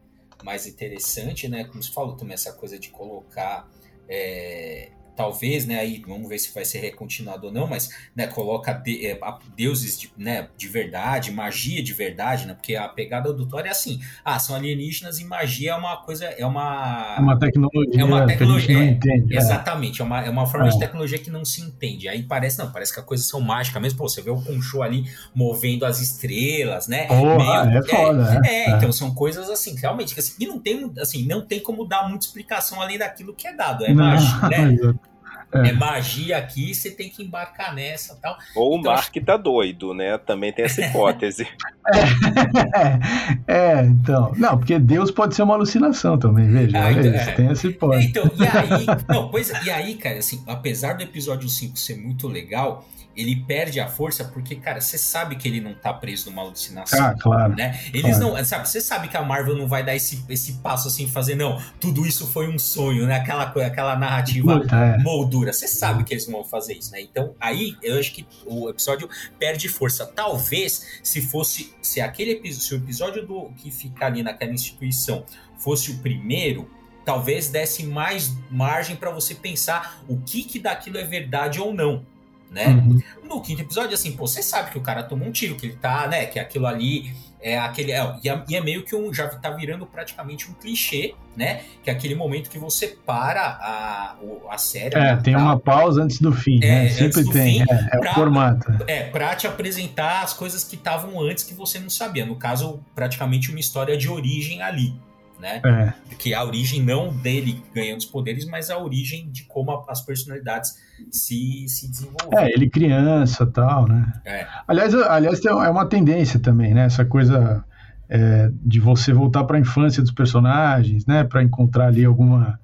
mais 0.44 0.68
interessante, 0.68 1.48
né? 1.48 1.64
Como 1.64 1.82
você 1.82 1.92
falou 1.92 2.16
também, 2.16 2.34
essa 2.34 2.52
coisa 2.52 2.78
de 2.78 2.88
colocar 2.88 3.68
é, 4.08 4.92
talvez, 5.18 5.66
né, 5.66 5.80
aí 5.80 6.00
vamos 6.06 6.28
ver 6.28 6.38
se 6.38 6.54
vai 6.54 6.64
ser 6.64 6.78
recontinuado 6.78 7.48
ou 7.48 7.52
não, 7.52 7.66
mas, 7.66 7.90
né, 8.14 8.28
coloca 8.28 8.72
de, 8.72 9.04
é, 9.04 9.18
deuses 9.56 9.98
de, 9.98 10.12
né, 10.16 10.46
de 10.56 10.68
verdade, 10.68 11.32
magia 11.32 11.82
de 11.82 11.92
verdade, 11.92 12.46
né, 12.46 12.54
porque 12.54 12.76
a 12.76 12.86
pegada 12.86 13.32
do 13.32 13.44
Thor 13.44 13.66
é 13.66 13.70
assim, 13.70 14.00
ah, 14.24 14.38
são 14.38 14.54
alienígenas 14.54 15.18
e 15.18 15.24
magia 15.24 15.72
é 15.72 15.74
uma 15.74 15.96
coisa, 15.96 16.24
é 16.24 16.46
uma... 16.46 17.16
É 17.18 17.20
uma 17.20 17.36
tecnologia, 17.36 18.00
é 18.00 18.04
uma 18.04 18.26
tecnologia, 18.28 18.74
não 18.76 18.82
é, 18.82 18.90
entende. 18.90 19.34
É. 19.34 19.38
Exatamente, 19.38 20.00
é 20.00 20.04
uma, 20.04 20.24
é 20.24 20.30
uma 20.30 20.46
forma 20.46 20.68
de 20.68 20.76
é. 20.76 20.78
tecnologia 20.78 21.18
que 21.18 21.30
não 21.30 21.44
se 21.44 21.62
entende, 21.62 22.08
aí 22.08 22.22
parece, 22.22 22.56
não, 22.56 22.70
parece 22.70 22.94
que 22.94 23.00
as 23.00 23.06
coisas 23.06 23.26
são 23.26 23.40
mágicas 23.40 23.82
mesmo, 23.82 23.98
pô, 23.98 24.08
você 24.08 24.22
vê 24.22 24.30
o 24.30 24.40
Khonshu 24.40 24.84
ali 24.84 25.10
movendo 25.34 25.84
as 25.84 25.98
estrelas, 26.00 26.86
né, 26.86 27.06
Porra, 27.06 27.64
Meio, 27.64 27.78
é 27.78 27.82
foda, 27.82 28.40
é, 28.46 28.70
então, 28.70 28.92
são 28.92 29.12
coisas 29.12 29.50
assim, 29.50 29.74
realmente, 29.74 30.14
que, 30.14 30.20
assim, 30.20 30.34
e 30.38 30.46
não 30.46 30.60
tem, 30.60 30.92
assim, 31.00 31.26
não 31.26 31.44
tem 31.44 31.58
como 31.58 31.84
dar 31.84 32.08
muita 32.08 32.24
explicação 32.24 32.80
além 32.80 32.98
daquilo 32.98 33.34
que 33.34 33.48
é 33.48 33.52
dado, 33.52 33.84
é 33.84 33.92
mágica, 33.92 34.48
né? 34.48 34.78
é. 35.52 35.68
é. 35.68 35.72
magia 35.72 36.36
aqui, 36.36 36.74
você 36.74 36.90
tem 36.90 37.08
que 37.08 37.22
embarcar 37.22 37.74
nessa 37.74 38.16
tal. 38.16 38.36
Ou 38.54 38.78
então, 38.78 38.90
o 38.90 38.94
Mark 38.94 39.16
acho... 39.16 39.24
tá 39.24 39.36
doido, 39.36 39.94
né? 39.94 40.18
Também 40.18 40.52
tem 40.52 40.64
essa 40.64 40.80
hipótese. 40.84 41.46
é, 43.46 43.80
é, 43.80 43.84
então. 43.84 44.32
Não, 44.36 44.58
porque 44.58 44.78
Deus 44.78 45.10
pode 45.10 45.34
ser 45.34 45.42
uma 45.42 45.54
alucinação 45.54 46.18
também, 46.18 46.50
veja. 46.50 46.78
Ah, 46.78 46.92
então, 46.92 47.12
é. 47.12 47.32
Tem 47.32 47.48
essa 47.48 47.66
hipótese. 47.66 48.06
Então, 48.06 48.30
e 48.34 48.46
aí, 48.46 48.86
não, 49.08 49.28
pois, 49.28 49.50
e 49.64 49.70
aí, 49.70 49.94
cara, 49.94 50.18
assim, 50.18 50.42
apesar 50.46 50.94
do 50.94 51.02
episódio 51.02 51.48
5 51.48 51.78
ser 51.78 51.96
muito 51.96 52.28
legal, 52.28 52.86
ele 53.18 53.34
perde 53.34 53.80
a 53.80 53.88
força 53.88 54.24
porque, 54.24 54.54
cara, 54.54 54.80
você 54.80 54.96
sabe 54.96 55.34
que 55.34 55.48
ele 55.48 55.60
não 55.60 55.74
tá 55.74 55.92
preso 55.92 56.30
numa 56.30 56.42
alucinação. 56.42 57.04
Ah, 57.04 57.16
claro. 57.18 57.56
Né? 57.56 57.76
Eles 57.92 58.16
claro. 58.16 58.36
não, 58.36 58.44
sabe, 58.44 58.68
você 58.68 58.80
sabe 58.80 59.08
que 59.08 59.16
a 59.16 59.22
Marvel 59.22 59.56
não 59.56 59.66
vai 59.66 59.84
dar 59.84 59.96
esse, 59.96 60.24
esse 60.28 60.52
passo 60.58 60.86
assim, 60.86 61.08
fazer, 61.08 61.34
não, 61.34 61.60
tudo 61.80 62.06
isso 62.06 62.28
foi 62.28 62.48
um 62.48 62.60
sonho, 62.60 63.06
né? 63.08 63.16
Aquela, 63.16 63.42
aquela 63.42 63.96
narrativa 63.96 64.60
Puta, 64.60 64.76
é. 64.76 64.98
moldura. 64.98 65.52
Você 65.52 65.66
sabe 65.66 66.04
que 66.04 66.14
eles 66.14 66.28
não 66.28 66.34
vão 66.34 66.44
fazer 66.44 66.74
isso, 66.74 66.92
né? 66.92 67.00
Então, 67.00 67.34
aí 67.40 67.76
eu 67.82 67.98
acho 67.98 68.12
que 68.12 68.24
o 68.46 68.70
episódio 68.70 69.08
perde 69.36 69.68
força. 69.68 70.06
Talvez 70.06 71.00
se 71.02 71.20
fosse, 71.20 71.74
se 71.82 72.00
aquele 72.00 72.30
episódio, 72.30 72.62
se 72.62 72.74
o 72.74 72.76
episódio 72.76 73.26
do 73.26 73.50
que 73.56 73.72
fica 73.72 74.06
ali 74.06 74.22
naquela 74.22 74.52
instituição 74.52 75.24
fosse 75.58 75.90
o 75.90 75.98
primeiro, 75.98 76.70
talvez 77.04 77.48
desse 77.48 77.84
mais 77.84 78.32
margem 78.48 78.94
para 78.94 79.10
você 79.10 79.34
pensar 79.34 80.04
o 80.06 80.18
que 80.18 80.44
que 80.44 80.60
daquilo 80.60 80.98
é 80.98 81.04
verdade 81.04 81.60
ou 81.60 81.74
não 81.74 82.06
né? 82.50 82.66
Uhum. 82.66 83.00
No 83.24 83.40
quinto 83.40 83.62
episódio, 83.62 83.94
assim, 83.94 84.12
pô, 84.12 84.26
você 84.26 84.42
sabe 84.42 84.70
que 84.70 84.78
o 84.78 84.80
cara 84.80 85.02
tomou 85.02 85.28
um 85.28 85.32
tiro, 85.32 85.54
que 85.54 85.66
ele 85.66 85.76
tá, 85.76 86.06
né? 86.06 86.26
Que 86.26 86.38
aquilo 86.38 86.66
ali 86.66 87.12
é 87.40 87.58
aquele. 87.58 87.92
É, 87.92 88.14
e, 88.22 88.28
é, 88.28 88.42
e, 88.48 88.56
é, 88.56 88.60
meio 88.60 88.82
que 88.82 88.94
um. 88.94 89.12
Já 89.12 89.28
tá 89.28 89.50
virando 89.50 89.86
praticamente 89.86 90.50
um 90.50 90.54
clichê, 90.54 91.14
né? 91.36 91.62
Que 91.82 91.90
é 91.90 91.92
aquele 91.92 92.14
momento 92.14 92.50
que 92.50 92.58
você 92.58 92.98
para 93.06 93.42
a, 93.42 94.16
a 94.50 94.58
série. 94.58 94.96
É, 94.96 95.16
tem 95.16 95.34
tá, 95.34 95.40
uma 95.40 95.58
pausa 95.58 96.02
antes 96.02 96.20
do 96.20 96.32
fim, 96.32 96.58
é, 96.62 96.84
né? 96.84 96.88
Sempre 96.90 97.24
tem. 97.30 97.64
Fim, 97.64 97.72
é, 97.72 97.88
é 97.92 97.98
pra, 97.98 98.10
o 98.10 98.14
formato. 98.14 98.84
É, 98.86 99.02
pra 99.04 99.34
te 99.36 99.46
apresentar 99.46 100.22
as 100.22 100.32
coisas 100.32 100.64
que 100.64 100.74
estavam 100.74 101.20
antes 101.20 101.44
que 101.44 101.54
você 101.54 101.78
não 101.78 101.90
sabia. 101.90 102.26
No 102.26 102.36
caso, 102.36 102.80
praticamente 102.94 103.50
uma 103.50 103.60
história 103.60 103.96
de 103.96 104.08
origem 104.08 104.62
ali 104.62 104.94
né? 105.38 105.60
É. 105.64 106.14
Que 106.16 106.34
a 106.34 106.44
origem 106.44 106.82
não 106.82 107.16
dele 107.16 107.62
ganhando 107.74 107.98
os 107.98 108.06
poderes, 108.06 108.44
mas 108.44 108.70
a 108.70 108.78
origem 108.78 109.30
de 109.30 109.44
como 109.44 109.84
as 109.88 110.00
personalidades 110.00 110.74
se, 111.10 111.66
se 111.68 111.88
desenvolveram. 111.88 112.44
É, 112.44 112.50
ele 112.50 112.68
criança 112.68 113.46
tal, 113.46 113.86
né? 113.86 114.12
É. 114.24 114.46
Aliás, 114.66 114.94
aliás, 114.94 115.44
é 115.44 115.52
uma 115.52 115.86
tendência 115.86 116.40
também, 116.40 116.74
né? 116.74 116.86
Essa 116.86 117.04
coisa 117.04 117.64
é, 118.08 118.50
de 118.52 118.80
você 118.80 119.12
voltar 119.12 119.44
para 119.44 119.56
a 119.56 119.60
infância 119.60 120.02
dos 120.02 120.12
personagens, 120.12 121.06
né? 121.06 121.24
Para 121.24 121.42
encontrar 121.42 121.86
ali 121.88 122.04
alguma, 122.04 122.58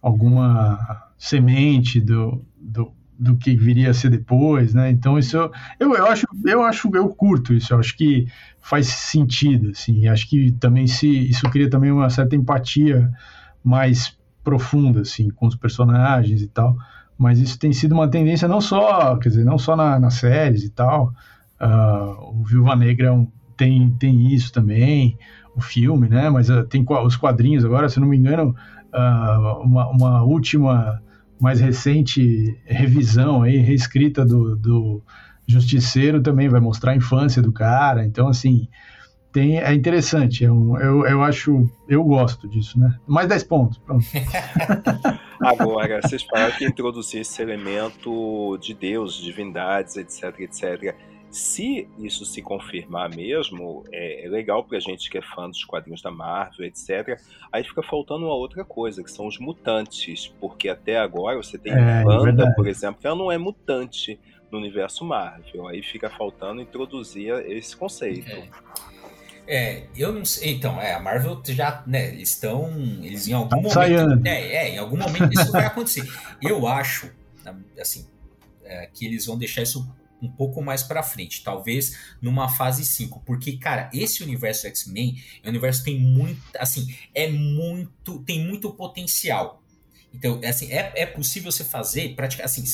alguma 0.00 1.08
semente 1.18 2.00
do, 2.00 2.44
do, 2.60 2.92
do 3.20 3.36
que 3.36 3.54
viria 3.54 3.90
a 3.90 3.94
ser 3.94 4.08
depois, 4.08 4.72
né? 4.72 4.90
Então 4.90 5.18
isso 5.18 5.36
eu, 5.36 5.52
eu, 5.78 5.94
eu 5.94 6.06
acho 6.06 6.26
eu 6.46 6.62
acho 6.62 6.90
eu 6.94 7.08
curto 7.10 7.52
isso, 7.52 7.74
eu 7.74 7.78
acho 7.78 7.94
que 7.94 8.26
faz 8.62 8.86
sentido, 8.86 9.70
assim. 9.70 10.08
Acho 10.08 10.26
que 10.26 10.50
também 10.52 10.86
se 10.86 11.06
isso 11.28 11.48
cria 11.50 11.68
também 11.68 11.92
uma 11.92 12.08
certa 12.08 12.34
empatia 12.34 13.10
mais 13.62 14.18
profunda, 14.42 15.02
assim, 15.02 15.28
com 15.28 15.46
os 15.46 15.54
personagens 15.54 16.40
e 16.40 16.48
tal. 16.48 16.74
Mas 17.18 17.38
isso 17.38 17.58
tem 17.58 17.74
sido 17.74 17.92
uma 17.92 18.08
tendência 18.08 18.48
não 18.48 18.60
só, 18.60 19.16
quer 19.16 19.28
dizer, 19.28 19.44
não 19.44 19.58
só 19.58 19.76
na, 19.76 20.00
nas 20.00 20.14
séries 20.14 20.64
e 20.64 20.70
tal. 20.70 21.12
Uh, 21.60 22.40
o 22.40 22.44
Viúva 22.44 22.74
Negra 22.74 23.12
é 23.12 23.26
tem 23.54 23.90
tem 23.98 24.32
isso 24.32 24.50
também, 24.50 25.18
o 25.54 25.60
filme, 25.60 26.08
né? 26.08 26.30
Mas 26.30 26.48
uh, 26.48 26.64
tem 26.64 26.82
os 26.88 27.16
quadrinhos 27.16 27.66
agora, 27.66 27.90
se 27.90 28.00
não 28.00 28.08
me 28.08 28.16
engano, 28.16 28.56
uh, 28.94 29.60
uma, 29.62 29.88
uma 29.90 30.22
última 30.22 31.02
mais 31.40 31.60
recente 31.60 32.56
revisão 32.64 33.42
aí, 33.42 33.56
reescrita 33.56 34.24
do, 34.24 34.56
do 34.56 35.02
Justiceiro 35.46 36.22
também 36.22 36.48
vai 36.48 36.60
mostrar 36.60 36.92
a 36.92 36.96
infância 36.96 37.42
do 37.42 37.52
cara. 37.52 38.04
Então, 38.04 38.28
assim, 38.28 38.68
tem, 39.32 39.58
é 39.58 39.72
interessante. 39.72 40.44
Eu, 40.44 40.76
é 40.76 40.84
eu, 40.84 41.06
eu 41.06 41.22
acho, 41.22 41.68
eu 41.88 42.04
gosto 42.04 42.48
disso, 42.48 42.78
né? 42.78 42.96
Mais 43.06 43.28
10 43.28 43.44
pontos, 43.44 43.78
pronto. 43.78 44.04
Agora, 45.40 46.00
vocês 46.02 46.22
falaram 46.22 46.52
que 46.56 46.64
introduzir 46.64 47.22
esse 47.22 47.40
elemento 47.40 48.58
de 48.60 48.74
Deus, 48.74 49.14
divindades, 49.14 49.96
etc, 49.96 50.40
etc. 50.40 50.94
Se 51.30 51.88
isso 51.98 52.24
se 52.24 52.42
confirmar 52.42 53.14
mesmo, 53.14 53.84
é, 53.92 54.26
é 54.26 54.28
legal 54.28 54.64
pra 54.64 54.80
gente 54.80 55.08
que 55.08 55.16
é 55.16 55.22
fã 55.22 55.48
dos 55.48 55.64
quadrinhos 55.64 56.02
da 56.02 56.10
Marvel, 56.10 56.66
etc. 56.66 57.20
Aí 57.52 57.62
fica 57.62 57.82
faltando 57.82 58.26
uma 58.26 58.34
outra 58.34 58.64
coisa, 58.64 59.02
que 59.02 59.10
são 59.10 59.26
os 59.26 59.38
mutantes. 59.38 60.26
Porque 60.40 60.68
até 60.68 60.98
agora 60.98 61.36
você 61.36 61.56
tem 61.56 61.72
é, 61.72 62.04
Wanda, 62.04 62.48
é 62.48 62.50
por 62.52 62.66
exemplo, 62.66 63.00
que 63.00 63.06
ela 63.06 63.16
não 63.16 63.30
é 63.30 63.38
mutante 63.38 64.18
no 64.50 64.58
universo 64.58 65.04
Marvel. 65.04 65.68
Aí 65.68 65.82
fica 65.82 66.10
faltando 66.10 66.60
introduzir 66.60 67.32
esse 67.46 67.76
conceito. 67.76 68.28
É. 68.28 68.48
É, 69.52 69.86
eu 69.96 70.12
não 70.12 70.24
sei. 70.24 70.52
Então, 70.52 70.80
é, 70.80 70.94
a 70.94 71.00
Marvel 71.00 71.42
já, 71.46 71.82
né, 71.84 72.08
eles 72.08 72.30
estão. 72.30 72.70
Eles 73.02 73.26
em 73.26 73.32
algum 73.32 73.48
tá 73.48 73.56
momento. 73.88 74.26
É, 74.26 74.54
é, 74.54 74.68
em 74.74 74.78
algum 74.78 74.96
momento 74.96 75.32
isso 75.32 75.50
vai 75.50 75.66
acontecer. 75.66 76.08
Eu 76.40 76.68
acho, 76.68 77.10
assim, 77.80 78.06
é, 78.64 78.88
que 78.92 79.04
eles 79.06 79.26
vão 79.26 79.36
deixar 79.36 79.62
isso 79.62 79.84
um 80.22 80.28
pouco 80.28 80.62
mais 80.62 80.82
para 80.82 81.02
frente, 81.02 81.42
talvez 81.42 81.96
numa 82.20 82.48
fase 82.48 82.84
5, 82.84 83.22
porque 83.24 83.56
cara, 83.56 83.90
esse 83.92 84.22
universo 84.22 84.66
X-Men, 84.66 85.22
é 85.42 85.46
um 85.46 85.50
universo 85.50 85.82
que 85.84 85.90
tem 85.90 86.00
muito, 86.00 86.40
assim, 86.58 86.94
é 87.14 87.28
muito, 87.28 88.20
tem 88.20 88.44
muito 88.44 88.70
potencial. 88.72 89.62
Então, 90.12 90.40
assim, 90.44 90.72
é, 90.72 90.92
é 90.96 91.06
possível 91.06 91.52
você 91.52 91.64
fazer, 91.64 92.14
praticar 92.14 92.46
assim, 92.46 92.64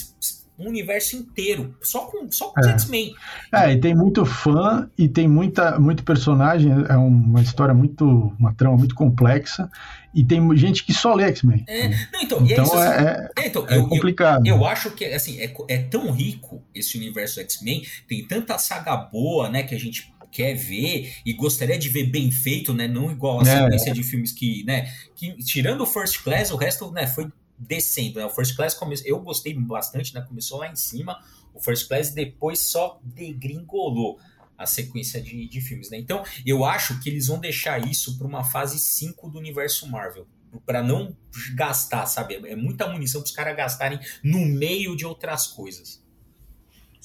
um 0.58 0.68
universo 0.68 1.16
inteiro, 1.16 1.74
só 1.82 2.06
com, 2.06 2.30
só 2.30 2.48
com 2.48 2.60
é. 2.60 2.70
X-Men. 2.70 3.14
É, 3.52 3.72
e 3.72 3.80
tem 3.80 3.94
muito 3.94 4.24
fã 4.24 4.88
e 4.96 5.08
tem 5.08 5.28
muita, 5.28 5.78
muito 5.78 6.02
personagem, 6.02 6.72
é 6.88 6.96
uma 6.96 7.42
história 7.42 7.74
muito, 7.74 8.32
uma 8.38 8.54
trama 8.54 8.76
muito 8.76 8.94
complexa, 8.94 9.70
e 10.16 10.24
tem 10.24 10.56
gente 10.56 10.82
que 10.82 10.94
só 10.94 11.12
lê 11.12 11.24
X-Men. 11.24 11.62
É, 11.68 11.88
não, 11.88 12.22
então, 12.22 12.46
então 12.46 12.64
isso, 12.64 12.74
assim, 12.74 13.04
é, 13.04 13.28
é, 13.36 13.46
então, 13.46 13.68
é 13.68 13.76
eu, 13.76 13.86
complicado. 13.86 14.46
Eu, 14.46 14.56
eu, 14.56 14.64
acho 14.64 14.90
que 14.92 15.04
assim, 15.04 15.38
é, 15.38 15.54
é 15.68 15.76
tão 15.76 16.10
rico 16.10 16.62
esse 16.74 16.96
universo 16.96 17.38
X-Men, 17.38 17.86
tem 18.08 18.26
tanta 18.26 18.56
saga 18.56 18.96
boa, 18.96 19.50
né, 19.50 19.62
que 19.62 19.74
a 19.74 19.78
gente 19.78 20.10
quer 20.32 20.54
ver 20.54 21.12
e 21.24 21.34
gostaria 21.34 21.78
de 21.78 21.90
ver 21.90 22.04
bem 22.04 22.30
feito, 22.30 22.72
né? 22.72 22.88
Não 22.88 23.10
igual 23.10 23.40
a 23.40 23.42
é. 23.42 23.44
sequência 23.44 23.92
de 23.92 24.02
filmes 24.02 24.32
que, 24.32 24.64
né? 24.64 24.90
Que, 25.14 25.36
tirando 25.36 25.82
o 25.82 25.86
First 25.86 26.22
Class, 26.22 26.50
o 26.50 26.56
resto, 26.56 26.90
né, 26.90 27.06
foi 27.06 27.30
descendo. 27.58 28.18
Né? 28.18 28.24
O 28.24 28.30
First 28.30 28.56
Class 28.56 28.72
come... 28.72 28.96
eu 29.04 29.20
gostei 29.20 29.52
bastante, 29.52 30.14
né? 30.14 30.22
Começou 30.26 30.58
lá 30.58 30.70
em 30.70 30.76
cima, 30.76 31.18
o 31.54 31.60
First 31.60 31.88
Class 31.88 32.10
depois 32.10 32.58
só 32.60 32.98
degringolou 33.02 34.18
a 34.56 34.66
sequência 34.66 35.20
de, 35.20 35.48
de 35.48 35.60
filmes, 35.60 35.90
né? 35.90 35.98
Então, 35.98 36.22
eu 36.44 36.64
acho 36.64 37.00
que 37.00 37.08
eles 37.08 37.26
vão 37.26 37.38
deixar 37.38 37.78
isso 37.86 38.16
para 38.18 38.26
uma 38.26 38.44
fase 38.44 38.78
5 38.78 39.28
do 39.28 39.38
universo 39.38 39.88
Marvel. 39.88 40.26
para 40.64 40.82
não 40.82 41.16
gastar, 41.54 42.06
sabe? 42.06 42.34
É 42.46 42.56
muita 42.56 42.88
munição 42.88 43.20
para 43.20 43.26
os 43.26 43.34
caras 43.34 43.56
gastarem 43.56 44.00
no 44.22 44.44
meio 44.46 44.96
de 44.96 45.04
outras 45.04 45.46
coisas 45.46 46.04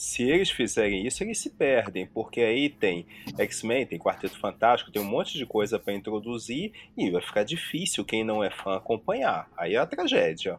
se 0.01 0.23
eles 0.23 0.49
fizerem 0.49 1.05
isso, 1.05 1.23
eles 1.23 1.37
se 1.37 1.51
perdem, 1.51 2.07
porque 2.07 2.41
aí 2.41 2.69
tem 2.69 3.05
X-Men, 3.37 3.85
tem 3.85 3.99
Quarteto 3.99 4.39
Fantástico, 4.39 4.91
tem 4.91 4.99
um 4.99 5.05
monte 5.05 5.37
de 5.37 5.45
coisa 5.45 5.77
para 5.77 5.93
introduzir 5.93 6.71
e 6.97 7.11
vai 7.11 7.21
ficar 7.21 7.43
difícil 7.43 8.03
quem 8.03 8.23
não 8.23 8.43
é 8.43 8.49
fã 8.49 8.77
acompanhar. 8.77 9.47
Aí 9.55 9.75
é 9.75 9.77
a 9.77 9.85
tragédia. 9.85 10.57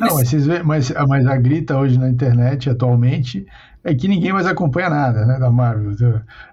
Não, 0.00 0.16
mas, 0.16 0.28
vocês 0.28 0.44
veem, 0.44 0.60
mas, 0.64 0.90
mas 1.06 1.24
a 1.24 1.36
grita 1.36 1.78
hoje 1.78 1.96
na 1.96 2.08
internet, 2.08 2.68
atualmente, 2.68 3.46
é 3.84 3.94
que 3.94 4.06
ninguém 4.06 4.32
mais 4.32 4.46
acompanha 4.46 4.88
nada, 4.88 5.26
né, 5.26 5.38
da 5.38 5.50
Marvel. 5.50 5.92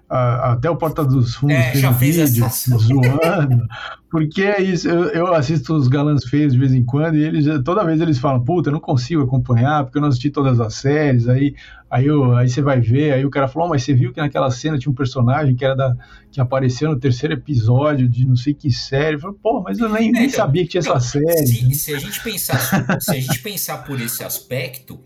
Até 0.08 0.68
o 0.68 0.76
Porta 0.76 1.04
dos 1.04 1.36
Fundos 1.36 1.56
é, 1.56 1.70
fez 1.70 1.84
um 1.84 1.92
vídeo 1.92 2.46
zoando, 2.50 3.64
porque 4.10 4.42
é 4.42 4.60
isso, 4.60 4.88
eu, 4.88 5.04
eu, 5.10 5.32
assisto 5.32 5.72
os 5.72 5.86
galãs 5.86 6.24
feios 6.24 6.52
de 6.52 6.58
vez 6.58 6.74
em 6.74 6.84
quando 6.84 7.16
e 7.16 7.22
eles, 7.22 7.46
toda 7.64 7.84
vez 7.84 8.00
eles 8.00 8.18
falam, 8.18 8.42
puta, 8.42 8.70
eu 8.70 8.72
não 8.72 8.80
consigo 8.80 9.22
acompanhar 9.22 9.84
porque 9.84 9.98
eu 9.98 10.02
não 10.02 10.08
assisti 10.08 10.28
todas 10.28 10.58
as 10.58 10.74
séries, 10.74 11.28
aí, 11.28 11.54
aí, 11.88 12.06
eu, 12.06 12.34
aí 12.34 12.48
você 12.48 12.60
vai 12.60 12.80
ver, 12.80 13.12
aí 13.12 13.24
o 13.24 13.30
cara 13.30 13.46
falou, 13.46 13.68
oh, 13.68 13.70
mas 13.70 13.84
você 13.84 13.94
viu 13.94 14.12
que 14.12 14.20
naquela 14.20 14.50
cena 14.50 14.76
tinha 14.76 14.90
um 14.90 14.96
personagem 14.96 15.54
que 15.54 15.64
era 15.64 15.76
da, 15.76 15.96
que 16.32 16.40
apareceu 16.40 16.90
no 16.90 16.98
terceiro 16.98 17.34
episódio 17.34 18.08
de 18.08 18.26
não 18.26 18.34
sei 18.34 18.52
que 18.52 18.72
série, 18.72 19.14
eu 19.14 19.20
falei, 19.20 19.36
pô, 19.40 19.62
mas 19.62 19.78
eu 19.78 19.88
nem, 19.88 20.08
é, 20.08 20.12
nem 20.12 20.24
então, 20.24 20.36
sabia 20.36 20.64
que 20.64 20.70
tinha 20.70 20.80
então, 20.80 20.96
essa 20.96 21.06
série. 21.06 21.46
Se, 21.46 21.74
se, 21.74 21.94
a 21.94 21.98
gente 22.00 22.20
pensar, 22.20 23.00
se 23.00 23.10
a 23.12 23.20
gente 23.20 23.40
pensar 23.40 23.84
por 23.84 24.00
esse 24.00 24.24
aspecto, 24.24 24.98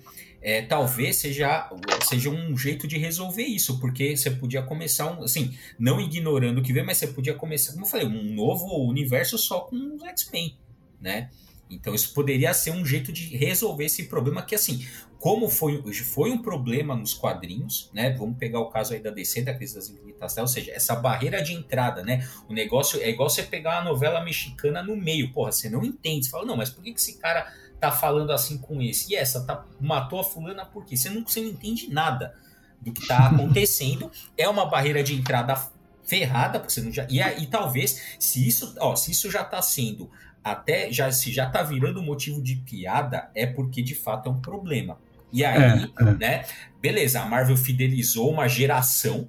é, 0.45 0.61
talvez 0.61 1.17
seja, 1.17 1.71
seja 2.03 2.29
um 2.29 2.55
jeito 2.55 2.87
de 2.87 2.99
resolver 2.99 3.45
isso, 3.45 3.81
porque 3.81 4.15
você 4.15 4.31
podia 4.31 4.63
começar 4.63 5.11
um, 5.11 5.25
assim, 5.25 5.57
não 5.79 5.99
ignorando 5.99 6.59
o 6.59 6.63
que 6.63 6.71
vem, 6.71 6.85
mas 6.85 6.99
você 6.99 7.07
podia 7.07 7.33
começar, 7.33 7.73
como 7.73 7.87
eu 7.87 7.89
falei, 7.89 8.07
um 8.07 8.35
novo 8.35 8.67
universo 8.87 9.39
só 9.39 9.61
com 9.61 9.95
os 9.95 10.03
X-Men, 10.03 10.59
né? 11.01 11.31
Então 11.71 11.95
isso 11.95 12.13
poderia 12.13 12.53
ser 12.53 12.73
um 12.73 12.85
jeito 12.85 13.11
de 13.11 13.35
resolver 13.35 13.87
esse 13.87 14.05
problema 14.05 14.43
que 14.43 14.55
assim, 14.55 14.87
como 15.19 15.49
foi, 15.49 15.83
foi 15.95 16.31
um 16.31 16.43
problema 16.43 16.95
nos 16.95 17.15
quadrinhos, 17.15 17.91
né? 17.95 18.11
Vamos 18.11 18.37
pegar 18.37 18.61
o 18.61 18.69
caso 18.69 18.93
aí 18.93 19.01
da 19.01 19.09
DC, 19.09 19.41
da 19.41 19.55
crise 19.55 19.77
das 19.77 19.89
infinitas 19.89 20.37
ou 20.37 20.47
seja, 20.47 20.73
essa 20.73 20.95
barreira 20.95 21.43
de 21.43 21.55
entrada, 21.55 22.03
né? 22.03 22.29
O 22.49 22.53
negócio 22.53 23.01
é 23.01 23.09
igual 23.09 23.31
você 23.31 23.43
pegar 23.43 23.81
uma 23.81 23.91
novela 23.91 24.23
mexicana 24.23 24.83
no 24.83 24.95
meio, 24.95 25.33
porra, 25.33 25.53
você 25.53 25.71
não 25.71 25.83
entende, 25.83 26.27
você 26.27 26.31
fala, 26.31 26.45
não, 26.45 26.57
mas 26.57 26.69
por 26.69 26.85
que, 26.85 26.93
que 26.93 27.01
esse 27.01 27.19
cara 27.19 27.51
tá 27.85 27.93
falando 27.93 28.33
assim 28.33 28.59
com 28.59 28.81
esse? 28.81 29.13
E 29.13 29.17
essa 29.17 29.45
tá, 29.45 29.65
matou 29.81 30.21
a 30.21 30.25
fulana 30.25 30.65
por 30.65 30.85
quê? 30.85 30.97
Você 30.97 31.11
não, 31.11 31.23
você 31.27 31.41
não 31.41 31.49
entende 31.49 31.93
nada 31.93 32.35
do 32.81 32.93
que 32.93 33.07
tá 33.07 33.27
acontecendo, 33.31 34.11
é 34.37 34.49
uma 34.49 34.67
barreira 34.67 35.03
de 35.03 35.15
entrada 35.15 35.57
ferrada, 36.05 36.59
porque 36.59 36.73
você 36.73 36.81
não 36.83 36.93
já. 36.93 37.07
E, 37.09 37.21
e 37.21 37.47
talvez, 37.47 38.17
se 38.19 38.47
isso, 38.47 38.75
ó, 38.79 38.95
se 38.95 39.11
isso 39.11 39.31
já 39.31 39.43
tá 39.45 39.61
sendo 39.63 40.11
até 40.43 40.93
já 40.93 41.11
se 41.11 41.33
já 41.33 41.49
tá 41.49 41.63
virando 41.63 42.03
motivo 42.03 42.43
de 42.43 42.57
piada, 42.57 43.31
é 43.35 43.47
porque 43.47 43.81
de 43.81 43.95
fato 43.95 44.29
é 44.29 44.33
um 44.33 44.41
problema. 44.41 44.99
E 45.33 45.45
aí, 45.45 45.91
é, 45.99 46.03
é. 46.03 46.15
né? 46.15 46.45
Beleza, 46.81 47.21
a 47.21 47.27
Marvel 47.27 47.57
fidelizou 47.57 48.31
uma 48.31 48.47
geração 48.47 49.29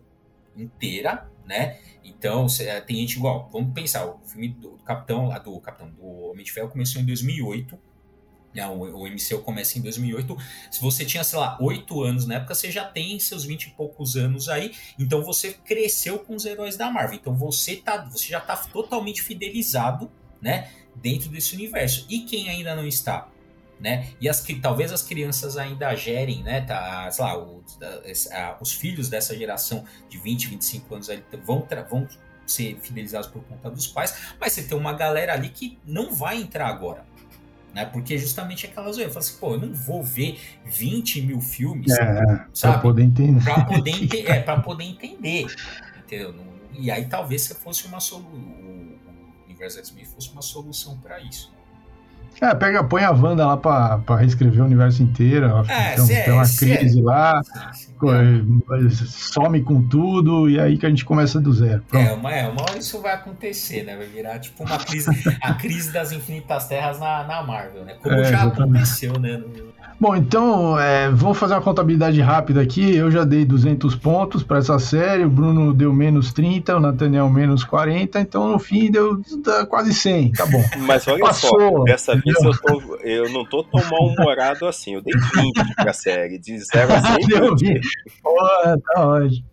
inteira, 0.55 1.27
né? 1.45 1.77
Então, 2.03 2.45
é, 2.59 2.81
tem 2.81 2.97
gente 2.97 3.17
igual. 3.17 3.49
Vamos 3.51 3.73
pensar, 3.73 4.05
o 4.05 4.19
filme 4.25 4.49
do 4.49 4.71
Capitão, 4.85 5.29
do 5.43 5.59
Capitão, 5.59 5.89
do 5.89 6.05
Homem 6.29 6.45
de 6.45 6.51
Ferro 6.51 6.69
começou 6.69 7.01
em 7.01 7.05
2008. 7.05 7.79
Né, 8.55 8.65
o, 8.67 9.05
MCU 9.05 9.39
começa 9.43 9.77
em 9.77 9.81
2008. 9.81 10.37
Se 10.71 10.81
você 10.81 11.03
tinha, 11.03 11.23
sei 11.23 11.37
lá, 11.37 11.57
8 11.59 12.01
anos 12.01 12.25
na 12.25 12.35
época, 12.35 12.55
você 12.55 12.71
já 12.71 12.85
tem 12.85 13.19
seus 13.19 13.43
20 13.43 13.65
e 13.65 13.69
poucos 13.71 14.15
anos 14.15 14.47
aí. 14.47 14.73
Então 14.97 15.21
você 15.21 15.53
cresceu 15.53 16.19
com 16.19 16.35
os 16.35 16.45
heróis 16.45 16.77
da 16.77 16.89
Marvel. 16.89 17.15
Então 17.15 17.35
você, 17.35 17.75
tá, 17.75 17.97
você 18.05 18.29
já 18.29 18.39
tá 18.39 18.55
totalmente 18.55 19.21
fidelizado, 19.21 20.09
né? 20.41 20.69
Dentro 20.95 21.29
desse 21.29 21.53
universo. 21.53 22.05
E 22.09 22.21
quem 22.21 22.49
ainda 22.49 22.75
não 22.75 22.87
está? 22.87 23.29
né? 23.79 24.09
E 24.21 24.29
as 24.29 24.39
que 24.39 24.55
talvez 24.55 24.91
as 24.91 25.01
crianças 25.01 25.57
ainda 25.57 25.93
gerem, 25.95 26.41
né? 26.43 26.61
Tá, 26.61 27.09
sei 27.11 27.25
lá, 27.25 27.37
o, 27.37 27.63
a, 28.31 28.57
os 28.61 28.71
filhos 28.71 29.09
dessa 29.09 29.35
geração 29.37 29.85
de 30.09 30.17
20, 30.17 30.47
25 30.47 30.95
anos 30.95 31.07
vão, 31.43 31.67
vão 31.89 32.07
ser 32.45 32.77
fidelizados 32.79 33.27
por 33.27 33.43
conta 33.43 33.69
dos 33.69 33.87
pais, 33.87 34.33
mas 34.39 34.53
você 34.53 34.63
tem 34.63 34.77
uma 34.77 34.93
galera 34.93 35.33
ali 35.33 35.49
que 35.49 35.77
não 35.85 36.13
vai 36.13 36.37
entrar 36.37 36.67
agora. 36.67 37.05
Né? 37.75 37.85
Porque 37.85 38.17
justamente 38.17 38.65
aquelas 38.65 38.97
eu 38.97 39.09
falo 39.09 39.19
assim, 39.19 39.37
pô, 39.37 39.55
eu 39.55 39.59
não 39.59 39.73
vou 39.73 40.01
ver 40.01 40.39
20 40.63 41.21
mil 41.23 41.41
filmes, 41.41 41.91
é, 41.91 42.45
sabe? 42.53 42.75
Pra 42.75 42.81
poder 42.81 43.03
entender. 43.03 43.43
Pra 43.43 43.65
poder, 43.65 43.91
ente 43.91 44.25
é, 44.25 44.39
pra 44.39 44.61
poder 44.61 44.85
entender. 44.85 45.45
Entendeu? 45.99 46.33
E 46.71 46.89
aí 46.89 47.05
talvez 47.05 47.41
se 47.41 47.53
fosse 47.53 47.85
uma 47.85 47.99
solução. 47.99 48.31
O 48.31 49.43
universo 49.45 49.77
X-Men 49.79 50.05
fosse 50.05 50.31
uma 50.31 50.41
solução 50.41 50.97
para 50.99 51.19
isso. 51.19 51.53
É, 52.41 52.53
pega, 52.53 52.83
põe 52.83 53.03
a 53.03 53.11
Wanda 53.11 53.45
lá 53.45 53.57
pra, 53.57 53.97
pra 53.99 54.17
reescrever 54.17 54.61
o 54.61 54.65
universo 54.65 55.01
inteiro. 55.01 55.63
É, 55.67 55.93
então, 55.93 56.07
tem 56.07 56.33
uma 56.33 56.43
crise 56.43 56.99
é. 56.99 57.03
lá, 57.03 57.41
some 59.05 59.61
com 59.61 59.81
tudo, 59.87 60.49
e 60.49 60.59
aí 60.59 60.77
que 60.77 60.85
a 60.85 60.89
gente 60.89 61.05
começa 61.05 61.39
do 61.39 61.53
zero. 61.53 61.83
É 61.93 62.11
uma, 62.11 62.33
é, 62.33 62.47
uma 62.47 62.61
hora 62.61 62.77
isso 62.77 63.01
vai 63.01 63.13
acontecer, 63.13 63.83
né? 63.83 63.95
Vai 63.95 64.07
virar 64.07 64.39
tipo 64.39 64.63
uma 64.63 64.77
crise, 64.77 65.09
a 65.41 65.53
crise 65.53 65.91
das 65.91 66.11
infinitas 66.11 66.67
terras 66.67 66.99
na, 66.99 67.23
na 67.23 67.43
Marvel, 67.43 67.85
né? 67.85 67.95
Como 68.01 68.15
é, 68.15 68.23
já 68.23 68.29
exatamente. 68.29 68.61
aconteceu, 68.61 69.19
né? 69.19 69.37
No, 69.37 69.74
Bom, 69.99 70.15
então, 70.15 70.77
é, 70.79 71.09
vamos 71.09 71.37
fazer 71.37 71.53
uma 71.53 71.61
contabilidade 71.61 72.19
rápida 72.19 72.61
aqui. 72.61 72.95
Eu 72.95 73.09
já 73.09 73.23
dei 73.23 73.45
200 73.45 73.95
pontos 73.95 74.43
para 74.43 74.57
essa 74.57 74.77
série, 74.77 75.23
o 75.23 75.29
Bruno 75.29 75.73
deu 75.73 75.93
menos 75.93 76.33
30, 76.33 76.75
o 76.75 76.79
Nathaniel 76.79 77.29
menos 77.29 77.63
40, 77.63 78.19
então 78.19 78.49
no 78.49 78.59
fim 78.59 78.91
deu 78.91 79.21
quase 79.69 79.93
100, 79.93 80.33
tá 80.33 80.45
bom. 80.45 80.63
Mas 80.85 81.07
olha 81.07 81.23
Passou, 81.23 81.77
só, 81.77 81.83
dessa 81.83 82.13
entendeu? 82.13 82.41
vez 82.41 82.55
eu, 82.55 82.61
tô, 82.61 82.95
eu 82.97 83.29
não 83.29 83.45
tô 83.45 83.63
tão 83.63 83.81
mal-humorado 83.89 84.67
assim, 84.67 84.95
eu 84.95 85.01
dei 85.01 85.13
20 85.13 85.75
pra 85.75 85.93
série, 85.93 86.37
de 86.37 86.59
0 86.59 86.93
a 86.93 87.01
100. 87.01 87.27
deu 87.27 87.55
20. 87.55 87.81
Porra, 88.35 88.77
tá 88.77 89.07
ótimo. 89.07 89.45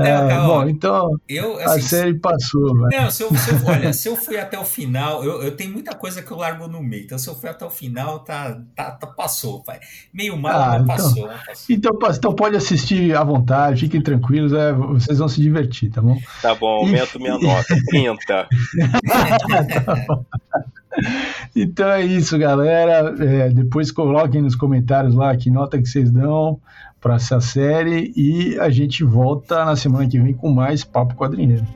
É, 0.00 0.28
tá 0.28 0.46
bom, 0.46 0.66
então 0.66 1.20
eu, 1.28 1.58
assim, 1.58 1.78
a 1.78 1.82
série 1.82 2.14
passou. 2.14 2.74
Não, 2.88 3.10
se 3.10 3.22
eu, 3.22 3.36
se 3.36 3.50
eu, 3.50 3.56
olha, 3.66 3.92
se 3.92 4.08
eu 4.08 4.16
fui 4.16 4.38
até 4.38 4.58
o 4.58 4.64
final, 4.64 5.22
eu, 5.22 5.42
eu 5.42 5.54
tenho 5.54 5.72
muita 5.72 5.94
coisa 5.94 6.22
que 6.22 6.30
eu 6.30 6.38
largo 6.38 6.66
no 6.66 6.82
meio, 6.82 7.04
então 7.04 7.18
se 7.18 7.28
eu 7.28 7.34
fui 7.34 7.50
até 7.50 7.66
o 7.66 7.70
final, 7.70 8.20
tá, 8.20 8.58
tá, 8.74 8.92
tá 8.92 9.06
passou, 9.06 9.62
pai. 9.62 9.78
Meio 10.12 10.38
mal, 10.38 10.54
ah, 10.54 10.76
então, 10.76 10.86
passou, 10.86 11.28
passou. 11.28 11.66
Então, 11.68 11.92
então 12.16 12.34
pode 12.34 12.56
assistir 12.56 13.14
à 13.14 13.22
vontade, 13.22 13.80
fiquem 13.80 14.00
tranquilos, 14.00 14.54
é, 14.54 14.72
vocês 14.72 15.18
vão 15.18 15.28
se 15.28 15.42
divertir, 15.42 15.90
tá 15.90 16.00
bom? 16.00 16.18
Tá 16.40 16.54
bom, 16.54 16.66
aumento 16.66 17.20
minha 17.20 17.38
nota, 17.38 17.76
30. 17.88 18.48
então 21.54 21.90
é 21.90 22.02
isso, 22.02 22.38
galera. 22.38 23.14
É, 23.20 23.50
depois 23.50 23.90
coloquem 23.90 24.40
nos 24.40 24.54
comentários 24.54 25.14
lá 25.14 25.36
que 25.36 25.50
nota 25.50 25.76
que 25.76 25.86
vocês 25.86 26.10
dão 26.10 26.58
para 27.04 27.16
essa 27.16 27.38
série 27.38 28.14
e 28.16 28.58
a 28.58 28.70
gente 28.70 29.04
volta 29.04 29.62
na 29.62 29.76
semana 29.76 30.08
que 30.08 30.18
vem 30.18 30.32
com 30.32 30.50
mais 30.50 30.82
Papo 30.82 31.14
Quadrinheiro. 31.14 31.66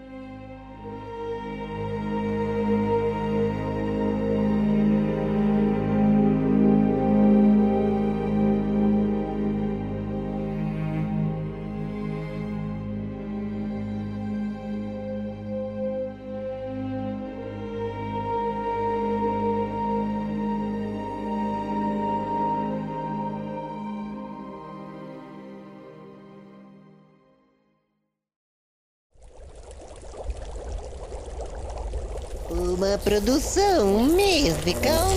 Produção 33.09 34.05
musical. 34.05 35.09